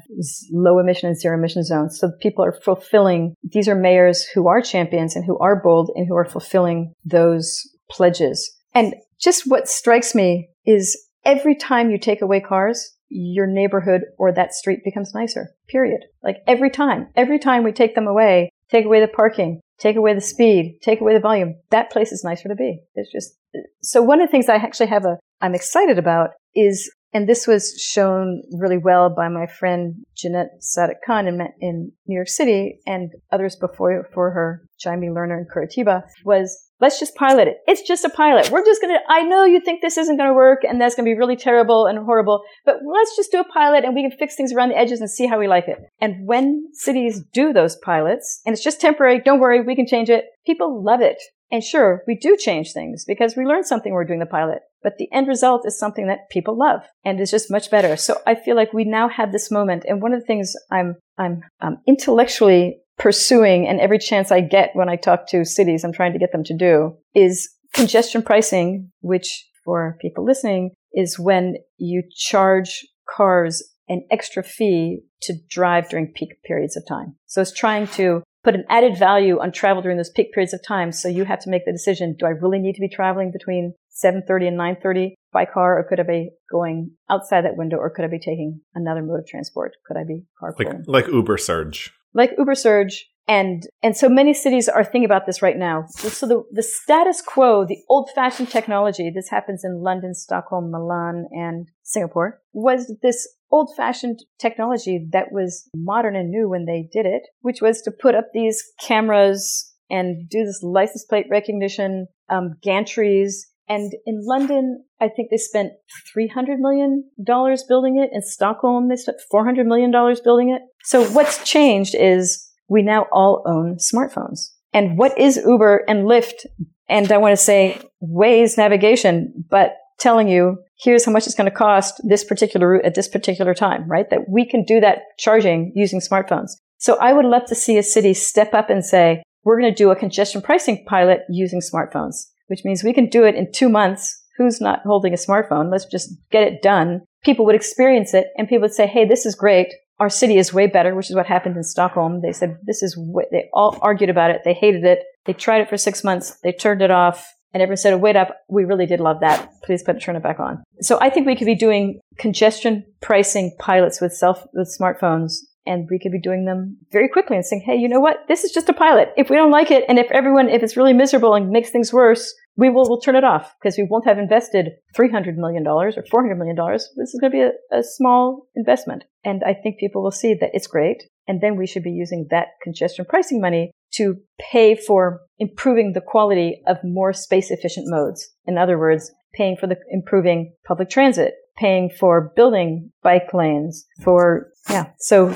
low 0.52 0.80
emission 0.80 1.10
and 1.10 1.19
zero 1.19 1.38
emission 1.38 1.63
zones. 1.63 2.00
So 2.00 2.12
people 2.21 2.43
are 2.43 2.54
fulfilling, 2.63 3.36
these 3.43 3.67
are 3.67 3.76
mayors 3.76 4.24
who 4.24 4.47
are 4.47 4.62
champions 4.62 5.15
and 5.15 5.26
who 5.26 5.38
are 5.39 5.62
bold 5.62 5.91
and 5.95 6.08
who 6.08 6.15
are 6.15 6.26
fulfilling 6.26 6.93
those 7.06 7.69
pledges. 7.89 8.58
And 8.74 8.95
just 9.19 9.43
what 9.45 9.67
strikes 9.67 10.15
me 10.15 10.50
is 10.65 10.97
every 11.26 11.56
time 11.56 11.91
you 11.91 12.00
take 12.00 12.21
away 12.21 12.39
cars, 12.39 12.95
your 13.10 13.45
neighborhood 13.45 14.04
or 14.17 14.32
that 14.32 14.54
street 14.54 14.80
becomes 14.86 15.13
nicer. 15.13 15.50
Period. 15.67 16.02
Like 16.24 16.38
every 16.47 16.69
time, 16.69 17.10
every 17.15 17.39
time 17.39 17.63
we 17.63 17.74
take 17.74 17.93
them 17.93 18.08
away, 18.08 18.50
take 18.72 18.86
away 18.86 19.02
the 19.02 19.08
parking, 19.08 19.60
take 19.80 19.96
away 19.96 20.14
the 20.14 20.22
speed, 20.22 20.80
take 20.82 21.02
away 21.02 21.14
the 21.14 21.20
volume, 21.20 21.56
that 21.70 21.92
place 21.92 22.12
is 22.12 22.24
nicer 22.24 22.48
to 22.48 22.56
be. 22.56 22.80
It's 22.96 23.12
just, 23.12 23.38
so 23.82 24.02
one 24.02 24.22
of 24.22 24.28
the 24.28 24.32
things 24.32 24.48
I 24.50 24.56
actually 24.56 24.88
have 24.88 25.06
a, 25.06 25.18
I'm 25.42 25.56
excited 25.56 26.00
about 26.00 26.30
is, 26.56 26.92
and 27.13 27.28
this 27.28 27.47
was 27.47 27.78
shown 27.80 28.41
really 28.52 28.78
well 28.78 29.10
by 29.10 29.28
my 29.28 29.47
friend 29.47 30.06
Janette 30.15 30.52
Sadik 30.60 30.97
Khan 31.06 31.28
in, 31.28 31.41
in 31.60 31.91
New 32.08 32.15
York 32.15 32.30
City 32.30 32.80
and 32.86 33.12
others 33.32 33.56
before 33.56 34.08
for 34.13 34.32
her, 34.32 34.63
Jaime 34.84 35.08
Lerner 35.08 35.38
and 35.38 35.47
Curitiba, 35.50 36.04
was 36.24 36.69
Let's 36.82 37.00
just 37.00 37.13
pilot 37.13 37.47
it. 37.47 37.58
It's 37.67 37.88
just 37.88 38.04
a 38.04 38.10
pilot. 38.10 38.50
We're 38.50 38.65
just 38.65 38.82
going 38.82 38.95
to, 38.95 39.00
I 39.08 39.21
know 39.21 39.45
you 39.45 39.62
think 39.62 39.82
this 39.82 39.97
isn't 39.97 40.17
going 40.17 40.30
to 40.30 40.34
work 40.34 40.63
and 40.67 40.82
that's 40.82 40.95
going 40.95 41.06
to 41.06 41.13
be 41.13 41.17
really 41.17 41.36
terrible 41.36 41.86
and 41.86 42.00
horrible, 42.00 42.41
but 42.65 42.78
let's 42.84 43.15
just 43.15 43.32
do 43.32 43.39
a 43.39 43.43
pilot 43.43 43.86
and 43.86 43.93
we 43.93 44.02
can 44.02 44.17
fix 44.17 44.36
things 44.36 44.52
around 44.52 44.69
the 44.69 44.78
edges 44.78 45.00
and 45.00 45.08
see 45.08 45.28
how 45.28 45.38
we 45.38 45.47
like 45.47 45.67
it. 45.67 45.78
And 46.02 46.26
when 46.26 46.69
cities 46.74 47.21
do 47.34 47.54
those 47.54 47.76
pilots, 47.76 48.41
and 48.47 48.54
it's 48.54 48.63
just 48.63 48.82
temporary, 48.82 49.21
don't 49.21 49.39
worry, 49.39 49.62
we 49.62 49.76
can 49.76 49.86
change 49.86 50.10
it, 50.10 50.26
people 50.43 50.84
love 50.84 51.02
it. 51.02 51.21
And 51.52 51.63
sure, 51.63 52.02
we 52.08 52.15
do 52.15 52.36
change 52.36 52.74
things 52.74 53.06
because 53.06 53.36
we 53.36 53.45
learned 53.45 53.67
something 53.67 53.93
we're 53.93 54.06
doing 54.06 54.19
the 54.19 54.26
pilot, 54.26 54.62
but 54.84 54.98
the 54.98 55.12
end 55.12 55.28
result 55.28 55.65
is 55.65 55.78
something 55.78 56.08
that 56.08 56.30
people 56.30 56.58
love 56.58 56.82
and 57.06 57.20
is 57.20 57.32
just 57.32 57.52
much 57.52 57.70
better. 57.70 57.96
So 57.96 58.20
I 58.26 58.36
feel 58.36 58.56
like 58.56 58.74
we 58.74 58.84
now 58.84 59.10
have 59.10 59.32
this 59.32 59.52
moment. 59.52 59.86
And 59.88 60.02
one 60.02 60.13
of 60.13 60.20
the 60.20 60.26
things 60.26 60.54
I'm, 60.72 60.96
I'm 61.17 61.41
um, 61.62 61.78
intellectually 61.88 62.80
pursuing 62.98 63.67
and 63.67 63.80
every 63.80 64.00
chance 64.00 64.32
I 64.32 64.41
get 64.41 64.72
when 64.74 64.89
I 64.89 64.96
talk 64.96 65.28
to 65.30 65.46
cities, 65.46 65.84
I'm 65.84 65.94
trying 65.94 66.13
to 66.13 66.20
get 66.20 66.32
them 66.32 66.44
to 66.46 66.58
do 66.58 66.98
is 67.15 67.50
congestion 67.74 68.22
pricing, 68.22 68.91
which 69.02 69.48
for 69.63 69.98
people 70.02 70.26
listening 70.26 70.72
is 70.94 71.20
when 71.20 71.56
you 71.78 72.04
charge 72.15 72.86
cars 73.10 73.63
an 73.88 74.06
extra 74.12 74.44
fee 74.44 75.02
to 75.22 75.34
drive 75.50 75.89
during 75.89 76.08
peak 76.08 76.30
periods 76.46 76.78
of 76.78 76.84
time. 76.88 77.15
So 77.28 77.41
it's 77.41 77.54
trying 77.54 77.88
to 77.88 78.24
put 78.44 78.56
an 78.56 78.65
added 78.70 78.98
value 78.98 79.39
on 79.39 79.52
travel 79.52 79.82
during 79.82 79.98
those 79.98 80.10
peak 80.10 80.34
periods 80.34 80.54
of 80.54 80.62
time. 80.65 80.91
So 80.91 81.08
you 81.08 81.26
have 81.26 81.39
to 81.41 81.50
make 81.50 81.65
the 81.65 81.72
decision, 81.72 82.15
do 82.17 82.26
I 82.26 82.30
really 82.30 82.60
need 82.60 82.74
to 82.74 82.82
be 82.82 82.89
traveling 82.89 83.32
between 83.32 83.74
7.30 84.04 84.48
and 84.48 84.60
9.30 84.60 85.12
by 85.32 85.46
car 85.46 85.80
or 85.80 85.86
could 85.88 86.00
I 86.00 86.04
be 86.04 86.32
going 86.52 86.92
outside 87.10 87.46
that 87.46 87.58
window 87.58 87.78
or 87.78 87.90
could 87.90 88.06
I 88.06 88.10
be 88.10 88.20
taking 88.20 88.62
another 88.76 89.02
mode 89.02 89.20
of 89.20 89.28
transport? 89.28 89.74
Could 89.86 89.98
I 89.98 90.04
be 90.04 90.24
carpooling? 90.42 90.84
Like, 90.88 91.06
like 91.06 91.14
Uber 91.14 91.38
Surge 91.38 91.94
like 92.14 92.32
Uber 92.38 92.56
Surge. 92.56 93.08
And, 93.28 93.64
and 93.82 93.96
so 93.96 94.10
many 94.10 94.34
cities 94.34 94.68
are 94.68 94.84
thinking 94.84 95.06
about 95.06 95.26
this 95.26 95.42
right 95.42 95.58
now. 95.58 95.86
So 95.88 96.28
the, 96.28 96.44
the 96.52 96.64
status 96.64 97.22
quo, 97.22 97.66
the 97.66 97.78
old 97.88 98.10
fashioned 98.14 98.50
technology, 98.50 99.10
this 99.14 99.30
happens 99.30 99.64
in 99.64 99.82
London, 99.82 100.14
Stockholm, 100.14 100.72
Milan, 100.72 101.28
and 101.32 101.70
Singapore, 101.84 102.42
was 102.52 102.94
this 103.02 103.28
old 103.52 103.74
fashioned 103.78 104.20
technology 104.40 105.08
that 105.12 105.32
was 105.32 105.70
modern 105.74 106.16
and 106.16 106.30
new 106.30 106.50
when 106.50 106.66
they 106.66 106.90
did 106.92 107.06
it, 107.06 107.22
which 107.42 107.62
was 107.62 107.82
to 107.84 107.92
put 107.92 108.16
up 108.16 108.26
these 108.34 108.62
cameras 108.82 109.72
and 109.90 110.28
do 110.28 110.44
this 110.44 110.64
license 110.64 111.06
plate 111.06 111.28
recognition, 111.30 112.08
um, 112.30 112.56
gantries, 112.66 113.34
and 113.72 113.94
in 114.06 114.20
London, 114.26 114.84
I 115.00 115.08
think 115.08 115.30
they 115.32 115.38
spent 115.38 115.72
$300 116.14 116.58
million 116.60 117.10
building 117.26 117.98
it. 118.04 118.10
In 118.12 118.22
Stockholm, 118.22 118.90
they 118.90 118.98
spent 118.98 119.20
$400 119.34 119.66
million 119.66 119.92
building 120.26 120.50
it. 120.50 120.62
So 120.84 121.06
what's 121.12 121.42
changed 121.50 121.96
is 121.98 122.52
we 122.68 122.82
now 122.82 123.08
all 123.14 123.44
own 123.48 123.78
smartphones. 123.78 124.50
And 124.74 124.98
what 124.98 125.18
is 125.18 125.38
Uber 125.38 125.86
and 125.88 126.04
Lyft? 126.04 126.48
And 126.90 127.10
I 127.14 127.18
want 127.18 127.32
to 127.32 127.38
say 127.38 127.80
Waze 128.04 128.58
navigation, 128.58 129.46
but 129.50 129.78
telling 130.00 130.28
you 130.28 130.58
here's 130.78 131.06
how 131.06 131.14
much 131.14 131.26
it's 131.26 131.36
going 131.36 131.50
to 131.50 131.56
cost 131.56 132.02
this 132.04 132.26
particular 132.26 132.72
route 132.72 132.84
at 132.84 132.96
this 132.96 133.08
particular 133.08 133.54
time, 133.54 133.88
right? 133.88 134.10
That 134.10 134.28
we 134.28 134.46
can 134.46 134.66
do 134.66 134.82
that 134.82 135.04
charging 135.18 135.72
using 135.76 136.02
smartphones. 136.02 136.58
So 136.78 136.98
I 136.98 137.14
would 137.14 137.26
love 137.26 137.46
to 137.46 137.56
see 137.56 137.78
a 137.78 137.84
city 137.84 138.14
step 138.14 138.54
up 138.54 138.70
and 138.70 138.84
say, 138.84 139.24
we're 139.46 139.62
going 139.62 139.72
to 139.72 139.84
do 139.84 139.92
a 139.92 139.96
congestion 139.96 140.42
pricing 140.42 140.84
pilot 140.90 141.22
using 141.30 141.62
smartphones 141.62 142.26
which 142.52 142.66
means 142.66 142.84
we 142.84 142.94
can 142.94 143.08
do 143.08 143.24
it 143.24 143.34
in 143.34 143.50
two 143.50 143.70
months. 143.70 144.22
Who's 144.38 144.60
not 144.60 144.82
holding 144.84 145.14
a 145.14 145.18
smartphone? 145.18 145.72
Let's 145.72 145.86
just 145.86 146.14
get 146.32 146.44
it 146.44 146.62
done. 146.62 147.02
People 147.24 147.46
would 147.46 147.56
experience 147.56 148.14
it 148.14 148.28
and 148.38 148.48
people 148.48 148.64
would 148.64 148.74
say, 148.74 148.88
Hey, 148.88 149.06
this 149.06 149.26
is 149.26 149.36
great. 149.36 149.68
Our 150.00 150.10
city 150.10 150.38
is 150.38 150.54
way 150.54 150.68
better, 150.68 150.94
which 150.94 151.10
is 151.10 151.16
what 151.16 151.28
happened 151.28 151.56
in 151.56 151.64
Stockholm. 151.64 152.22
They 152.22 152.34
said, 152.34 152.58
this 152.64 152.82
is 152.82 152.98
what 152.98 153.28
they 153.32 153.50
all 153.54 153.78
argued 153.82 154.10
about 154.10 154.32
it. 154.32 154.42
They 154.44 154.54
hated 154.54 154.84
it. 154.84 155.04
They 155.26 155.34
tried 155.34 155.62
it 155.62 155.70
for 155.70 155.78
six 155.78 156.04
months. 156.04 156.40
They 156.44 156.52
turned 156.52 156.82
it 156.82 156.90
off 156.90 157.32
and 157.54 157.62
everyone 157.62 157.78
said, 157.78 158.02
wait 158.02 158.16
up. 158.16 158.36
We 158.50 158.66
really 158.66 158.88
did 158.88 159.00
love 159.00 159.20
that. 159.20 159.48
Please 159.64 159.84
put, 159.84 160.02
turn 160.02 160.16
it 160.16 160.24
back 160.24 160.40
on. 160.40 160.64
So 160.80 160.98
I 161.00 161.12
think 161.12 161.28
we 161.28 161.36
could 161.36 161.46
be 161.46 161.56
doing 161.56 162.00
congestion 162.18 162.84
pricing 163.00 163.56
pilots 163.60 164.02
with 164.02 164.14
self, 164.14 164.44
with 164.54 164.76
smartphones 164.76 165.36
and 165.66 165.88
we 165.92 166.00
could 166.00 166.12
be 166.12 166.20
doing 166.20 166.46
them 166.46 166.78
very 166.92 167.08
quickly 167.08 167.36
and 167.36 167.46
saying, 167.46 167.62
Hey, 167.66 167.76
you 167.76 167.88
know 167.88 168.00
what? 168.00 168.18
This 168.28 168.44
is 168.44 168.52
just 168.52 168.70
a 168.70 168.74
pilot. 168.74 169.14
If 169.18 169.30
we 169.30 169.36
don't 169.36 169.52
like 169.52 169.72
it 169.72 169.84
and 169.88 170.00
if 170.00 170.10
everyone, 170.12 170.50
if 170.50 170.64
it's 170.64 170.78
really 170.78 170.94
miserable 170.94 171.36
and 171.36 171.50
makes 171.50 171.70
things 171.70 171.94
worse, 171.94 172.34
we 172.58 172.70
will 172.70 172.88
we'll 172.88 173.00
turn 173.00 173.16
it 173.16 173.24
off 173.24 173.54
because 173.60 173.78
we 173.78 173.88
won't 173.90 174.06
have 174.06 174.18
invested 174.18 174.72
$300 174.98 175.36
million 175.38 175.66
or 175.66 175.92
$400 175.92 176.38
million. 176.38 176.56
This 176.98 177.14
is 177.14 177.20
going 177.20 177.32
to 177.32 177.38
be 177.38 177.42
a, 177.42 177.78
a 177.80 177.84
small 177.84 178.48
investment. 178.56 179.04
And 179.24 179.44
I 179.44 179.54
think 179.54 179.80
people 179.80 180.04
will 180.04 180.12
see 180.12 180.34
that 180.36 180.52
it's 180.54 180.68
great. 180.68 181.04
And 181.28 181.42
then 181.42 181.56
we 181.56 181.68
should 181.68 181.84
be 181.84 181.92
using 181.92 182.28
that 182.30 182.48
congestion 182.64 183.06
pricing 183.06 183.40
money 183.40 183.72
to 183.94 184.16
pay 184.40 184.76
for 184.76 185.22
improving 185.40 185.94
the 185.94 186.02
quality 186.02 186.62
of 186.68 186.78
more 186.84 187.14
space 187.14 187.52
efficient 187.52 187.86
modes. 187.90 188.30
In 188.46 188.58
other 188.58 188.78
words, 188.78 189.12
paying 189.34 189.58
for 189.58 189.68
the 189.68 189.78
improving 189.90 190.54
public 190.66 190.90
transit, 190.90 191.36
paying 191.58 191.90
for 191.90 192.32
building 192.36 192.92
bike 193.04 193.34
lanes 193.34 193.86
for, 194.02 194.52
yeah. 194.70 194.88
So 195.00 195.36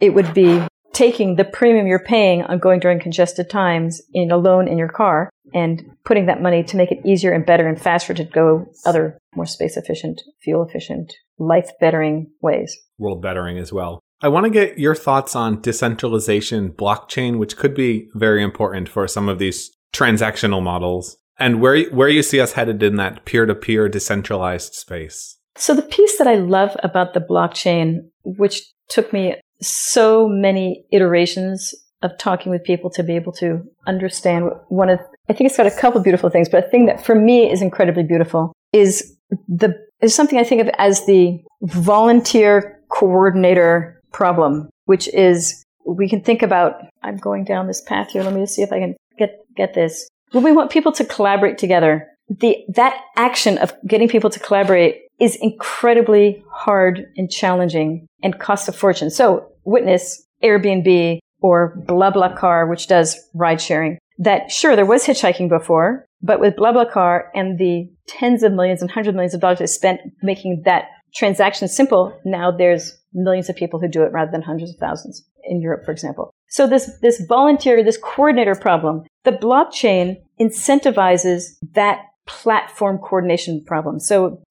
it 0.00 0.14
would 0.14 0.34
be 0.34 0.62
taking 0.96 1.36
the 1.36 1.44
premium 1.44 1.86
you're 1.86 2.02
paying 2.02 2.42
on 2.44 2.58
going 2.58 2.80
during 2.80 2.98
congested 2.98 3.50
times 3.50 4.00
in 4.14 4.30
alone 4.30 4.66
in 4.66 4.78
your 4.78 4.88
car 4.88 5.28
and 5.52 5.82
putting 6.06 6.24
that 6.24 6.40
money 6.40 6.64
to 6.64 6.74
make 6.74 6.90
it 6.90 7.04
easier 7.04 7.34
and 7.34 7.44
better 7.44 7.68
and 7.68 7.78
faster 7.78 8.14
to 8.14 8.24
go 8.24 8.64
other 8.86 9.18
more 9.34 9.44
space 9.44 9.76
efficient, 9.76 10.22
fuel 10.42 10.64
efficient, 10.66 11.12
life 11.38 11.70
bettering 11.80 12.30
ways. 12.40 12.74
World 12.96 13.20
bettering 13.20 13.58
as 13.58 13.74
well. 13.74 14.00
I 14.22 14.28
want 14.28 14.44
to 14.44 14.50
get 14.50 14.78
your 14.78 14.94
thoughts 14.94 15.36
on 15.36 15.60
decentralization, 15.60 16.70
blockchain, 16.70 17.38
which 17.38 17.58
could 17.58 17.74
be 17.74 18.08
very 18.14 18.42
important 18.42 18.88
for 18.88 19.06
some 19.06 19.28
of 19.28 19.38
these 19.38 19.70
transactional 19.94 20.62
models, 20.62 21.18
and 21.38 21.60
where 21.60 21.84
where 21.90 22.08
you 22.08 22.22
see 22.22 22.40
us 22.40 22.52
headed 22.52 22.82
in 22.82 22.96
that 22.96 23.26
peer 23.26 23.44
to 23.44 23.54
peer 23.54 23.90
decentralized 23.90 24.72
space. 24.72 25.36
So 25.56 25.74
the 25.74 25.82
piece 25.82 26.16
that 26.16 26.26
I 26.26 26.36
love 26.36 26.74
about 26.82 27.12
the 27.12 27.20
blockchain, 27.20 28.08
which 28.24 28.62
took 28.88 29.12
me 29.12 29.36
so 29.60 30.28
many 30.28 30.84
iterations 30.92 31.74
of 32.02 32.16
talking 32.18 32.52
with 32.52 32.62
people 32.62 32.90
to 32.90 33.02
be 33.02 33.16
able 33.16 33.32
to 33.32 33.62
understand 33.86 34.50
one 34.68 34.88
of 34.88 35.00
I 35.28 35.32
think 35.32 35.48
it's 35.48 35.56
got 35.56 35.66
a 35.66 35.70
couple 35.70 36.00
beautiful 36.00 36.30
things, 36.30 36.48
but 36.48 36.64
a 36.64 36.68
thing 36.68 36.86
that 36.86 37.04
for 37.04 37.14
me 37.14 37.50
is 37.50 37.62
incredibly 37.62 38.04
beautiful 38.04 38.52
is 38.72 39.16
the 39.48 39.74
is 40.00 40.14
something 40.14 40.38
I 40.38 40.44
think 40.44 40.60
of 40.60 40.68
as 40.78 41.06
the 41.06 41.40
volunteer 41.62 42.80
coordinator 42.88 44.00
problem, 44.12 44.68
which 44.84 45.08
is 45.08 45.64
we 45.86 46.08
can 46.08 46.20
think 46.20 46.42
about 46.42 46.74
I'm 47.02 47.16
going 47.16 47.44
down 47.44 47.66
this 47.66 47.80
path 47.80 48.10
here. 48.10 48.22
Let 48.22 48.34
me 48.34 48.46
see 48.46 48.62
if 48.62 48.72
I 48.72 48.80
can 48.80 48.94
get 49.18 49.38
get 49.56 49.74
this. 49.74 50.08
When 50.32 50.44
we 50.44 50.52
want 50.52 50.70
people 50.70 50.92
to 50.92 51.04
collaborate 51.04 51.58
together, 51.58 52.08
the 52.28 52.58
that 52.68 53.00
action 53.16 53.58
of 53.58 53.72
getting 53.86 54.08
people 54.08 54.30
to 54.30 54.38
collaborate 54.38 55.02
is 55.18 55.36
incredibly 55.40 56.44
hard 56.50 57.06
and 57.16 57.30
challenging 57.30 58.06
and 58.22 58.38
costs 58.38 58.68
a 58.68 58.72
fortune. 58.72 59.10
So 59.10 59.46
witness 59.64 60.22
Airbnb 60.42 61.18
or 61.40 61.76
BlaBlaCar, 61.86 62.68
which 62.68 62.86
does 62.86 63.18
ride 63.34 63.60
sharing. 63.60 63.98
That 64.18 64.50
sure, 64.50 64.76
there 64.76 64.86
was 64.86 65.06
hitchhiking 65.06 65.48
before, 65.48 66.06
But 66.22 66.40
with 66.40 66.56
BlaBlaCar 66.56 67.24
and 67.34 67.58
the 67.58 67.88
tens 68.06 68.42
of 68.42 68.52
millions 68.52 68.80
and 68.80 68.90
hundreds 68.90 69.10
of 69.10 69.14
millions 69.14 69.34
of 69.34 69.40
dollars 69.40 69.58
they 69.58 69.66
spent 69.66 70.00
making 70.22 70.62
that 70.64 70.86
transaction 71.14 71.68
simple, 71.68 72.18
now 72.24 72.50
there's 72.50 72.98
millions 73.12 73.48
of 73.48 73.56
people 73.56 73.80
who 73.80 73.88
do 73.88 74.02
it 74.02 74.12
rather 74.12 74.30
than 74.30 74.42
hundreds 74.42 74.72
of 74.72 74.76
thousands 74.78 75.24
in 75.44 75.60
Europe, 75.60 75.84
for 75.84 75.92
example. 75.92 76.30
So 76.48 76.66
this, 76.66 76.90
this 77.00 77.22
volunteer, 77.28 77.82
this 77.84 77.98
coordinator 77.98 78.54
problem, 78.54 79.04
the 79.24 79.32
blockchain 79.32 80.16
incentivizes 80.40 81.56
that 81.74 82.00
platform 82.26 82.98
coordination 82.98 83.62
problem. 83.64 84.00
So, 84.00 84.42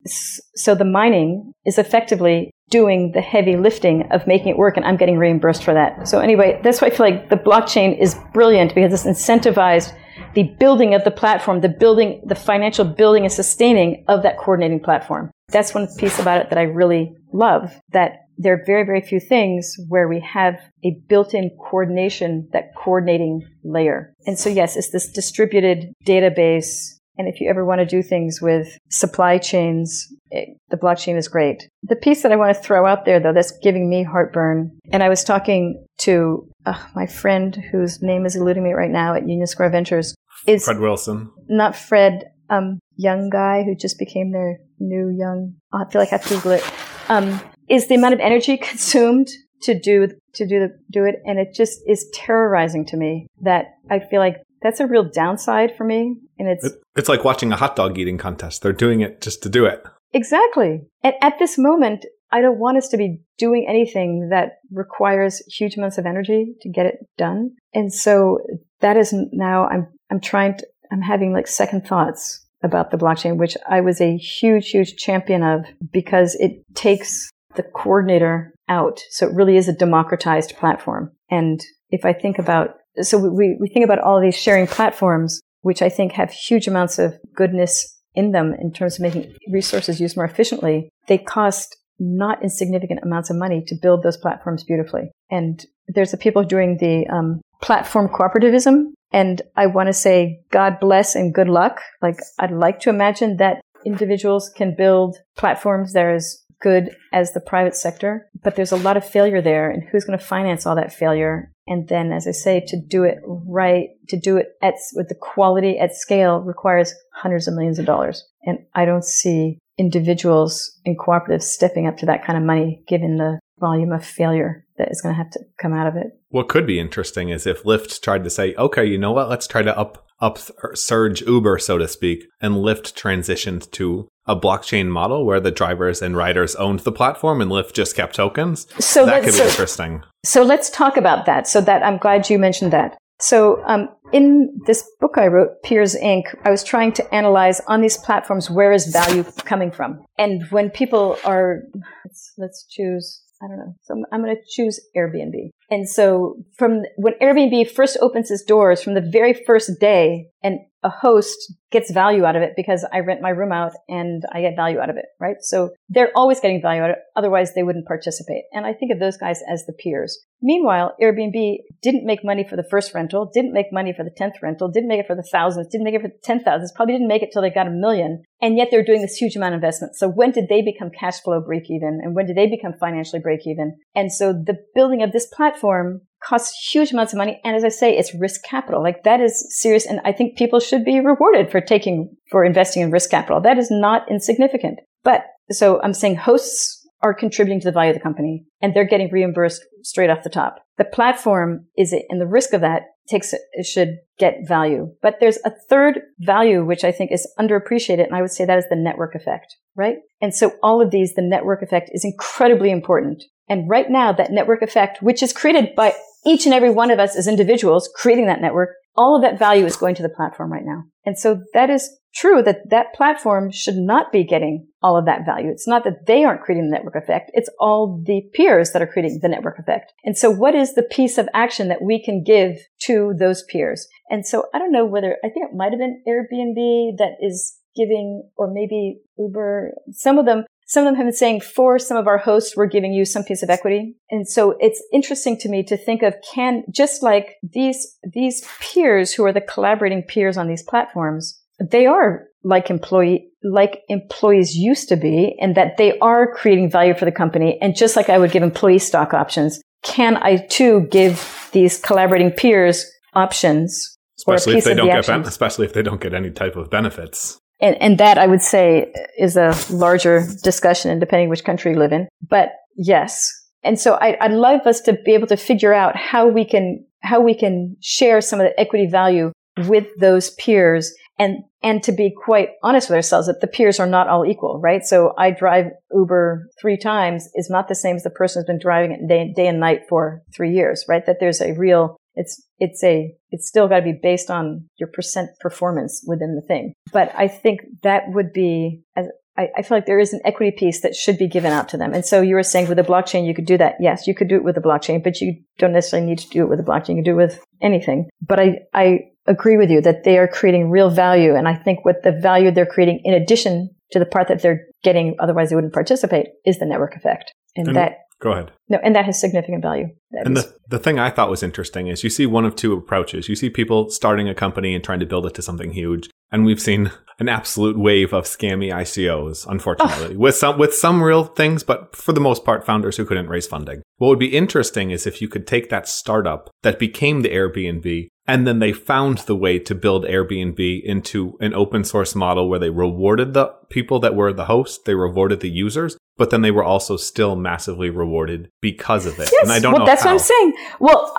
so 0.56 0.76
the 0.76 0.86
mining 0.86 1.54
is 1.66 1.78
effectively 1.78 2.52
doing 2.70 3.12
the 3.14 3.22
heavy 3.22 3.58
lifting 3.58 4.08
of 4.12 4.26
making 4.26 4.48
it 4.50 4.58
work 4.58 4.76
and 4.76 4.86
I'm 4.86 4.98
getting 4.98 5.18
reimbursed 5.18 5.64
for 5.64 5.74
that. 5.74 6.08
So 6.08 6.20
anyway, 6.20 6.60
that's 6.64 6.82
why 6.82 6.88
I 6.88 6.90
feel 6.90 7.06
like 7.06 7.30
the 7.30 7.36
blockchain 7.36 8.00
is 8.00 8.16
brilliant 8.34 8.74
because 8.74 9.06
it's 9.06 9.22
incentivized 9.22 9.94
the 10.34 10.44
building 10.60 10.94
of 10.94 11.04
the 11.04 11.12
platform, 11.12 11.62
the 11.62 11.70
building, 11.70 12.22
the 12.26 12.36
financial 12.36 12.86
building 12.86 13.24
and 13.24 13.32
sustaining 13.32 14.04
of 14.08 14.24
that 14.24 14.38
coordinating 14.38 14.82
platform. 14.82 15.32
That's 15.50 15.74
one 15.74 15.88
piece 15.98 16.20
about 16.20 16.42
it 16.42 16.50
that 16.50 16.58
I 16.58 16.64
really 16.64 17.14
love 17.32 17.80
that 17.92 18.26
there 18.38 18.54
are 18.54 18.64
very, 18.66 18.86
very 18.86 19.02
few 19.02 19.20
things 19.20 19.76
where 19.88 20.08
we 20.08 20.20
have 20.20 20.56
a 20.84 21.00
built-in 21.08 21.52
coordination, 21.70 22.50
that 22.52 22.76
coordinating 22.76 23.48
layer. 23.64 24.14
And 24.26 24.38
so 24.38 24.50
yes, 24.50 24.76
it's 24.76 24.92
this 24.92 25.10
distributed 25.10 25.94
database. 26.06 27.00
And 27.18 27.28
if 27.28 27.40
you 27.40 27.50
ever 27.50 27.66
want 27.66 27.80
to 27.80 27.86
do 27.86 28.04
things 28.04 28.42
with 28.42 28.78
supply 28.90 29.38
chains, 29.38 30.08
it, 30.32 30.58
the 30.70 30.78
blockchain 30.78 31.18
is 31.18 31.28
great. 31.28 31.70
The 31.84 31.96
piece 31.96 32.24
that 32.24 32.32
I 32.32 32.36
want 32.36 32.56
to 32.56 32.62
throw 32.62 32.86
out 32.86 33.06
there, 33.06 33.20
though, 33.20 33.34
that's 33.34 33.58
giving 33.60 33.90
me 33.90 34.04
heartburn, 34.04 34.78
and 34.92 35.02
I 35.02 35.10
was 35.10 35.24
talking 35.24 35.86
to 36.00 36.48
uh, 36.66 36.82
my 36.94 37.06
friend 37.06 37.56
whose 37.72 38.02
name 38.02 38.26
is 38.26 38.36
eluding 38.36 38.64
me 38.64 38.74
right 38.74 38.92
now 38.92 39.16
at 39.16 39.28
Union 39.28 39.48
Square 39.48 39.70
Ventures, 39.70 40.16
is 40.48 40.66
Fred 40.66 40.80
Wilson. 40.80 41.32
Not 41.48 41.76
Fred, 41.76 42.24
um, 42.50 42.80
young 42.98 43.30
guy 43.30 43.64
who 43.64 43.76
just 43.76 43.98
became 43.98 44.32
their 44.32 44.58
new 44.80 45.10
young. 45.10 45.56
I 45.74 45.86
feel 45.90 46.02
like 46.02 46.10
I 46.10 46.18
have 46.18 46.24
to 46.24 46.36
Google 46.36 46.52
it. 46.52 46.64
Um, 47.10 47.40
is 47.70 47.88
the 47.88 47.96
amount 47.96 48.14
of 48.14 48.20
energy 48.20 48.58
consumed 48.62 49.30
to 49.62 49.80
do 49.80 50.08
to 50.34 50.46
do 50.46 50.60
the, 50.60 50.78
do 50.92 51.06
it, 51.06 51.16
and 51.26 51.40
it 51.40 51.54
just 51.54 51.80
is 51.88 52.10
terrorizing 52.14 52.86
to 52.88 52.98
me 52.98 53.28
that 53.42 53.76
I 53.90 54.00
feel 54.00 54.20
like 54.20 54.38
that's 54.62 54.80
a 54.80 54.88
real 54.88 55.04
downside 55.04 55.76
for 55.76 55.84
me. 55.84 56.18
And 56.38 56.50
it's 56.50 56.70
it's 56.96 57.10
like 57.10 57.24
watching 57.24 57.52
a 57.52 57.56
hot 57.56 57.76
dog 57.76 57.98
eating 57.98 58.18
contest. 58.18 58.62
They're 58.62 58.74
doing 58.74 59.02
it 59.02 59.22
just 59.22 59.44
to 59.44 59.50
do 59.50 59.66
it. 59.66 59.84
Exactly. 60.14 60.82
And 61.04 61.14
at 61.22 61.40
this 61.40 61.58
moment, 61.58 62.06
I 62.32 62.42
don't 62.42 62.60
want 62.60 62.78
us 62.78 62.88
to 62.90 62.98
be 62.98 63.22
doing 63.38 63.66
anything 63.68 64.30
that 64.30 64.60
requires 64.72 65.42
huge 65.48 65.78
amounts 65.78 65.98
of 65.98 66.06
energy 66.06 66.56
to 66.62 66.70
get 66.70 66.86
it 66.86 66.96
done. 67.18 67.52
And 67.74 67.94
so 67.94 68.40
that 68.82 68.98
is 68.98 69.14
now 69.32 69.68
I'm 69.68 69.88
I'm 70.10 70.20
trying 70.20 70.58
to 70.58 70.68
I'm 70.92 71.02
having 71.02 71.34
like 71.34 71.48
second 71.48 71.86
thoughts 71.88 72.46
about 72.64 72.92
the 72.92 72.98
blockchain, 72.98 73.38
which 73.38 73.56
I 73.70 73.82
was 73.82 74.02
a 74.02 74.18
huge, 74.18 74.70
huge 74.70 74.96
champion 74.96 75.44
of 75.44 75.66
because 75.92 76.36
it 76.36 76.64
takes 76.74 77.30
the 77.56 77.64
coordinator 77.64 78.54
out. 78.68 79.02
So 79.12 79.28
it 79.28 79.34
really 79.34 79.58
is 79.58 79.68
a 79.68 79.74
democratized 79.74 80.56
platform. 80.58 81.12
And 81.30 81.62
if 81.90 82.06
I 82.06 82.14
think 82.14 82.40
about, 82.40 82.76
so 83.02 83.18
we, 83.18 83.58
we 83.60 83.68
think 83.70 83.86
about 83.86 84.00
all 84.00 84.22
these 84.22 84.38
sharing 84.38 84.68
platforms, 84.68 85.42
which 85.62 85.82
I 85.82 85.90
think 85.90 86.14
have 86.14 86.32
huge 86.32 86.68
amounts 86.68 87.00
of 87.00 87.16
goodness 87.36 87.96
in 88.14 88.32
them 88.32 88.56
in 88.60 88.72
terms 88.72 88.96
of 88.96 89.02
making 89.02 89.36
resources 89.52 90.00
used 90.00 90.16
more 90.16 90.26
efficiently. 90.26 90.90
They 91.08 91.18
cost 91.18 91.76
not 92.00 92.42
insignificant 92.44 93.02
amounts 93.04 93.30
of 93.30 93.38
money 93.38 93.64
to 93.68 93.76
build 93.82 94.04
those 94.04 94.18
platforms 94.18 94.64
beautifully. 94.64 95.12
And 95.30 95.66
there's 95.88 96.12
the 96.12 96.18
people 96.18 96.44
doing 96.44 96.78
the 96.80 97.06
um, 97.08 97.42
platform 97.62 98.10
cooperativism. 98.10 98.92
And 99.12 99.42
I 99.56 99.68
want 99.68 99.88
to 99.88 99.94
say 99.94 100.40
God 100.52 100.80
bless 100.80 101.16
and 101.16 101.34
good 101.34 101.48
luck. 101.48 101.82
Like 102.02 102.18
I'd 102.40 102.52
like 102.52 102.80
to 102.82 102.90
imagine 102.90 103.38
that 103.38 103.62
individuals 103.86 104.50
can 104.50 104.76
build 104.76 105.18
platforms 105.38 105.94
that 105.94 106.06
as 106.06 106.42
good 106.62 106.96
as 107.12 107.34
the 107.34 107.42
private 107.42 107.76
sector, 107.76 108.28
but 108.44 108.56
there's 108.56 108.72
a 108.72 108.78
lot 108.78 108.98
of 108.98 109.08
failure 109.08 109.42
there. 109.42 109.70
And 109.70 109.84
who's 109.84 110.06
going 110.06 110.18
to 110.18 110.26
finance 110.26 110.66
all 110.66 110.76
that 110.76 110.94
failure? 110.94 111.52
And 111.68 111.88
then, 111.88 112.12
as 112.12 112.28
I 112.28 112.32
say, 112.32 112.64
to 112.68 112.78
do 112.80 113.04
it 113.04 113.18
right, 113.26 113.90
to 114.10 114.20
do 114.20 114.38
it 114.38 114.50
at, 114.62 114.76
with 114.94 115.10
the 115.10 115.16
quality 115.16 115.78
at 115.80 115.96
scale 115.96 116.40
requires 116.40 116.94
hundreds 117.14 117.48
of 117.48 117.56
millions 117.56 117.80
of 117.80 117.86
dollars. 117.86 118.24
And 118.44 118.60
I 118.74 118.86
don't 118.86 119.06
see 119.06 119.60
individuals 119.78 120.80
and 120.86 120.98
cooperatives 120.98 121.44
stepping 121.44 121.88
up 121.88 121.98
to 121.98 122.06
that 122.06 122.26
kind 122.26 122.38
of 122.38 122.46
money 122.46 122.84
given 122.88 123.18
the 123.18 123.40
volume 123.60 123.92
of 123.92 124.06
failure 124.06 124.65
that 124.78 124.92
is 124.92 125.02
going 125.02 125.14
to 125.14 125.18
have 125.18 125.32
to 125.32 125.40
come 125.62 125.74
out 125.74 125.88
of 125.88 125.96
it. 125.96 126.08
What 126.30 126.50
could 126.50 126.68
be 126.68 126.80
interesting 126.80 127.30
is 127.30 127.48
if 127.48 127.64
Lyft 127.64 128.02
tried 128.02 128.24
to 128.24 128.30
say, 128.30 128.54
okay, 128.56 128.86
you 128.86 128.98
know 128.98 129.12
what, 129.12 129.30
let's 129.30 129.48
try 129.48 129.62
to 129.62 129.78
up 129.78 130.06
up 130.22 130.40
surge 130.74 131.22
Uber, 131.24 131.60
so 131.60 131.78
to 131.78 131.88
speak, 131.88 132.24
and 132.42 132.56
Lyft 132.56 132.94
transitioned 132.94 133.70
to 133.72 134.08
a 134.26 134.36
blockchain 134.36 134.88
model 134.88 135.26
where 135.26 135.42
the 135.42 135.52
drivers 135.52 136.02
and 136.02 136.16
riders 136.16 136.56
owned 136.56 136.80
the 136.80 136.92
platform 136.92 137.42
and 137.42 137.52
Lyft 137.52 137.74
just 137.74 137.96
kept 137.96 138.16
tokens. 138.16 138.66
So 138.80 139.06
that 139.06 139.24
could 139.24 139.34
be 139.34 139.40
so, 139.40 139.48
interesting. 139.48 140.04
So 140.24 140.44
let's 140.44 140.70
talk 140.70 140.98
about 140.98 141.26
that. 141.26 141.48
So 141.48 141.62
that 141.62 141.84
I'm 141.84 141.98
glad 141.98 142.30
you 142.30 142.40
mentioned 142.40 142.72
that. 142.74 142.98
So 143.20 143.64
um, 143.66 143.90
in 144.14 144.58
this 144.66 144.90
book 145.00 145.18
I 145.18 145.28
wrote, 145.28 145.62
Peers 145.64 145.96
Inc., 145.96 146.24
I 146.44 146.50
was 146.50 146.64
trying 146.64 146.92
to 146.94 147.14
analyze 147.16 147.62
on 147.68 147.82
these 147.82 147.98
platforms 147.98 148.50
where 148.50 148.72
is 148.72 148.88
value 148.88 149.24
coming 149.44 149.72
from, 149.72 150.04
and 150.18 150.44
when 150.50 150.70
people 150.70 151.18
are 151.24 151.64
let's, 152.04 152.34
let's 152.38 152.66
choose 152.70 153.22
I 153.46 153.48
don't 153.48 153.58
know. 153.58 153.76
So 153.82 153.94
I'm, 153.94 154.06
I'm 154.12 154.24
going 154.24 154.36
to 154.36 154.42
choose 154.50 154.80
Airbnb. 154.98 155.52
And 155.70 155.88
so 155.88 156.36
from 156.58 156.82
when 156.96 157.14
Airbnb 157.22 157.70
first 157.70 157.98
opens 158.02 158.32
its 158.32 158.44
doors 158.44 158.82
from 158.82 158.96
the 158.96 159.02
very 159.02 159.34
first 159.34 159.80
day 159.80 160.30
and 160.46 160.60
a 160.84 160.90
host 160.90 161.52
gets 161.72 161.92
value 161.92 162.24
out 162.24 162.36
of 162.36 162.44
it 162.44 162.54
because 162.56 162.88
I 162.94 163.00
rent 163.00 163.20
my 163.20 163.32
room 163.32 163.52
out 163.52 163.72
and 163.90 164.22
I 164.32 164.42
get 164.42 164.56
value 164.56 164.78
out 164.78 164.92
of 164.92 164.98
it, 164.98 165.06
right? 165.20 165.38
So 165.42 165.72
they're 165.90 166.12
always 166.16 166.40
getting 166.40 166.62
value 166.62 166.84
out 166.84 166.92
of 166.92 166.98
it. 166.98 167.02
Otherwise 167.16 167.56
they 167.56 167.64
wouldn't 167.64 167.88
participate. 167.88 168.44
And 168.54 168.68
I 168.68 168.74
think 168.74 168.92
of 168.94 169.00
those 169.00 169.18
guys 169.18 169.42
as 169.52 169.66
the 169.66 169.74
peers. 169.74 170.24
Meanwhile, 170.44 170.96
Airbnb 171.02 171.58
didn't 171.82 172.06
make 172.06 172.24
money 172.24 172.46
for 172.48 172.56
the 172.56 172.68
first 172.70 172.94
rental, 172.94 173.32
didn't 173.34 173.54
make 173.54 173.74
money 173.74 173.92
for 173.92 174.04
the 174.04 174.12
10th 174.12 174.44
rental, 174.44 174.70
didn't 174.70 174.88
make 174.88 175.00
it 175.00 175.08
for 175.08 175.16
the 175.16 175.28
thousands, 175.32 175.68
didn't 175.72 175.86
make 175.86 175.96
it 175.96 176.02
for 176.04 176.10
the 176.10 176.34
10,000s, 176.34 176.68
probably 176.76 176.94
didn't 176.94 177.08
make 177.08 177.24
it 177.24 177.32
till 177.34 177.42
they 177.42 177.50
got 177.50 177.66
a 177.66 177.72
million. 177.72 178.24
And 178.40 178.56
yet 178.56 178.68
they're 178.70 178.86
doing 178.86 179.02
this 179.02 179.18
huge 179.18 179.36
amount 179.36 179.56
of 179.56 179.58
investment. 179.58 179.96
So 179.96 180.08
when 180.08 180.30
did 180.30 180.48
they 180.48 180.62
become 180.62 180.92
cash 180.92 181.20
flow 181.22 181.42
break 181.42 181.72
even? 181.72 182.02
And 182.04 182.14
when 182.14 182.28
did 182.28 182.38
they 182.38 182.48
become 182.48 182.74
financially 182.80 183.22
break 183.22 183.48
even? 183.48 183.76
And 183.96 184.12
so 184.12 184.34
the 184.34 184.60
building 184.76 185.02
of 185.02 185.12
this 185.12 185.26
platform 185.26 186.02
costs 186.26 186.72
huge 186.72 186.92
amounts 186.92 187.14
of 187.14 187.18
money. 187.18 187.40
And 187.44 187.56
as 187.56 187.64
I 187.64 187.70
say, 187.70 187.96
it's 187.96 188.16
risk 188.16 188.42
capital. 188.44 188.82
Like 188.82 189.04
that 189.04 189.22
is 189.22 189.46
serious. 189.60 189.86
And 189.86 190.02
I 190.04 190.12
think 190.12 190.38
people 190.38 190.60
should 190.60 190.84
be 190.84 191.00
rewarded 191.00 191.52
for 191.52 191.62
taking, 191.62 192.16
for 192.32 192.44
investing 192.44 192.82
in 192.82 192.92
risk 192.92 193.12
capital. 193.12 193.42
That 193.42 193.58
is 193.58 193.70
not 193.70 194.10
insignificant. 194.10 194.80
But 195.04 195.26
so 195.52 195.82
I'm 195.82 195.94
saying 195.94 196.16
hosts 196.16 196.82
are 197.02 197.14
contributing 197.14 197.60
to 197.60 197.66
the 197.66 197.72
value 197.72 197.92
of 197.92 197.96
the 197.96 198.02
company 198.02 198.46
and 198.62 198.74
they're 198.74 198.84
getting 198.84 199.12
reimbursed 199.12 199.64
straight 199.84 200.10
off 200.10 200.24
the 200.24 200.30
top. 200.30 200.58
The 200.78 200.86
platform 200.86 201.68
is 201.78 201.94
it, 201.94 202.04
and 202.10 202.20
the 202.20 202.28
risk 202.28 202.52
of 202.54 202.62
that 202.62 202.84
takes, 203.08 203.34
it 203.34 203.66
should 203.66 203.98
get 204.18 204.48
value. 204.48 204.92
But 205.02 205.18
there's 205.20 205.38
a 205.46 205.54
third 205.70 206.00
value, 206.20 206.66
which 206.66 206.84
I 206.84 206.92
think 206.92 207.12
is 207.12 207.32
underappreciated. 207.40 208.06
And 208.06 208.16
I 208.16 208.22
would 208.22 208.32
say 208.32 208.46
that 208.46 208.58
is 208.58 208.66
the 208.70 208.76
network 208.76 209.14
effect, 209.14 209.56
right? 209.76 209.98
And 210.22 210.34
so 210.34 210.54
all 210.64 210.82
of 210.82 210.90
these, 210.90 211.14
the 211.14 211.22
network 211.22 211.62
effect 211.62 211.92
is 211.94 212.04
incredibly 212.04 212.72
important. 212.72 213.24
And 213.48 213.70
right 213.70 213.90
now, 213.90 214.12
that 214.12 214.32
network 214.32 214.64
effect, 214.64 215.04
which 215.04 215.22
is 215.22 215.32
created 215.32 215.76
by 215.76 215.94
each 216.26 216.46
and 216.46 216.54
every 216.54 216.72
one 216.72 216.92
of 216.92 217.00
us 217.00 217.16
as 217.16 217.28
individuals 217.28 217.90
creating 217.96 218.28
that 218.28 218.42
network, 218.42 218.70
all 218.98 219.16
of 219.16 219.22
that 219.22 219.38
value 219.38 219.66
is 219.66 219.76
going 219.76 219.96
to 219.96 220.04
the 220.04 220.10
platform 220.10 220.52
right 220.52 220.66
now. 220.66 220.84
And 221.06 221.18
so 221.18 221.42
that 221.54 221.70
is 221.70 221.90
true 222.16 222.42
that 222.42 222.70
that 222.70 222.94
platform 222.94 223.52
should 223.52 223.76
not 223.76 224.12
be 224.12 224.24
getting 224.24 224.66
all 224.82 224.98
of 224.98 225.06
that 225.06 225.26
value. 225.26 225.50
It's 225.50 225.68
not 225.68 225.84
that 225.84 226.06
they 226.08 226.24
aren't 226.24 226.42
creating 226.42 226.70
the 226.70 226.76
network 226.76 226.96
effect. 226.96 227.30
It's 227.34 227.50
all 227.60 228.02
the 228.06 228.22
peers 228.34 228.72
that 228.72 228.82
are 228.82 228.88
creating 228.88 229.20
the 229.22 229.28
network 229.28 229.60
effect. 229.60 229.92
And 230.06 230.18
so 230.18 230.32
what 230.32 230.56
is 230.56 230.74
the 230.74 230.84
piece 230.84 231.18
of 231.18 231.28
action 231.34 231.68
that 231.68 231.82
we 231.82 232.02
can 232.04 232.24
give 232.24 232.58
to 232.84 233.14
those 233.20 233.44
peers? 233.44 233.88
And 234.10 234.26
so 234.26 234.46
I 234.54 234.60
don't 234.60 234.72
know 234.72 234.86
whether, 234.86 235.18
I 235.24 235.30
think 235.30 235.50
it 235.50 235.56
might 235.56 235.72
have 235.72 235.80
been 235.80 236.02
Airbnb 236.08 236.98
that 236.98 237.18
is 237.22 237.58
giving, 237.76 238.24
or 238.38 238.50
maybe 238.52 239.02
Uber, 239.18 239.74
some 239.92 240.18
of 240.18 240.26
them 240.26 240.46
some 240.66 240.84
of 240.84 240.88
them 240.88 240.96
have 240.96 241.06
been 241.06 241.14
saying 241.14 241.42
for 241.42 241.78
some 241.78 241.98
of 241.98 242.08
our 242.08 242.18
hosts, 242.18 242.58
we're 242.58 242.66
giving 242.66 242.92
you 242.92 243.06
some 243.06 243.24
piece 243.24 243.44
of 243.44 243.50
equity. 243.50 243.96
And 244.10 244.28
so 244.28 244.56
it's 244.60 244.82
interesting 244.92 245.38
to 245.40 245.50
me 245.50 245.64
to 245.64 245.78
think 245.78 246.02
of 246.02 246.16
can, 246.34 246.64
just 246.72 247.04
like 247.04 247.36
these, 247.44 247.96
these 248.14 248.48
peers 248.60 249.14
who 249.14 249.24
are 249.26 249.34
the 249.34 249.42
collaborating 249.42 250.02
peers 250.02 250.38
on 250.38 250.48
these 250.48 250.64
platforms, 250.64 251.40
they 251.60 251.86
are 251.86 252.26
like 252.44 252.70
employee, 252.70 253.30
like 253.44 253.82
employees 253.90 254.56
used 254.56 254.90
to 254.90 254.96
be 254.96 255.36
and 255.40 255.56
that 255.56 255.78
they 255.78 255.98
are 256.00 256.34
creating 256.34 256.70
value 256.72 256.96
for 256.96 257.06
the 257.06 257.12
company. 257.12 257.60
And 257.62 257.76
just 257.76 257.96
like 257.96 258.10
I 258.10 258.18
would 258.18 258.32
give 258.32 258.44
employee 258.44 258.80
stock 258.80 259.14
options, 259.14 259.62
can 259.84 260.18
I 260.18 260.38
too 260.38 260.88
give 260.92 261.50
these 261.52 261.80
collaborating 261.80 262.32
peers 262.32 262.86
options? 263.14 263.98
Especially 264.18 264.58
if 264.58 264.64
they 264.64 264.74
don't 264.74 264.88
get, 264.88 265.06
ben- 265.06 265.22
especially 265.22 265.66
if 265.68 265.74
they 265.74 265.84
don't 265.84 266.02
get 266.02 266.16
any 266.16 266.32
type 266.32 266.56
of 266.56 266.72
benefits. 266.72 267.40
And, 267.62 267.76
and 267.82 267.98
that 268.00 268.18
I 268.18 268.28
would 268.28 268.42
say 268.42 268.94
is 269.18 269.38
a 269.38 269.56
larger 269.70 270.24
discussion 270.44 270.92
and 270.92 271.00
depending 271.00 271.30
which 271.30 271.44
country 271.44 271.72
you 271.72 271.80
live 271.80 271.94
in. 271.94 272.08
But 272.28 272.50
yes. 272.76 273.32
And 273.64 273.80
so 273.80 273.96
I, 273.96 274.18
I'd 274.20 274.32
love 274.32 274.62
us 274.68 274.82
to 274.82 274.94
be 274.94 275.14
able 275.14 275.28
to 275.28 275.38
figure 275.38 275.74
out 275.74 275.96
how 275.96 276.28
we 276.28 276.46
can, 276.46 276.86
how 277.02 277.22
we 277.22 277.34
can 277.34 277.78
share 277.82 278.22
some 278.22 278.40
of 278.40 278.46
the 278.46 278.60
equity 278.60 278.88
value 278.88 279.32
with 279.68 279.88
those 280.00 280.32
peers 280.32 280.94
And, 281.18 281.44
and 281.64 281.82
to 281.84 281.94
be 281.94 282.14
quite 282.14 282.50
honest 282.62 282.90
with 282.90 282.98
ourselves, 282.98 283.28
that 283.28 283.40
the 283.40 283.48
peers 283.48 283.80
are 283.80 283.88
not 283.88 284.10
all 284.10 284.26
equal, 284.26 284.60
right? 284.60 284.84
So 284.84 285.14
I 285.18 285.32
drive 285.32 285.68
Uber 285.94 286.50
three 286.60 286.78
times 286.78 287.30
is 287.36 287.50
not 287.50 287.70
the 287.70 287.76
same 287.76 287.96
as 287.96 288.04
the 288.04 288.10
person 288.10 288.42
who's 288.42 288.48
been 288.48 288.60
driving 288.60 288.92
it 288.92 289.08
day, 289.08 289.32
day 289.34 289.48
and 289.48 289.60
night 289.60 289.84
for 289.88 290.22
three 290.36 290.52
years, 290.52 290.84
right? 290.90 291.06
That 291.06 291.18
there's 291.22 291.40
a 291.42 291.54
real, 291.54 291.96
it's, 292.16 292.42
it's 292.60 292.84
a, 292.84 293.14
it's 293.32 293.48
still 293.48 293.68
got 293.68 293.78
to 293.78 293.84
be 293.84 294.00
based 294.02 294.30
on 294.30 294.70
your 294.78 294.90
percent 294.94 295.30
performance 295.40 296.04
within 296.08 296.36
the 296.36 296.42
thing. 296.42 296.74
But 296.92 297.12
I 297.16 297.28
think 297.28 297.62
that 297.84 298.04
would 298.08 298.32
be, 298.34 298.82
as, 298.96 299.08
I, 299.38 299.50
I, 299.58 299.62
feel 299.62 299.78
like 299.78 299.86
there 299.86 300.00
is 300.00 300.14
an 300.14 300.22
equity 300.24 300.56
piece 300.58 300.82
that 300.82 300.96
should 300.96 301.18
be 301.18 301.28
given 301.28 301.52
out 301.52 301.68
to 301.70 301.78
them. 301.78 301.94
And 301.94 302.06
so 302.06 302.22
you 302.22 302.36
were 302.36 302.44
saying 302.44 302.70
with 302.70 302.80
a 302.80 302.84
blockchain, 302.84 303.28
you 303.28 303.34
could 303.34 303.46
do 303.46 303.58
that. 303.58 303.76
Yes, 303.80 304.08
you 304.08 304.16
could 304.16 304.30
do 304.30 304.36
it 304.36 304.44
with 304.44 304.58
a 304.58 304.62
blockchain, 304.62 305.04
but 305.04 305.20
you 305.20 305.36
don't 305.58 305.74
necessarily 305.74 306.08
need 306.08 306.20
to 306.20 306.30
do 306.30 306.44
it 306.44 306.50
with 306.50 306.60
a 306.60 306.64
blockchain. 306.64 306.90
You 306.90 306.96
can 306.96 307.04
do 307.04 307.20
it 307.20 307.26
with 307.26 307.44
anything. 307.62 308.10
But 308.22 308.40
I, 308.40 308.60
I 308.74 309.00
agree 309.28 309.58
with 309.58 309.70
you 309.70 309.82
that 309.82 310.04
they 310.04 310.18
are 310.18 310.28
creating 310.28 310.70
real 310.70 310.90
value. 310.90 311.36
And 311.36 311.48
I 311.48 311.56
think 311.56 311.84
what 311.84 312.04
the 312.04 312.12
value 312.12 312.52
they're 312.52 312.66
creating 312.66 313.02
in 313.04 313.14
addition 313.14 313.70
to 313.92 314.00
the 314.00 314.06
part 314.06 314.28
that 314.30 314.42
they're 314.42 314.66
getting, 314.84 315.16
otherwise 315.20 315.50
they 315.50 315.56
wouldn't 315.56 315.74
participate, 315.74 316.28
is 316.46 316.60
the 316.60 316.66
network 316.66 316.96
effect. 316.96 317.34
And, 317.56 317.68
and 317.68 317.76
that 317.76 317.98
Go 318.22 318.32
ahead. 318.32 318.52
No, 318.70 318.80
and 318.84 318.96
that 318.96 319.06
has 319.06 319.20
significant 319.20 319.62
value. 319.62 319.88
That 320.12 320.26
and 320.26 320.38
is- 320.38 320.46
the, 320.46 320.58
the 320.70 320.80
thing 320.80 321.00
I 321.00 321.10
thought 321.10 321.30
was 321.30 321.44
interesting 321.44 321.88
is 321.88 322.04
you 322.04 322.10
see 322.10 322.26
one 322.26 322.46
of 322.46 322.56
two 322.56 322.74
approaches. 322.74 323.28
You 323.28 323.36
see 323.36 323.50
people 323.50 323.90
starting 323.90 324.30
a 324.30 324.36
company 324.36 324.74
and 324.74 324.84
trying 324.84 325.00
to 325.02 325.06
build 325.06 325.26
it 325.26 325.34
to 325.36 325.42
something 325.42 325.72
huge. 325.72 326.10
And 326.32 326.46
we've 326.46 326.62
seen 326.62 326.92
an 327.20 327.30
absolute 327.30 327.78
wave 327.78 328.14
of 328.14 328.26
scammy 328.26 328.74
ICOs, 328.74 329.46
unfortunately, 329.48 330.16
oh. 330.16 330.20
with 330.20 330.36
some 330.36 330.58
with 330.58 330.74
some 330.74 331.04
real 331.04 331.26
things, 331.26 331.64
but 331.64 331.96
for 331.96 332.14
the 332.14 332.20
most 332.20 332.44
part, 332.44 332.66
founders 332.66 332.98
who 332.98 333.06
couldn't 333.06 333.30
raise 333.30 333.48
funding. 333.48 333.82
What 333.98 334.10
would 334.10 334.20
be 334.20 334.36
interesting 334.36 334.92
is 334.92 335.06
if 335.06 335.22
you 335.22 335.28
could 335.28 335.48
take 335.48 335.70
that 335.70 335.88
startup 335.88 336.50
that 336.64 336.80
became 336.80 337.22
the 337.22 337.30
Airbnb 337.30 338.08
and 338.28 338.48
then 338.48 338.60
they 338.60 338.74
found 338.74 339.20
the 339.20 339.36
way 339.36 339.60
to 339.60 339.76
build 339.76 340.04
Airbnb 340.06 340.84
into 340.84 341.38
an 341.40 341.54
open 341.54 341.84
source 341.84 342.16
model 342.16 342.50
where 342.50 342.60
they 342.60 342.70
rewarded 342.70 343.34
the 343.34 343.54
people 343.70 344.00
that 344.00 344.16
were 344.16 344.34
the 344.34 344.46
host, 344.46 344.86
they 344.86 344.96
rewarded 344.96 345.42
the 345.42 345.50
users, 345.50 345.96
but 346.18 346.30
then 346.30 346.42
they 346.42 346.52
were 346.52 346.64
also 346.64 346.98
still 346.98 347.36
massively 347.36 347.90
rewarded 347.90 348.50
because 348.62 349.06
of 349.06 349.20
it. 349.20 349.30
Yes, 349.32 349.44
and 349.44 349.52
I 349.52 349.60
don't 349.60 349.74
well. 349.74 349.86
That's 349.86 350.04
how. 350.04 350.10
what 350.10 350.14
I'm 350.14 350.20
saying. 350.20 350.54
Well, 350.80 351.12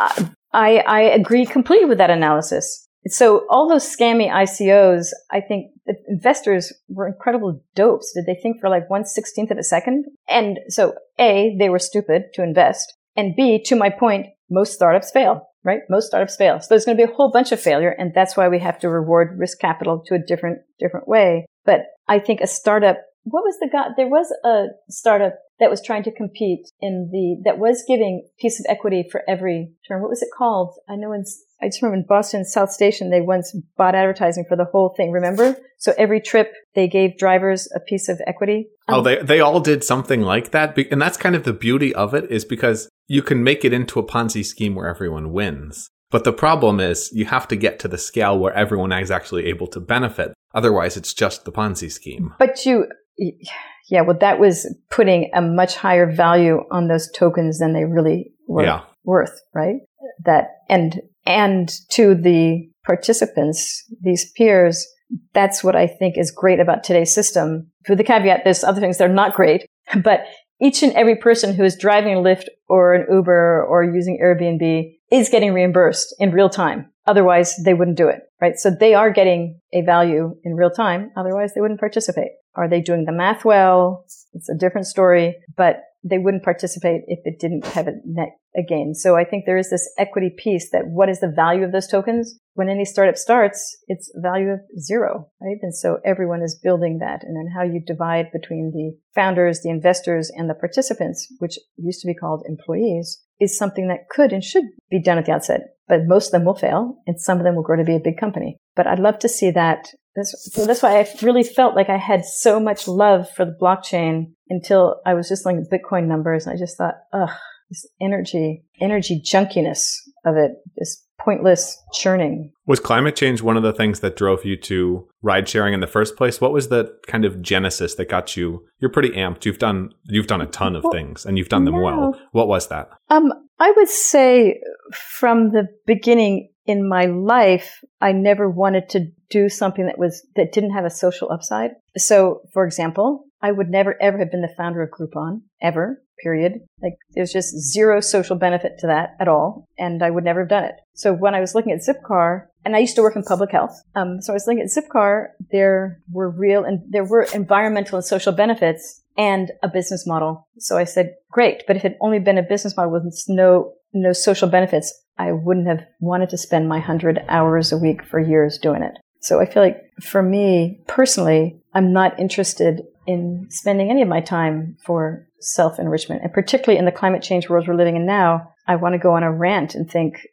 I, 0.52 0.78
I 0.78 1.00
agree 1.02 1.46
completely 1.46 1.86
with 1.86 1.98
that 1.98 2.10
analysis. 2.10 2.88
So 3.08 3.46
all 3.48 3.68
those 3.68 3.84
scammy 3.84 4.28
ICOs, 4.28 5.08
I 5.30 5.40
think 5.40 5.72
the 5.86 5.94
investors 6.08 6.72
were 6.88 7.06
incredible 7.06 7.62
dopes. 7.76 8.12
Did 8.12 8.26
they 8.26 8.34
think 8.34 8.60
for 8.60 8.68
like 8.68 8.90
one 8.90 9.04
sixteenth 9.04 9.50
of 9.50 9.58
a 9.58 9.62
second? 9.62 10.06
And 10.28 10.58
so 10.68 10.94
A, 11.18 11.54
they 11.58 11.68
were 11.68 11.78
stupid 11.78 12.32
to 12.34 12.42
invest. 12.42 12.94
And 13.16 13.36
B, 13.36 13.62
to 13.66 13.76
my 13.76 13.90
point, 13.90 14.26
most 14.50 14.72
startups 14.74 15.10
fail, 15.10 15.48
right? 15.64 15.80
Most 15.88 16.08
startups 16.08 16.36
fail. 16.36 16.60
So 16.60 16.66
there's 16.70 16.84
going 16.84 16.96
to 16.98 17.06
be 17.06 17.10
a 17.10 17.14
whole 17.14 17.30
bunch 17.30 17.52
of 17.52 17.60
failure. 17.60 17.90
And 17.90 18.12
that's 18.14 18.36
why 18.36 18.48
we 18.48 18.58
have 18.58 18.78
to 18.80 18.88
reward 18.88 19.38
risk 19.38 19.58
capital 19.58 20.02
to 20.06 20.14
a 20.14 20.18
different, 20.18 20.58
different 20.78 21.08
way. 21.08 21.46
But 21.64 21.86
I 22.08 22.18
think 22.18 22.40
a 22.40 22.46
startup, 22.46 22.98
what 23.26 23.42
was 23.42 23.58
the 23.60 23.68
guy? 23.70 23.88
There 23.96 24.08
was 24.08 24.32
a 24.44 24.66
startup 24.88 25.34
that 25.58 25.70
was 25.70 25.82
trying 25.82 26.04
to 26.04 26.12
compete 26.12 26.70
in 26.80 27.08
the, 27.10 27.42
that 27.44 27.58
was 27.58 27.84
giving 27.88 28.28
piece 28.38 28.60
of 28.60 28.66
equity 28.68 29.04
for 29.10 29.22
every 29.28 29.72
term. 29.88 30.00
What 30.00 30.10
was 30.10 30.22
it 30.22 30.28
called? 30.36 30.74
I 30.88 30.96
know 30.96 31.12
in 31.12 31.24
I 31.60 31.68
just 31.68 31.80
remember 31.80 32.02
in 32.02 32.06
Boston 32.06 32.44
South 32.44 32.70
Station, 32.70 33.10
they 33.10 33.22
once 33.22 33.56
bought 33.78 33.94
advertising 33.94 34.44
for 34.46 34.56
the 34.56 34.66
whole 34.66 34.92
thing. 34.94 35.10
Remember? 35.10 35.56
So 35.78 35.94
every 35.96 36.20
trip 36.20 36.52
they 36.74 36.86
gave 36.86 37.16
drivers 37.16 37.66
a 37.74 37.80
piece 37.80 38.08
of 38.08 38.20
equity. 38.26 38.68
Oh, 38.88 39.00
they, 39.00 39.22
they 39.22 39.40
all 39.40 39.60
did 39.60 39.82
something 39.82 40.20
like 40.20 40.50
that. 40.50 40.76
And 40.90 41.00
that's 41.00 41.16
kind 41.16 41.34
of 41.34 41.44
the 41.44 41.54
beauty 41.54 41.94
of 41.94 42.12
it 42.12 42.30
is 42.30 42.44
because 42.44 42.90
you 43.08 43.22
can 43.22 43.42
make 43.42 43.64
it 43.64 43.72
into 43.72 43.98
a 43.98 44.06
Ponzi 44.06 44.44
scheme 44.44 44.74
where 44.74 44.88
everyone 44.88 45.32
wins. 45.32 45.88
But 46.10 46.24
the 46.24 46.32
problem 46.32 46.78
is 46.78 47.10
you 47.12 47.24
have 47.24 47.48
to 47.48 47.56
get 47.56 47.78
to 47.80 47.88
the 47.88 47.98
scale 47.98 48.38
where 48.38 48.52
everyone 48.52 48.92
is 48.92 49.10
actually 49.10 49.46
able 49.46 49.66
to 49.68 49.80
benefit. 49.80 50.34
Otherwise, 50.54 50.96
it's 50.96 51.12
just 51.12 51.44
the 51.44 51.52
Ponzi 51.52 51.90
scheme. 51.90 52.34
But 52.38 52.64
you, 52.64 52.86
yeah, 53.18 54.00
well, 54.02 54.18
that 54.18 54.38
was 54.38 54.72
putting 54.90 55.30
a 55.34 55.40
much 55.40 55.76
higher 55.76 56.10
value 56.10 56.62
on 56.70 56.88
those 56.88 57.10
tokens 57.12 57.58
than 57.58 57.72
they 57.72 57.84
really 57.84 58.32
were 58.46 58.64
yeah. 58.64 58.82
worth, 59.04 59.40
right? 59.54 59.76
That, 60.24 60.48
and 60.68 61.00
and 61.24 61.72
to 61.90 62.14
the 62.14 62.68
participants, 62.84 63.84
these 64.00 64.30
peers, 64.32 64.86
that's 65.34 65.62
what 65.62 65.76
I 65.76 65.86
think 65.86 66.16
is 66.16 66.30
great 66.30 66.60
about 66.60 66.84
today's 66.84 67.14
system. 67.14 67.70
With 67.88 67.98
the 67.98 68.04
caveat, 68.04 68.42
there's 68.44 68.64
other 68.64 68.80
things 68.80 68.98
that 68.98 69.10
are 69.10 69.12
not 69.12 69.34
great, 69.34 69.66
but 70.02 70.20
each 70.60 70.82
and 70.82 70.92
every 70.94 71.16
person 71.16 71.54
who 71.54 71.64
is 71.64 71.76
driving 71.76 72.14
a 72.14 72.20
Lyft 72.20 72.46
or 72.68 72.94
an 72.94 73.06
Uber 73.12 73.66
or 73.68 73.84
using 73.84 74.18
Airbnb 74.22 74.94
is 75.10 75.28
getting 75.28 75.52
reimbursed 75.52 76.14
in 76.18 76.32
real 76.32 76.48
time. 76.48 76.90
Otherwise, 77.06 77.54
they 77.64 77.74
wouldn't 77.74 77.96
do 77.96 78.08
it, 78.08 78.20
right? 78.40 78.56
So 78.56 78.70
they 78.70 78.94
are 78.94 79.10
getting 79.10 79.60
a 79.72 79.82
value 79.82 80.34
in 80.42 80.54
real 80.54 80.70
time. 80.70 81.12
Otherwise, 81.16 81.52
they 81.54 81.60
wouldn't 81.60 81.78
participate. 81.78 82.30
Are 82.56 82.68
they 82.68 82.80
doing 82.80 83.04
the 83.04 83.12
math 83.12 83.44
well? 83.44 84.04
It's 84.32 84.48
a 84.48 84.56
different 84.56 84.86
story, 84.86 85.36
but 85.56 85.82
they 86.08 86.18
wouldn't 86.18 86.44
participate 86.44 87.02
if 87.06 87.20
it 87.24 87.40
didn't 87.40 87.66
have 87.66 87.88
a 87.88 87.94
net 88.04 88.38
again. 88.56 88.94
So 88.94 89.16
I 89.16 89.24
think 89.24 89.44
there 89.44 89.58
is 89.58 89.70
this 89.70 89.88
equity 89.98 90.30
piece 90.36 90.70
that 90.70 90.86
what 90.86 91.08
is 91.08 91.20
the 91.20 91.32
value 91.34 91.64
of 91.64 91.72
those 91.72 91.88
tokens? 91.88 92.38
When 92.54 92.68
any 92.68 92.84
startup 92.84 93.16
starts, 93.16 93.76
it's 93.88 94.10
value 94.16 94.50
of 94.50 94.60
zero, 94.78 95.28
right? 95.40 95.58
And 95.62 95.74
so 95.74 95.98
everyone 96.04 96.42
is 96.42 96.58
building 96.62 96.98
that. 96.98 97.22
And 97.24 97.36
then 97.36 97.52
how 97.54 97.62
you 97.62 97.82
divide 97.84 98.26
between 98.32 98.72
the 98.72 98.96
founders, 99.14 99.60
the 99.60 99.70
investors, 99.70 100.30
and 100.34 100.48
the 100.48 100.54
participants, 100.54 101.26
which 101.38 101.58
used 101.76 102.00
to 102.00 102.06
be 102.06 102.14
called 102.14 102.44
employees, 102.48 103.22
is 103.40 103.58
something 103.58 103.88
that 103.88 104.08
could 104.08 104.32
and 104.32 104.42
should 104.42 104.64
be 104.90 105.02
done 105.02 105.18
at 105.18 105.26
the 105.26 105.32
outset. 105.32 105.60
But 105.88 106.06
most 106.06 106.26
of 106.26 106.32
them 106.32 106.44
will 106.44 106.54
fail 106.54 106.96
and 107.06 107.20
some 107.20 107.38
of 107.38 107.44
them 107.44 107.54
will 107.56 107.62
grow 107.62 107.76
to 107.76 107.84
be 107.84 107.96
a 107.96 108.00
big 108.00 108.16
company. 108.16 108.56
But 108.74 108.86
I'd 108.86 108.98
love 108.98 109.18
to 109.20 109.28
see 109.28 109.50
that 109.50 109.88
that's, 110.16 110.52
so 110.52 110.66
that's 110.66 110.82
why 110.82 110.98
I 110.98 111.08
really 111.22 111.44
felt 111.44 111.76
like 111.76 111.90
I 111.90 111.98
had 111.98 112.24
so 112.24 112.58
much 112.58 112.88
love 112.88 113.30
for 113.30 113.44
the 113.44 113.56
blockchain 113.60 114.32
until 114.48 115.00
I 115.04 115.14
was 115.14 115.28
just 115.28 115.44
looking 115.44 115.64
at 115.70 115.70
Bitcoin 115.70 116.06
numbers. 116.06 116.46
And 116.46 116.54
I 116.54 116.58
just 116.58 116.78
thought, 116.78 116.94
ugh, 117.12 117.30
this 117.68 117.86
energy, 118.00 118.64
energy 118.80 119.20
junkiness 119.20 119.96
of 120.24 120.36
it, 120.36 120.52
this 120.76 121.04
pointless 121.18 121.82
churning. 121.92 122.52
Was 122.66 122.80
climate 122.80 123.16
change 123.16 123.42
one 123.42 123.56
of 123.56 123.62
the 123.62 123.72
things 123.72 124.00
that 124.00 124.16
drove 124.16 124.44
you 124.44 124.56
to 124.58 125.08
ride 125.22 125.48
sharing 125.48 125.74
in 125.74 125.80
the 125.80 125.86
first 125.86 126.16
place? 126.16 126.40
What 126.40 126.52
was 126.52 126.68
the 126.68 126.96
kind 127.06 127.24
of 127.24 127.42
genesis 127.42 127.94
that 127.96 128.08
got 128.08 128.36
you? 128.36 128.64
You're 128.78 128.90
pretty 128.90 129.10
amped. 129.10 129.44
You've 129.44 129.58
done 129.58 129.92
you've 130.04 130.26
done 130.26 130.40
a 130.40 130.46
ton 130.46 130.76
of 130.76 130.84
well, 130.84 130.92
things 130.92 131.26
and 131.26 131.36
you've 131.36 131.48
done 131.48 131.64
them 131.64 131.74
no. 131.74 131.80
well. 131.80 132.20
What 132.32 132.48
was 132.48 132.68
that? 132.68 132.90
Um, 133.10 133.32
I 133.58 133.72
would 133.76 133.88
say 133.88 134.60
from 134.92 135.50
the 135.50 135.66
beginning 135.86 136.50
in 136.66 136.88
my 136.88 137.06
life, 137.06 137.80
I 138.00 138.12
never 138.12 138.48
wanted 138.50 138.88
to 138.90 139.06
do 139.30 139.48
something 139.48 139.86
that 139.86 139.98
was, 139.98 140.26
that 140.36 140.52
didn't 140.52 140.74
have 140.74 140.84
a 140.84 140.90
social 140.90 141.30
upside. 141.30 141.72
So, 141.96 142.42
for 142.52 142.66
example, 142.66 143.24
I 143.42 143.52
would 143.52 143.68
never 143.68 144.00
ever 144.00 144.18
have 144.18 144.30
been 144.30 144.42
the 144.42 144.54
founder 144.56 144.82
of 144.82 144.90
Groupon, 144.90 145.42
ever, 145.62 146.02
period. 146.22 146.54
Like, 146.82 146.94
there's 147.14 147.32
just 147.32 147.54
zero 147.56 148.00
social 148.00 148.36
benefit 148.36 148.78
to 148.78 148.86
that 148.86 149.10
at 149.20 149.28
all, 149.28 149.66
and 149.78 150.02
I 150.02 150.10
would 150.10 150.24
never 150.24 150.40
have 150.40 150.48
done 150.48 150.64
it. 150.64 150.74
So 150.94 151.12
when 151.12 151.34
I 151.34 151.40
was 151.40 151.54
looking 151.54 151.72
at 151.72 151.80
Zipcar, 151.80 152.46
and 152.64 152.74
I 152.74 152.80
used 152.80 152.96
to 152.96 153.02
work 153.02 153.14
in 153.14 153.22
public 153.22 153.52
health, 153.52 153.80
um, 153.94 154.20
so 154.20 154.32
I 154.32 154.34
was 154.34 154.46
looking 154.46 154.62
at 154.62 154.70
Zipcar, 154.70 155.28
there 155.52 156.00
were 156.10 156.30
real, 156.30 156.64
and 156.64 156.80
there 156.88 157.04
were 157.04 157.26
environmental 157.34 157.96
and 157.96 158.04
social 158.04 158.32
benefits 158.32 159.02
and 159.16 159.52
a 159.62 159.68
business 159.68 160.06
model. 160.06 160.48
So 160.58 160.76
I 160.76 160.84
said, 160.84 161.14
great, 161.30 161.62
but 161.66 161.76
if 161.76 161.84
it 161.84 161.92
had 161.92 161.98
only 162.00 162.18
been 162.18 162.38
a 162.38 162.42
business 162.42 162.76
model 162.76 162.92
with 162.92 163.24
no, 163.28 163.74
no 163.92 164.12
social 164.12 164.48
benefits, 164.48 164.92
I 165.18 165.32
wouldn't 165.32 165.68
have 165.68 165.86
wanted 166.00 166.30
to 166.30 166.38
spend 166.38 166.68
my 166.68 166.80
hundred 166.80 167.24
hours 167.28 167.72
a 167.72 167.78
week 167.78 168.04
for 168.04 168.20
years 168.20 168.58
doing 168.58 168.82
it. 168.82 168.98
So 169.20 169.40
I 169.40 169.46
feel 169.46 169.62
like 169.62 169.82
for 170.00 170.22
me 170.22 170.80
personally, 170.86 171.60
I'm 171.74 171.92
not 171.92 172.18
interested 172.20 172.82
in 173.06 173.46
spending 173.50 173.90
any 173.90 174.02
of 174.02 174.08
my 174.08 174.20
time 174.20 174.76
for 174.84 175.26
self 175.40 175.78
enrichment. 175.78 176.22
And 176.22 176.32
particularly 176.32 176.78
in 176.78 176.84
the 176.84 176.92
climate 176.92 177.22
change 177.22 177.48
world 177.48 177.66
we're 177.66 177.74
living 177.74 177.96
in 177.96 178.06
now, 178.06 178.52
I 178.66 178.76
want 178.76 178.94
to 178.94 178.98
go 178.98 179.12
on 179.12 179.22
a 179.22 179.32
rant 179.32 179.74
and 179.74 179.90
think, 179.90 180.26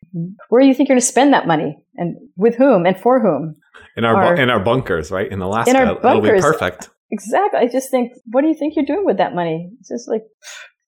where 0.50 0.62
do 0.62 0.68
you 0.68 0.74
think 0.74 0.90
you're 0.90 0.96
going 0.96 1.02
to 1.02 1.06
spend 1.06 1.34
that 1.34 1.48
money? 1.48 1.78
And 1.96 2.18
with 2.36 2.56
whom 2.56 2.86
and 2.86 3.00
for 3.00 3.20
whom? 3.20 3.56
In 3.96 4.06
our, 4.06 4.16
our 4.16 4.36
in 4.36 4.50
our 4.50 4.60
bunkers, 4.60 5.12
right? 5.12 5.32
In 5.32 5.42
Alaska. 5.42 5.70
In 5.70 5.76
our 5.76 5.96
bunkers. 5.96 6.30
It'll 6.30 6.36
be 6.36 6.42
perfect. 6.42 6.90
Exactly. 7.12 7.60
I 7.60 7.68
just 7.68 7.92
think, 7.92 8.14
what 8.26 8.42
do 8.42 8.48
you 8.48 8.56
think 8.56 8.76
you're 8.76 8.86
doing 8.86 9.06
with 9.06 9.18
that 9.18 9.36
money? 9.36 9.70
It's 9.80 9.90
just 9.90 10.10
like, 10.10 10.24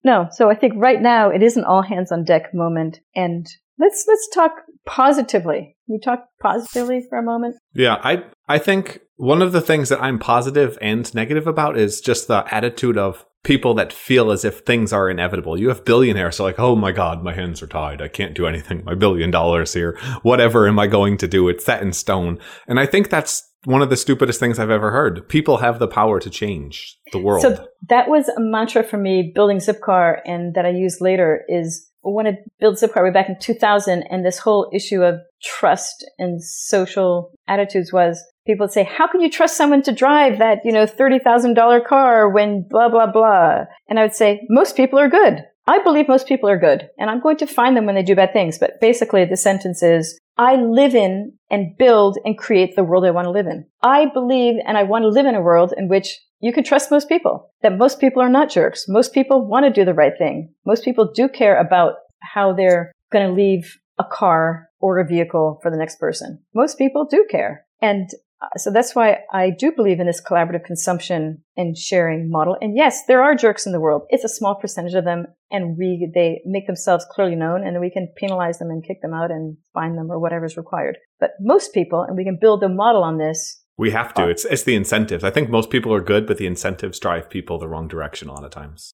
no. 0.04 0.28
So 0.32 0.50
I 0.50 0.56
think 0.56 0.74
right 0.78 1.00
now 1.00 1.30
it 1.30 1.44
is 1.44 1.56
an 1.56 1.64
all 1.64 1.84
hands 1.84 2.12
on 2.12 2.24
deck 2.24 2.54
moment. 2.54 3.00
And 3.16 3.48
let's, 3.80 4.06
let's 4.08 4.28
talk 4.34 4.52
positively. 4.86 5.76
Can 5.86 5.96
we 5.96 6.00
talk 6.00 6.28
positively 6.42 7.06
for 7.08 7.18
a 7.18 7.24
moment? 7.24 7.56
Yeah. 7.74 7.96
I, 8.04 8.24
I 8.48 8.58
think 8.58 9.02
one 9.18 9.42
of 9.42 9.52
the 9.52 9.62
things 9.62 9.90
that 9.90 10.02
I'm 10.02 10.20
positive 10.20 10.78
and 10.82 11.14
negative 11.14 11.48
about 11.48 11.78
is 11.78 12.02
just 12.02 12.28
the 12.28 12.46
attitude 12.54 12.98
of 12.98 13.26
people 13.44 13.76
that 13.76 13.94
feel 13.94 14.32
as 14.32 14.44
if 14.44 14.60
things 14.60 14.92
are 14.92 15.10
inevitable. 15.10 15.58
You 15.58 15.70
have 15.70 15.86
billionaires, 15.86 16.38
so 16.38 16.44
like, 16.44 16.60
oh 16.60 16.76
my 16.76 16.92
God, 16.92 17.24
my 17.24 17.34
hands 17.34 17.62
are 17.62 17.68
tied. 17.68 18.02
I 18.02 18.08
can't 18.08 18.34
do 18.34 18.48
anything. 18.48 18.84
My 18.84 18.96
billion 18.96 19.32
dollars 19.32 19.74
here. 19.74 19.98
Whatever 20.24 20.68
am 20.68 20.80
I 20.80 20.88
going 20.88 21.18
to 21.18 21.28
do? 21.28 21.48
It's 21.48 21.64
set 21.64 21.82
in 21.82 21.94
stone. 21.94 22.40
And 22.68 22.80
I 22.80 22.88
think 22.88 23.10
that's 23.10 23.48
one 23.64 23.82
of 23.82 23.90
the 23.90 23.98
stupidest 23.98 24.40
things 24.40 24.60
I've 24.60 24.70
ever 24.70 24.92
heard. 24.92 25.30
People 25.30 25.58
have 25.58 25.80
the 25.80 25.88
power 25.88 26.20
to 26.20 26.30
change 26.30 26.98
the 27.12 27.20
world. 27.20 27.42
So 27.42 27.68
that 27.90 28.10
was 28.10 28.28
a 28.30 28.40
mantra 28.40 28.84
for 28.84 28.98
me 28.98 29.32
building 29.34 29.58
Zipcar 29.58 30.20
and 30.26 30.54
that 30.56 30.66
I 30.66 30.70
used 30.70 31.00
later 31.00 31.44
is 31.48 31.90
want 32.14 32.28
to 32.28 32.36
build 32.60 32.76
Zipcar 32.76 33.04
way 33.04 33.12
back 33.12 33.30
in 33.30 33.38
2000, 33.40 34.04
and 34.04 34.26
this 34.26 34.40
whole 34.40 34.70
issue 34.74 35.02
of 35.02 35.20
trust 35.44 36.06
and 36.18 36.44
social 36.44 37.32
attitudes 37.48 37.92
was 37.92 38.24
people 38.46 38.66
would 38.66 38.72
say, 38.72 38.84
how 38.84 39.08
can 39.08 39.22
you 39.22 39.30
trust 39.30 39.58
someone 39.58 39.82
to 39.84 39.92
drive 39.92 40.40
that, 40.40 40.60
you 40.64 40.72
know, 40.72 40.86
$30,000 40.86 41.86
car 41.86 42.30
when 42.30 42.66
blah, 42.70 42.90
blah, 42.90 43.12
blah? 43.12 43.66
And 43.90 44.00
I 44.00 44.04
would 44.04 44.14
say, 44.14 44.46
most 44.50 44.76
people 44.76 45.00
are 45.00 45.10
good. 45.10 45.44
I 45.68 45.82
believe 45.84 46.08
most 46.08 46.28
people 46.28 46.50
are 46.50 46.60
good 46.60 46.90
and 46.98 47.10
I'm 47.10 47.22
going 47.22 47.38
to 47.38 47.48
find 47.48 47.76
them 47.76 47.86
when 47.86 47.96
they 47.96 48.04
do 48.04 48.16
bad 48.16 48.34
things. 48.34 48.58
But 48.60 48.80
basically 48.80 49.26
the 49.26 49.38
sentence 49.38 49.82
is, 49.82 50.20
I 50.38 50.56
live 50.56 50.96
in 50.96 51.34
and 51.50 51.78
build 51.78 52.18
and 52.26 52.38
create 52.38 52.76
the 52.76 52.84
world 52.84 53.06
I 53.06 53.12
want 53.12 53.26
to 53.26 53.32
live 53.32 53.48
in. 53.48 53.66
I 53.82 54.08
believe 54.14 54.56
and 54.66 54.78
I 54.78 54.84
want 54.84 55.04
to 55.04 55.10
live 55.10 55.26
in 55.26 55.36
a 55.36 55.42
world 55.42 55.74
in 55.76 55.88
which 55.88 56.20
you 56.40 56.54
can 56.54 56.64
trust 56.64 56.92
most 56.92 57.10
people, 57.10 57.52
that 57.62 57.78
most 57.78 58.00
people 58.00 58.22
are 58.22 58.30
not 58.30 58.52
jerks. 58.52 58.86
Most 58.88 59.14
people 59.14 59.48
want 59.48 59.66
to 59.66 59.72
do 59.72 59.86
the 59.86 59.94
right 59.94 60.14
thing. 60.18 60.54
Most 60.66 60.84
people 60.84 61.12
do 61.12 61.30
care 61.30 61.60
about 61.60 61.94
how 62.20 62.54
they're 62.54 62.92
going 63.12 63.28
to 63.28 63.34
leave 63.34 63.78
a 63.98 64.04
car 64.04 64.70
or 64.80 65.00
a 65.00 65.08
vehicle 65.08 65.60
for 65.62 65.72
the 65.72 65.78
next 65.78 66.00
person. 66.00 66.44
Most 66.54 66.78
people 66.78 67.06
do 67.10 67.26
care. 67.32 67.66
And 67.82 68.10
so 68.58 68.72
that's 68.72 68.96
why 68.96 69.20
I 69.32 69.50
do 69.50 69.72
believe 69.72 70.00
in 70.00 70.08
this 70.08 70.22
collaborative 70.22 70.66
consumption 70.66 71.44
and 71.56 71.78
sharing 71.78 72.30
model. 72.30 72.58
And 72.62 72.76
yes, 72.76 73.06
there 73.08 73.24
are 73.24 73.36
jerks 73.36 73.66
in 73.66 73.72
the 73.72 73.80
world. 73.80 74.04
It's 74.10 74.24
a 74.24 74.30
small 74.30 74.56
percentage 74.56 74.94
of 74.94 75.06
them 75.06 75.26
and 75.52 75.78
we, 75.78 76.10
they 76.14 76.42
make 76.46 76.68
themselves 76.68 77.06
clearly 77.10 77.36
known 77.36 77.66
and 77.66 77.76
then 77.76 77.82
we 77.82 77.90
can 77.90 78.12
penalize 78.18 78.60
them 78.60 78.70
and 78.70 78.84
kick 78.86 79.02
them 79.02 79.14
out 79.14 79.32
and 79.32 79.58
fine 79.74 79.96
them 79.96 80.12
or 80.12 80.20
whatever 80.20 80.46
is 80.46 80.58
required. 80.58 80.98
But 81.20 81.32
most 81.40 81.74
people, 81.74 82.04
and 82.04 82.18
we 82.18 82.24
can 82.24 82.38
build 82.40 82.64
a 82.64 82.70
model 82.70 83.04
on 83.04 83.18
this. 83.18 83.62
We 83.78 83.92
have 83.92 84.14
to. 84.14 84.30
It's, 84.30 84.46
it's 84.46 84.64
the 84.64 84.76
incentives. 84.76 85.24
I 85.24 85.32
think 85.32 85.50
most 85.50 85.70
people 85.70 85.94
are 85.94 86.02
good, 86.02 86.28
but 86.28 86.38
the 86.38 86.48
incentives 86.48 87.00
drive 87.00 87.30
people 87.30 87.60
the 87.60 87.68
wrong 87.68 87.88
direction 87.88 88.30
a 88.30 88.34
lot 88.34 88.46
of 88.46 88.52
times. 88.52 88.94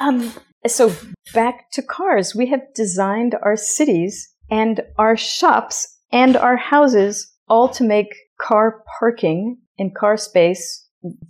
Um, 0.00 0.32
so 0.66 0.92
back 1.34 1.70
to 1.72 1.82
cars. 1.82 2.34
We 2.34 2.46
have 2.46 2.60
designed 2.74 3.36
our 3.42 3.56
cities 3.56 4.32
and 4.50 4.80
our 4.96 5.16
shops 5.16 5.98
and 6.10 6.36
our 6.36 6.56
houses 6.56 7.32
all 7.48 7.68
to 7.70 7.84
make 7.84 8.14
car 8.40 8.82
parking 8.98 9.58
and 9.78 9.94
car 9.94 10.16
space 10.16 10.88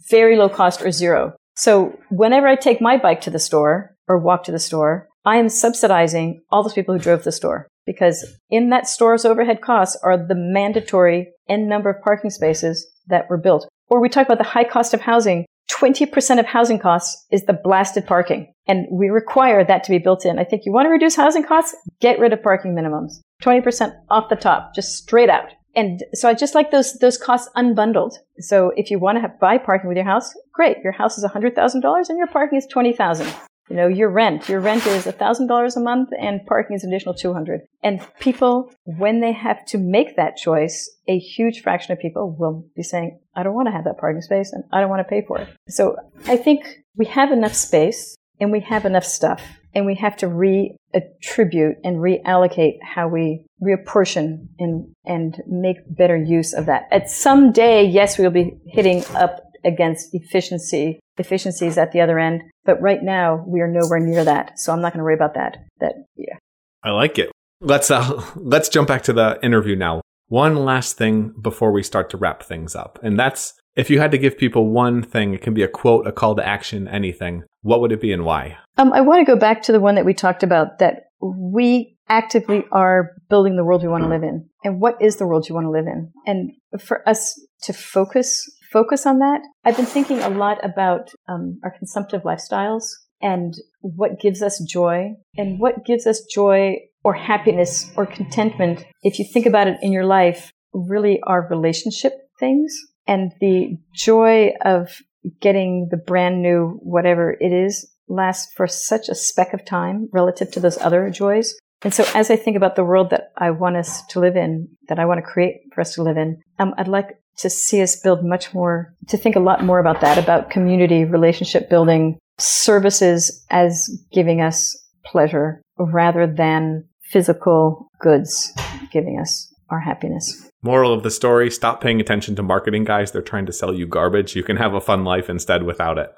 very 0.09 0.37
low 0.37 0.49
cost 0.49 0.83
or 0.83 0.91
zero. 0.91 1.35
So 1.57 1.99
whenever 2.11 2.47
I 2.47 2.57
take 2.57 2.81
my 2.81 2.97
bike 2.97 3.21
to 3.23 3.31
the 3.31 3.39
store 3.39 3.97
or 4.07 4.19
walk 4.19 4.45
to 4.45 4.53
the 4.53 4.59
store, 4.59 5.09
I 5.25 5.37
am 5.37 5.49
subsidizing 5.49 6.41
all 6.51 6.63
those 6.63 6.73
people 6.73 6.95
who 6.95 7.01
drove 7.01 7.25
the 7.25 7.33
store 7.33 7.69
because 7.85 8.25
in 8.51 8.71
that 8.71 8.87
store's 8.87 9.25
overhead 9.25 9.61
costs 9.61 9.97
are 10.03 10.17
the 10.17 10.35
mandatory 10.35 11.29
n 11.49 11.69
number 11.69 11.91
of 11.91 12.03
parking 12.03 12.31
spaces 12.31 12.87
that 13.09 13.29
were 13.29 13.37
built. 13.37 13.69
Or 13.89 14.01
we 14.01 14.09
talk 14.09 14.27
about 14.27 14.39
the 14.39 14.45
high 14.45 14.65
cost 14.65 14.95
of 14.95 15.01
housing. 15.01 15.47
20% 15.71 16.39
of 16.39 16.47
housing 16.47 16.79
costs 16.79 17.27
is 17.31 17.45
the 17.45 17.53
blasted 17.53 18.07
parking. 18.07 18.53
And 18.67 18.87
we 18.91 19.09
require 19.09 19.65
that 19.65 19.85
to 19.85 19.91
be 19.91 19.99
built 19.99 20.25
in. 20.25 20.39
I 20.39 20.45
think 20.45 20.63
you 20.65 20.73
want 20.73 20.87
to 20.87 20.91
reduce 20.91 21.17
housing 21.17 21.45
costs? 21.45 21.75
Get 22.01 22.19
rid 22.19 22.33
of 22.33 22.43
parking 22.43 22.75
minimums. 22.75 23.21
20% 23.43 23.93
off 24.11 24.29
the 24.29 24.37
top, 24.37 24.75
just 24.75 24.97
straight 24.97 25.31
out 25.31 25.51
and 25.79 26.03
so 26.13 26.29
I 26.29 26.35
just 26.35 26.57
like 26.57 26.73
those 26.73 26.95
those 26.95 27.17
costs 27.17 27.49
unbundled. 27.57 28.15
So 28.41 28.73
if 28.77 28.91
you 28.91 28.99
want 28.99 29.17
to 29.17 29.23
have, 29.23 29.39
buy 29.39 29.59
parking 29.59 29.89
with 29.89 29.97
your 29.97 30.11
house, 30.13 30.35
great. 30.53 30.79
Your 30.83 30.93
house 30.93 31.17
is 31.17 31.25
hundred 31.25 31.55
thousand 31.55 31.83
dollars 31.83 32.09
and 32.09 32.19
your 32.19 32.27
parking 32.27 32.59
is 32.59 32.67
twenty 32.67 32.93
thousand. 32.93 33.33
You 33.71 33.77
know 33.77 33.87
your 33.87 34.09
rent. 34.09 34.49
Your 34.49 34.61
rent 34.61 34.85
is 34.87 35.05
thousand 35.05 35.47
dollars 35.47 35.77
a 35.77 35.81
month, 35.81 36.09
and 36.19 36.45
parking 36.47 36.75
is 36.75 36.83
an 36.83 36.93
additional 36.93 37.15
two 37.15 37.33
hundred. 37.33 37.61
And 37.83 38.01
people, 38.19 38.73
when 38.85 39.21
they 39.21 39.33
have 39.33 39.65
to 39.67 39.79
make 39.79 40.17
that 40.17 40.37
choice, 40.37 40.91
a 41.07 41.19
huge 41.19 41.63
fraction 41.63 41.93
of 41.93 42.01
people 42.01 42.35
will 42.37 42.65
be 42.75 42.83
saying, 42.83 43.21
"I 43.37 43.45
don't 43.45 43.55
want 43.55 43.69
to 43.69 43.73
have 43.73 43.85
that 43.85 43.99
parking 43.99 44.23
space, 44.23 44.53
and 44.53 44.65
I 44.73 44.81
don't 44.81 44.91
want 44.91 45.07
to 45.07 45.11
pay 45.15 45.23
for 45.29 45.39
it." 45.39 45.49
So 45.69 45.97
I 46.27 46.39
think 46.39 46.83
we 46.97 47.07
have 47.07 47.31
enough 47.31 47.55
space 47.55 48.17
and 48.41 48.51
we 48.51 48.61
have 48.61 48.85
enough 48.85 49.05
stuff 49.05 49.43
and 49.75 49.87
we 49.87 49.95
have 49.97 50.17
to 50.19 50.27
reattribute 50.27 51.75
and 51.85 51.97
reallocate 51.99 52.79
how 52.83 53.09
we 53.09 53.45
reapportion 53.63 54.49
and, 54.59 54.89
and 55.05 55.43
make 55.47 55.77
better 55.89 56.17
use 56.17 56.53
of 56.53 56.67
that. 56.67 56.85
At 56.91 57.11
some 57.11 57.53
day, 57.53 57.85
yes, 57.85 58.19
we'll 58.19 58.31
be 58.31 58.57
hitting 58.67 59.05
up 59.15 59.41
against 59.65 60.15
efficiency, 60.15 61.01
efficiencies 61.17 61.79
at 61.79 61.93
the 61.93 62.01
other 62.01 62.19
end. 62.19 62.43
But 62.65 62.81
right 62.81 63.03
now, 63.03 63.45
we 63.47 63.61
are 63.61 63.69
nowhere 63.69 64.01
near 64.01 64.25
that. 64.25 64.59
So 64.59 64.73
I'm 64.73 64.81
not 64.81 64.93
going 64.93 64.99
to 64.99 65.05
worry 65.05 65.15
about 65.15 65.35
that. 65.35 65.59
That, 65.81 65.95
yeah. 66.17 66.37
I 66.83 66.91
like 66.91 67.19
it. 67.19 67.31
Let's, 67.61 67.91
uh, 67.91 68.25
let's 68.37 68.69
jump 68.69 68.89
back 68.89 69.03
to 69.05 69.13
the 69.13 69.39
interview 69.43 69.77
now. 69.77 70.01
One 70.29 70.57
last 70.57 70.99
thing 70.99 71.35
before 71.41 71.73
we 71.73 71.83
start 71.83 72.11
to 72.11 72.17
wrap 72.19 72.43
things 72.43 72.77
up. 72.77 72.99
And 73.03 73.19
that's 73.19 73.55
if 73.79 73.89
you 73.89 74.01
had 74.01 74.11
to 74.11 74.19
give 74.19 74.37
people 74.37 74.69
one 74.69 75.03
thing, 75.03 75.33
it 75.33 75.41
can 75.41 75.55
be 75.55 75.63
a 75.63 75.69
quote, 75.69 76.05
a 76.07 76.11
call 76.11 76.35
to 76.35 76.47
action, 76.47 76.89
anything, 76.89 77.45
what 77.63 77.81
would 77.81 77.93
it 77.93 78.01
be 78.01 78.13
and 78.13 78.25
why? 78.25 78.59
Um, 78.77 78.93
I 78.93 79.01
want 79.01 79.25
to 79.25 79.33
go 79.33 79.39
back 79.39 79.63
to 79.63 79.73
the 79.73 79.79
one 79.79 79.95
that 79.95 80.05
we 80.05 80.15
talked 80.15 80.43
about 80.43 80.81
that 80.81 81.05
we 81.21 81.97
actively 82.09 82.65
are 82.73 83.13
building 83.31 83.55
the 83.55 83.65
world 83.65 83.83
we 83.83 83.89
want 83.89 84.03
to 84.03 84.11
live 84.11 84.25
in. 84.25 84.49
And 84.65 84.81
what 84.81 85.01
is 85.01 85.17
the 85.17 85.29
world 85.29 85.49
you 85.49 85.55
want 85.55 85.67
to 85.67 85.71
live 85.71 85.87
in? 85.87 86.13
And 86.27 86.51
for 86.81 87.09
us 87.09 87.41
to 87.63 87.73
focus, 87.73 88.51
focus 88.73 89.07
on 89.07 89.21
that, 89.21 89.43
I've 89.65 89.77
been 89.77 89.87
thinking 89.87 90.19
a 90.21 90.29
lot 90.29 90.59
about 90.65 91.11
um, 91.29 91.61
our 91.63 91.71
consumptive 91.71 92.23
lifestyles 92.23 92.83
and 93.23 93.55
what 93.81 94.21
gives 94.21 94.43
us 94.43 94.61
joy 94.69 95.15
and 95.37 95.61
what 95.61 95.87
gives 95.87 96.05
us 96.05 96.23
joy 96.23 96.79
or 97.05 97.15
happiness 97.15 97.93
or 97.95 98.07
contentment. 98.07 98.85
If 99.05 99.21
you 99.21 99.25
think 99.33 99.47
about 99.47 99.69
it 99.69 99.77
in 99.83 99.93
your 99.93 100.05
life, 100.05 100.51
really 100.73 101.21
are 101.29 101.47
relationship 101.49 102.13
things 102.41 102.77
and 103.09 103.33
the 103.41 103.77
joy 103.93 104.53
of 104.65 105.03
getting 105.41 105.89
the 105.91 105.97
brand 105.97 106.43
new 106.43 106.79
whatever 106.83 107.37
it 107.41 107.53
is 107.53 107.91
lasts 108.09 108.53
for 108.55 108.67
such 108.67 109.09
a 109.09 109.15
speck 109.15 109.53
of 109.53 109.65
time 109.65 110.09
relative 110.13 110.51
to 110.53 110.61
those 110.61 110.79
other 110.79 111.11
joys. 111.11 111.55
And 111.83 111.95
so 111.95 112.05
as 112.15 112.31
I 112.31 112.37
think 112.37 112.57
about 112.57 112.77
the 112.77 112.85
world 112.85 113.11
that 113.11 113.33
I 113.37 113.51
want 113.51 113.77
us 113.77 114.05
to 114.07 114.21
live 114.21 114.37
in, 114.37 114.69
that 114.89 114.99
I 114.99 115.07
want 115.07 115.19
to 115.19 115.31
create 115.31 115.61
for 115.73 115.81
us 115.81 115.95
to 115.95 116.03
live 116.03 116.17
in, 116.17 116.41
um, 116.59 116.75
I'd 116.77 116.89
like 116.89 117.19
to 117.39 117.51
see 117.51 117.83
us 117.83 118.01
build 118.01 118.25
much 118.25 118.53
more, 118.53 118.95
to 119.09 119.17
think 119.17 119.37
a 119.37 119.41
lot 119.41 119.65
more 119.65 119.79
about 119.79 120.01
that, 120.01 120.19
about 120.19 120.51
community, 120.51 121.05
relationship 121.05 121.71
building, 121.71 122.19
services 122.39 123.45
as 123.51 123.89
giving 124.13 124.41
us 124.41 124.77
pleasure 125.05 125.63
rather 125.79 126.27
than 126.27 126.85
physical 127.03 127.89
goods 128.01 128.53
giving 128.93 129.19
us 129.19 129.53
our 129.71 129.81
happiness. 129.81 130.48
Moral 130.63 130.93
of 130.93 131.05
the 131.05 131.11
story 131.11 131.51
stop 131.51 131.81
paying 131.81 132.01
attention 132.01 132.35
to 132.37 132.43
marketing 132.43 132.85
guys. 132.85 133.13
They're 133.13 133.23
trying 133.23 133.47
to 133.47 133.53
sell 133.53 133.73
you 133.73 133.87
garbage. 133.87 134.35
You 134.35 134.43
can 134.43 134.57
have 134.57 134.75
a 134.75 134.81
fun 134.81 135.05
life 135.05 135.31
instead 135.31 135.63
without 135.63 135.99
it. 135.99 136.13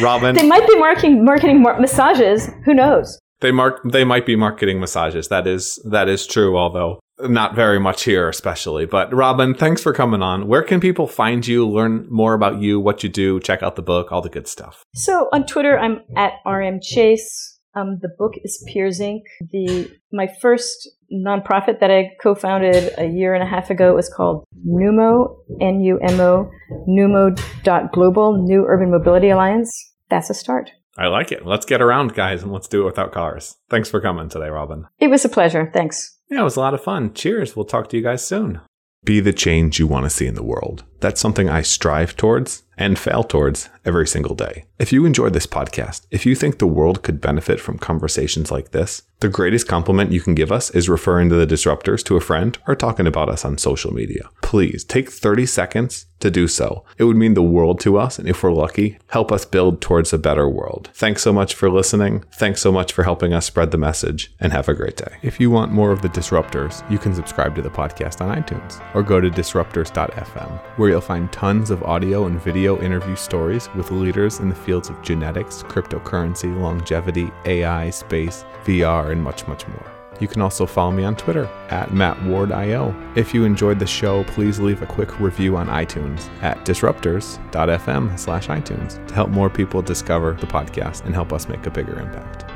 Robin. 0.00 0.34
they 0.34 0.46
might 0.46 0.66
be 0.66 0.78
marketing, 0.78 1.24
marketing 1.24 1.62
massages. 1.62 2.48
Who 2.64 2.74
knows? 2.74 3.18
They 3.40 3.52
mark 3.52 3.82
they 3.84 4.04
might 4.04 4.24
be 4.24 4.34
marketing 4.34 4.80
massages. 4.80 5.28
That 5.28 5.46
is 5.46 5.78
that 5.90 6.08
is 6.08 6.26
true, 6.26 6.56
although 6.56 7.00
not 7.20 7.54
very 7.54 7.78
much 7.78 8.04
here 8.04 8.28
especially. 8.30 8.86
But 8.86 9.12
Robin, 9.12 9.54
thanks 9.54 9.82
for 9.82 9.92
coming 9.92 10.22
on. 10.22 10.46
Where 10.48 10.62
can 10.62 10.80
people 10.80 11.06
find 11.06 11.46
you, 11.46 11.68
learn 11.68 12.06
more 12.10 12.32
about 12.32 12.60
you, 12.62 12.80
what 12.80 13.02
you 13.02 13.10
do, 13.10 13.40
check 13.40 13.62
out 13.62 13.76
the 13.76 13.82
book, 13.82 14.10
all 14.10 14.22
the 14.22 14.30
good 14.30 14.48
stuff? 14.48 14.82
So 14.94 15.28
on 15.32 15.44
Twitter 15.44 15.78
I'm 15.78 16.00
at 16.16 16.32
RM 16.46 16.80
Chase. 16.82 17.55
Um, 17.76 17.98
the 18.00 18.08
book 18.08 18.32
is 18.42 18.64
Peers 18.72 19.00
Inc. 19.00 19.20
The 19.52 19.90
my 20.10 20.28
first 20.40 20.88
nonprofit 21.12 21.78
that 21.80 21.90
I 21.90 22.12
co-founded 22.22 22.94
a 22.98 23.06
year 23.06 23.34
and 23.34 23.42
a 23.42 23.46
half 23.46 23.70
ago 23.70 23.94
was 23.94 24.08
called 24.08 24.44
Numo, 24.66 25.36
N-U-M-O, 25.60 26.50
Numo.global, 26.88 28.42
New 28.42 28.64
Urban 28.66 28.90
Mobility 28.90 29.28
Alliance. 29.28 29.70
That's 30.08 30.30
a 30.30 30.34
start. 30.34 30.70
I 30.96 31.08
like 31.08 31.30
it. 31.30 31.44
Let's 31.44 31.66
get 31.66 31.82
around, 31.82 32.14
guys, 32.14 32.42
and 32.42 32.50
let's 32.50 32.68
do 32.68 32.80
it 32.80 32.86
without 32.86 33.12
cars. 33.12 33.56
Thanks 33.68 33.90
for 33.90 34.00
coming 34.00 34.30
today, 34.30 34.48
Robin. 34.48 34.86
It 34.98 35.08
was 35.08 35.26
a 35.26 35.28
pleasure. 35.28 35.70
Thanks. 35.72 36.18
Yeah, 36.30 36.40
it 36.40 36.44
was 36.44 36.56
a 36.56 36.60
lot 36.60 36.74
of 36.74 36.82
fun. 36.82 37.12
Cheers. 37.12 37.54
We'll 37.54 37.66
talk 37.66 37.90
to 37.90 37.96
you 37.98 38.02
guys 38.02 38.26
soon. 38.26 38.62
Be 39.04 39.20
the 39.20 39.34
change 39.34 39.78
you 39.78 39.86
want 39.86 40.04
to 40.04 40.10
see 40.10 40.26
in 40.26 40.34
the 40.34 40.42
world. 40.42 40.84
That's 41.00 41.20
something 41.20 41.50
I 41.50 41.60
strive 41.60 42.16
towards 42.16 42.62
and 42.76 42.98
fail 42.98 43.22
towards 43.22 43.68
every 43.84 44.06
single 44.06 44.34
day. 44.34 44.64
If 44.78 44.92
you 44.92 45.06
enjoyed 45.06 45.32
this 45.32 45.46
podcast, 45.46 46.06
if 46.10 46.26
you 46.26 46.34
think 46.34 46.58
the 46.58 46.66
world 46.66 47.02
could 47.02 47.20
benefit 47.20 47.60
from 47.60 47.78
conversations 47.78 48.50
like 48.50 48.72
this, 48.72 49.02
the 49.20 49.28
greatest 49.28 49.66
compliment 49.66 50.12
you 50.12 50.20
can 50.20 50.34
give 50.34 50.52
us 50.52 50.68
is 50.70 50.90
referring 50.90 51.30
to 51.30 51.34
the 51.36 51.46
disruptors 51.46 52.04
to 52.04 52.16
a 52.16 52.20
friend 52.20 52.58
or 52.68 52.74
talking 52.74 53.06
about 53.06 53.30
us 53.30 53.46
on 53.46 53.56
social 53.56 53.94
media. 53.94 54.28
Please 54.42 54.84
take 54.84 55.10
30 55.10 55.46
seconds 55.46 56.06
to 56.20 56.30
do 56.30 56.46
so. 56.46 56.84
It 56.98 57.04
would 57.04 57.16
mean 57.16 57.32
the 57.32 57.42
world 57.42 57.80
to 57.80 57.96
us, 57.96 58.18
and 58.18 58.28
if 58.28 58.42
we're 58.42 58.52
lucky, 58.52 58.98
help 59.08 59.32
us 59.32 59.46
build 59.46 59.80
towards 59.80 60.12
a 60.12 60.18
better 60.18 60.48
world. 60.48 60.90
Thanks 60.92 61.22
so 61.22 61.32
much 61.32 61.54
for 61.54 61.70
listening. 61.70 62.24
Thanks 62.34 62.60
so 62.60 62.70
much 62.70 62.92
for 62.92 63.04
helping 63.04 63.32
us 63.32 63.46
spread 63.46 63.70
the 63.70 63.78
message, 63.78 64.34
and 64.38 64.52
have 64.52 64.68
a 64.68 64.74
great 64.74 64.96
day. 64.96 65.16
If 65.22 65.40
you 65.40 65.50
want 65.50 65.72
more 65.72 65.92
of 65.92 66.02
the 66.02 66.08
disruptors, 66.08 66.88
you 66.90 66.98
can 66.98 67.14
subscribe 67.14 67.54
to 67.56 67.62
the 67.62 67.70
podcast 67.70 68.20
on 68.20 68.42
iTunes 68.42 68.82
or 68.94 69.02
go 69.02 69.20
to 69.20 69.30
disruptors.fm, 69.30 70.58
where 70.78 70.90
you'll 70.90 71.00
find 71.00 71.32
tons 71.32 71.70
of 71.70 71.82
audio 71.82 72.26
and 72.26 72.40
video 72.66 72.84
interview 72.84 73.14
stories 73.14 73.68
with 73.76 73.92
leaders 73.92 74.40
in 74.40 74.48
the 74.48 74.54
fields 74.54 74.88
of 74.88 75.00
genetics, 75.00 75.62
cryptocurrency, 75.62 76.52
longevity, 76.60 77.30
AI, 77.44 77.90
space, 77.90 78.44
VR, 78.64 79.12
and 79.12 79.22
much, 79.22 79.46
much 79.46 79.68
more. 79.68 79.92
You 80.18 80.26
can 80.26 80.42
also 80.42 80.66
follow 80.66 80.90
me 80.90 81.04
on 81.04 81.14
Twitter 81.14 81.44
at 81.70 81.90
MattWardIO. 81.90 83.16
If 83.16 83.32
you 83.32 83.44
enjoyed 83.44 83.78
the 83.78 83.86
show, 83.86 84.24
please 84.24 84.58
leave 84.58 84.82
a 84.82 84.86
quick 84.86 85.20
review 85.20 85.56
on 85.56 85.68
iTunes 85.68 86.28
at 86.42 86.58
disruptors.fm 86.64 88.18
slash 88.18 88.48
iTunes 88.48 89.06
to 89.06 89.14
help 89.14 89.30
more 89.30 89.48
people 89.48 89.80
discover 89.80 90.32
the 90.32 90.46
podcast 90.48 91.04
and 91.04 91.14
help 91.14 91.32
us 91.32 91.48
make 91.48 91.66
a 91.66 91.70
bigger 91.70 92.00
impact. 92.00 92.55